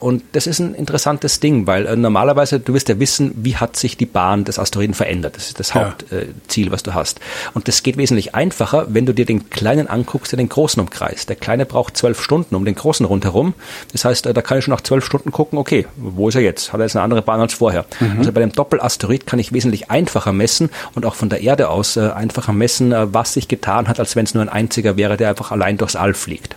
[0.00, 3.96] Und das ist ein interessantes Ding, weil normalerweise, du wirst ja wissen, wie hat sich
[3.96, 5.36] die Bahn des Asteroiden verändert.
[5.36, 7.20] Das ist das Hauptziel, was du hast.
[7.54, 11.28] Und das geht wesentlich einfacher, wenn du dir den kleinen anguckst, der den großen umkreist.
[11.28, 13.54] Der kleine braucht zwölf Stunden um den großen rundherum.
[13.92, 16.72] Das heißt, da kann ich schon nach zwölf Stunden gucken, okay, wo ist er jetzt?
[16.72, 17.84] Hat er jetzt eine andere Bahn als vorher?
[18.00, 18.18] Mhm.
[18.18, 21.96] Also bei dem Doppelasteroid kann ich wesentlich einfacher messen und auch von der Erde aus
[21.96, 25.16] äh, einfacher messen, äh, was sich getan hat, als wenn es nur ein einziger wäre,
[25.16, 26.56] der einfach allein durchs All fliegt.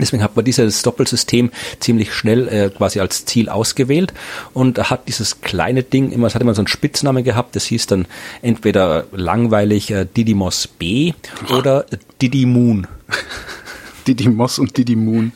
[0.00, 4.12] Deswegen hat man dieses Doppelsystem ziemlich schnell äh, quasi als Ziel ausgewählt
[4.54, 7.86] und hat dieses kleine Ding immer, es hat immer so einen Spitznamen gehabt, das hieß
[7.86, 8.06] dann
[8.42, 11.12] entweder langweilig äh, Didymos B
[11.50, 11.86] oder
[12.20, 12.86] Didi Moon.
[14.06, 15.32] Didymos und Didi Moon.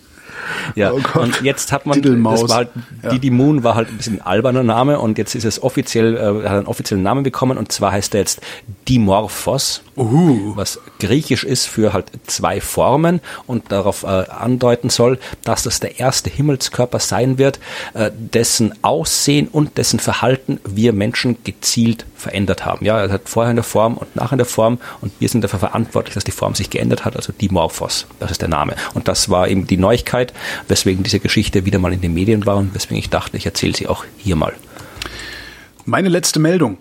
[0.74, 2.70] Ja, oh und jetzt hat man, das war halt,
[3.03, 3.11] ja.
[3.11, 6.49] Didi Moon war halt ein bisschen ein alberner Name und jetzt ist es offiziell, äh,
[6.49, 8.40] hat einen offiziellen Namen bekommen und zwar heißt er jetzt
[8.88, 10.57] Dimorphos, uh.
[10.57, 15.99] was griechisch ist für halt zwei Formen und darauf äh, andeuten soll, dass das der
[16.01, 17.59] erste Himmelskörper sein wird,
[17.95, 22.84] äh, dessen Aussehen und dessen Verhalten wir Menschen gezielt verändert haben.
[22.84, 25.43] Ja, er hat vorher in der Form und nachher in der Form und wir sind
[25.43, 28.74] dafür verantwortlich, dass die Form sich geändert hat, also Dimorphos, das ist der Name.
[28.95, 30.32] Und das war eben die Neuigkeit,
[30.68, 33.74] weswegen diese Geschichte wieder mal in den Medien war und weswegen ich dachte, ich erzähle
[33.74, 34.55] sie auch hier mal.
[35.85, 36.78] Meine letzte Meldung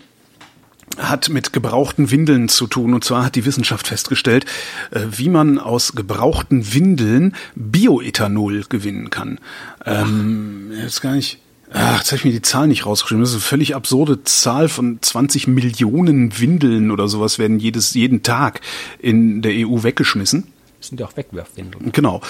[0.98, 2.94] hat mit gebrauchten Windeln zu tun.
[2.94, 4.44] Und zwar hat die Wissenschaft festgestellt,
[4.90, 9.38] äh, wie man aus gebrauchten Windeln Bioethanol gewinnen kann.
[9.84, 11.38] Ähm, jetzt gar nicht.
[11.74, 13.22] Ach, jetzt habe ich mir die Zahl nicht rausgeschrieben.
[13.22, 18.22] Das ist eine völlig absurde Zahl von 20 Millionen Windeln oder sowas werden jedes, jeden
[18.22, 18.60] Tag
[18.98, 20.51] in der EU weggeschmissen.
[20.82, 21.92] Sind ja auch Wegwerfwindeln.
[21.92, 22.20] Genau.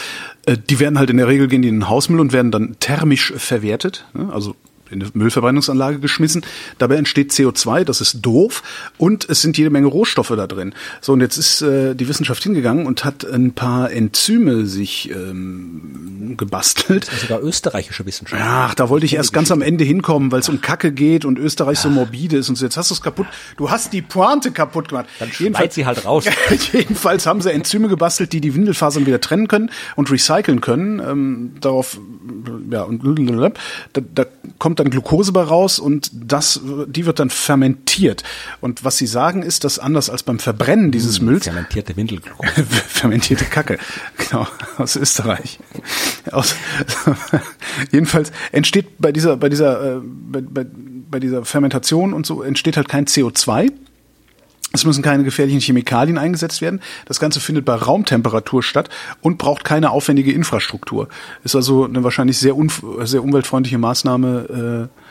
[0.46, 2.76] Äh, die werden halt in der Regel gehen die in den Hausmüll und werden dann
[2.80, 4.06] thermisch verwertet.
[4.30, 4.54] Also
[4.92, 6.44] in eine Müllverbrennungsanlage geschmissen.
[6.78, 8.62] Dabei entsteht CO2, das ist doof
[8.98, 10.74] und es sind jede Menge Rohstoffe da drin.
[11.00, 16.34] So und jetzt ist äh, die Wissenschaft hingegangen und hat ein paar Enzyme sich ähm,
[16.36, 17.08] gebastelt.
[17.08, 18.42] Das ist sogar österreichische Wissenschaft.
[18.44, 21.38] Ach, da wollte ich erst ganz am Ende hinkommen, weil es um Kacke geht und
[21.38, 22.64] Österreich so morbide ist und so.
[22.64, 23.26] Jetzt hast du es kaputt.
[23.56, 25.06] Du hast die Pointe kaputt gemacht.
[25.18, 26.24] Dann jedenfalls sie halt raus.
[26.72, 31.00] jedenfalls haben sie Enzyme gebastelt, die die Windelfasern wieder trennen können und recyceln können.
[31.00, 31.98] Ähm, darauf
[32.70, 33.02] ja und
[33.92, 34.24] da, da
[34.58, 38.22] kommt dann Glucose bei raus und das, die wird dann fermentiert.
[38.60, 41.44] Und was sie sagen ist, dass anders als beim Verbrennen dieses mmh, Mülls.
[41.44, 42.64] Fermentierte Windelglucose.
[42.88, 43.78] fermentierte Kacke.
[44.18, 44.46] Genau.
[44.78, 45.58] Aus Österreich.
[46.30, 46.54] Aus,
[47.92, 50.66] jedenfalls entsteht bei dieser, bei dieser, äh, bei, bei,
[51.10, 53.70] bei dieser Fermentation und so entsteht halt kein CO2
[54.72, 56.80] es müssen keine gefährlichen Chemikalien eingesetzt werden.
[57.06, 58.88] Das Ganze findet bei Raumtemperatur statt
[59.20, 61.08] und braucht keine aufwendige Infrastruktur.
[61.44, 62.54] Ist also eine wahrscheinlich sehr,
[63.02, 65.02] sehr umweltfreundliche Maßnahme, äh,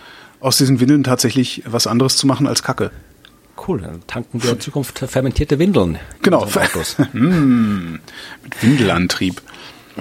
[0.42, 2.92] aus diesen Windeln tatsächlich was anderes zu machen als Kacke.
[3.68, 6.00] Cool, dann tanken wir in Zukunft fermentierte Windeln.
[6.24, 6.48] Genau.
[7.12, 8.00] hm,
[8.44, 9.42] mit Windelantrieb.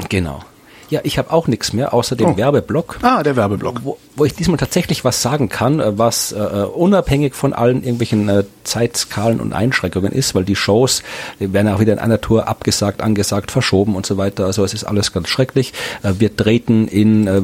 [0.08, 0.42] Genau.
[0.91, 2.36] Ja, ich habe auch nichts mehr, außer dem oh.
[2.36, 2.99] Werbeblock.
[3.03, 3.84] Ah, der Werbeblock.
[3.84, 8.28] Wo, wo ich diesmal tatsächlich was sagen kann, äh, was äh, unabhängig von allen irgendwelchen
[8.28, 11.05] äh, Zeitskalen und Einschränkungen ist, weil die Shows
[11.38, 14.47] werden auch wieder in einer Tour abgesagt, angesagt, verschoben und so weiter.
[14.47, 15.72] Also es ist alles ganz schrecklich.
[16.03, 17.43] Äh, wir treten in, äh,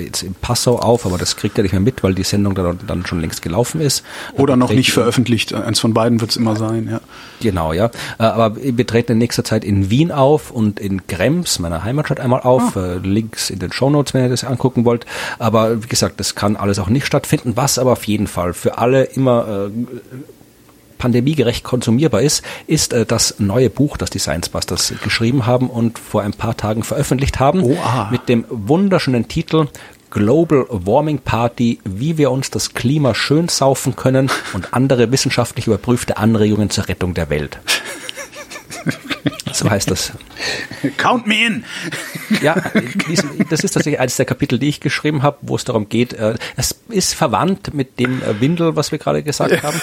[0.00, 2.78] jetzt in Passau auf, aber das kriegt er nicht mehr mit, weil die Sendung dann,
[2.86, 4.02] dann schon längst gelaufen ist.
[4.32, 5.52] Oder noch nicht veröffentlicht.
[5.52, 7.00] Eins von beiden wird es immer sein, ja.
[7.42, 7.90] Genau, ja.
[8.18, 12.18] Äh, aber wir treten in nächster Zeit in Wien auf und in Krems, meiner Heimatstadt,
[12.18, 13.00] einmal auf auf, ah.
[13.02, 15.06] Links in den Show Notes, wenn ihr das angucken wollt.
[15.38, 18.78] Aber wie gesagt, das kann alles auch nicht stattfinden, was aber auf jeden Fall für
[18.78, 19.70] alle immer äh,
[21.02, 25.98] pandemiegerecht konsumierbar ist, ist äh, das neue Buch, das die Science Busters geschrieben haben und
[25.98, 27.76] vor ein paar Tagen veröffentlicht haben, oh,
[28.12, 29.66] mit dem wunderschönen Titel
[30.10, 36.18] Global Warming Party, wie wir uns das Klima schön saufen können und andere wissenschaftlich überprüfte
[36.18, 37.58] Anregungen zur Rettung der Welt.
[39.52, 40.12] So heißt das.
[40.96, 41.64] Count me in!
[42.40, 42.56] Ja,
[43.50, 46.34] das ist tatsächlich eines der Kapitel, die ich geschrieben habe, wo es darum geht, äh,
[46.56, 49.80] es ist verwandt mit dem äh, Windel, was wir gerade gesagt haben.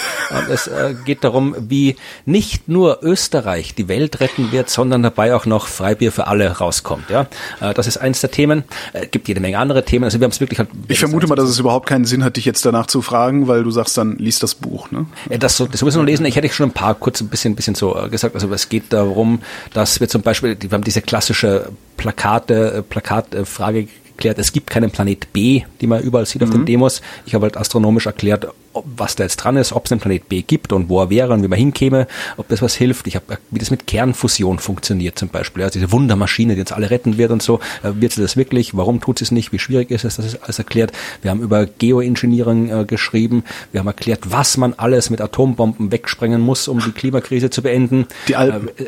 [0.50, 1.96] Es äh, geht darum, wie
[2.26, 7.10] nicht nur Österreich die Welt retten wird, sondern dabei auch noch Freibier für alle rauskommt.
[7.10, 7.28] Ja,
[7.74, 8.64] Das ist eines der Themen.
[8.94, 10.06] Es gibt jede Menge andere Themen.
[10.06, 10.70] Also wir haben es wirklich halt.
[10.88, 13.64] Ich vermute mal, dass es überhaupt keinen Sinn hat, dich jetzt danach zu fragen, weil
[13.64, 15.06] du sagst dann, liest das Buch, ne?
[15.40, 16.26] Das, so, das müssen wir lesen.
[16.26, 18.36] Ich hätte schon ein paar kurz ein bisschen, bisschen so gesagt.
[18.36, 19.42] Also es geht darum,
[19.74, 23.88] dass wir zum Beispiel, wir haben diese klassische Plakate, äh, Plakatfrage
[24.20, 26.66] geklärt, es gibt keinen Planet B, die man überall sieht auf den mhm.
[26.66, 27.02] Demos.
[27.26, 30.42] Ich habe halt astronomisch erklärt, was da jetzt dran ist, ob es einen Planet B
[30.42, 32.08] gibt und wo er wäre und wie man hinkäme,
[32.38, 33.08] ob das was hilft.
[33.08, 35.64] Ich habe, wie das mit Kernfusion funktioniert zum Beispiel.
[35.64, 37.60] Ja, diese Wundermaschine, die uns alle retten wird und so.
[37.82, 38.76] Äh, wird sie das wirklich?
[38.76, 39.52] Warum tut sie es nicht?
[39.52, 40.18] Wie schwierig ist es?
[40.18, 40.92] Das ist alles erklärt.
[41.22, 43.44] Wir haben über Geoengineering äh, geschrieben.
[43.72, 48.08] Wir haben erklärt, was man alles mit Atombomben wegsprengen muss, um die Klimakrise zu beenden.
[48.28, 48.86] Die Al äh,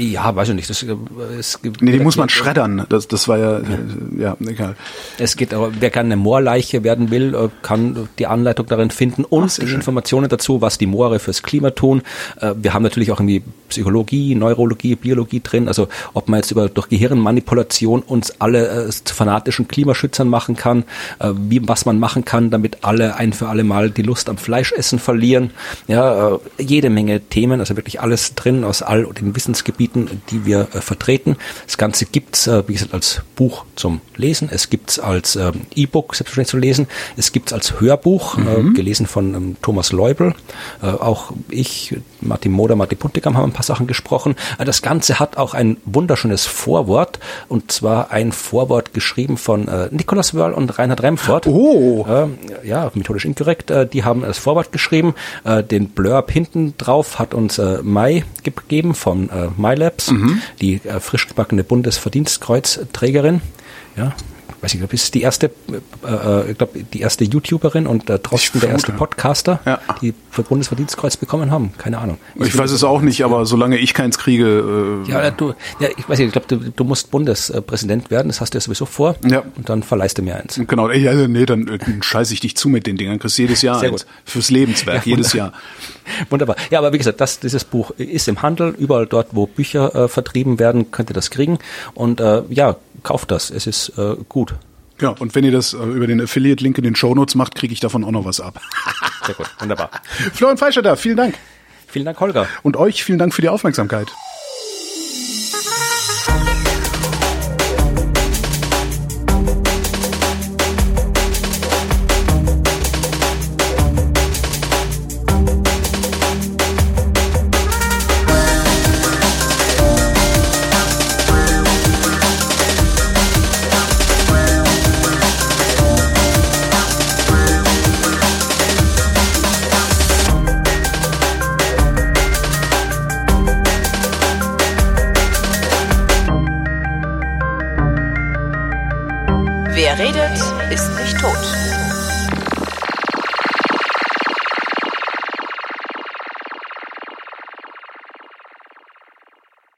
[0.00, 0.70] Ja, weiß ich nicht.
[0.70, 0.96] Das, äh,
[1.38, 2.86] es gibt, nee, die muss man schreddern.
[2.88, 4.76] Das, das war ja, ja, äh, ja egal.
[5.18, 9.24] Es geht aber, wer gerne eine Moorleiche werden will, äh, kann die Anleitung darin finden
[9.24, 12.02] und Ach, Informationen dazu, was die Moore fürs Klima tun.
[12.56, 15.68] Wir haben natürlich auch irgendwie Psychologie, Neurologie, Biologie drin.
[15.68, 20.84] Also ob man jetzt über durch Gehirnmanipulation uns alle äh, zu fanatischen Klimaschützern machen kann,
[21.18, 24.38] äh, wie was man machen kann, damit alle ein für alle Mal die Lust am
[24.38, 25.50] Fleischessen verlieren.
[25.88, 29.32] Ja, äh, jede Menge Themen, also wirklich alles drin aus all den
[29.90, 31.36] Wissensgebieten, die wir äh, vertreten.
[31.66, 34.48] Das Ganze gibt's, äh, wie gesagt, als Buch zum Lesen.
[34.52, 36.86] Es gibt's als ähm, E-Book selbstverständlich zu lesen.
[37.16, 38.74] Es gibt's als Hörbuch, äh, mhm.
[38.74, 40.34] gelesen von ähm, Thomas Leubel.
[40.82, 44.34] Auch ich, Martin Moder, Martin Puntigam haben ein paar Sachen gesprochen.
[44.58, 47.18] Das Ganze hat auch ein wunderschönes Vorwort
[47.48, 51.46] und zwar ein Vorwort geschrieben von äh, Nicolas Wörl und Reinhard Remford.
[51.46, 52.06] Oh!
[52.08, 53.70] Äh, ja, methodisch inkorrekt.
[53.70, 55.14] Äh, die haben das Vorwort geschrieben.
[55.44, 60.42] Äh, den Blurb hinten drauf hat uns Mai gegeben von äh, MyLabs, mhm.
[60.60, 63.40] die äh, frisch gebackene Bundesverdienstkreuzträgerin.
[63.96, 64.14] Ja,
[64.62, 68.18] weiß ich, glaube, ist die erste, äh, äh ich glaube, die erste YouTuberin und äh,
[68.18, 69.80] trotzdem der erste Podcaster, ja.
[70.00, 71.72] die für Bundesverdienstkreuz bekommen haben.
[71.78, 72.18] Keine Ahnung.
[72.36, 75.04] Ich, ich weiß es auch nicht, aber solange ich keins kriege.
[75.06, 78.40] Äh, ja, du, ja, ich weiß nicht, ich glaube, du, du musst Bundespräsident werden, das
[78.40, 79.16] hast du ja sowieso vor.
[79.28, 79.42] Ja.
[79.56, 80.60] Und dann verleihst du mir eins.
[80.66, 83.62] Genau, ja, nee, dann, äh, dann scheiße ich dich zu mit den Dingern, kriegst jedes
[83.62, 84.04] Jahr Sehr eins.
[84.04, 84.12] Gut.
[84.24, 85.52] Fürs Lebenswerk, ja, jedes Jahr.
[86.30, 86.56] Wunderbar.
[86.70, 90.08] Ja, aber wie gesagt, das, dieses Buch ist im Handel, überall dort, wo Bücher äh,
[90.08, 91.58] vertrieben werden, könnt ihr das kriegen.
[91.94, 93.50] Und äh, ja, kauft das.
[93.50, 94.54] Es ist äh, gut.
[95.00, 97.80] Ja, und wenn ihr das äh, über den Affiliate-Link in den Shownotes macht, kriege ich
[97.80, 98.60] davon auch noch was ab.
[99.24, 99.90] Sehr gut, wunderbar.
[100.32, 101.34] Florian Feischetter, vielen Dank.
[101.86, 102.46] Vielen Dank, Holger.
[102.62, 104.12] Und euch vielen Dank für die Aufmerksamkeit.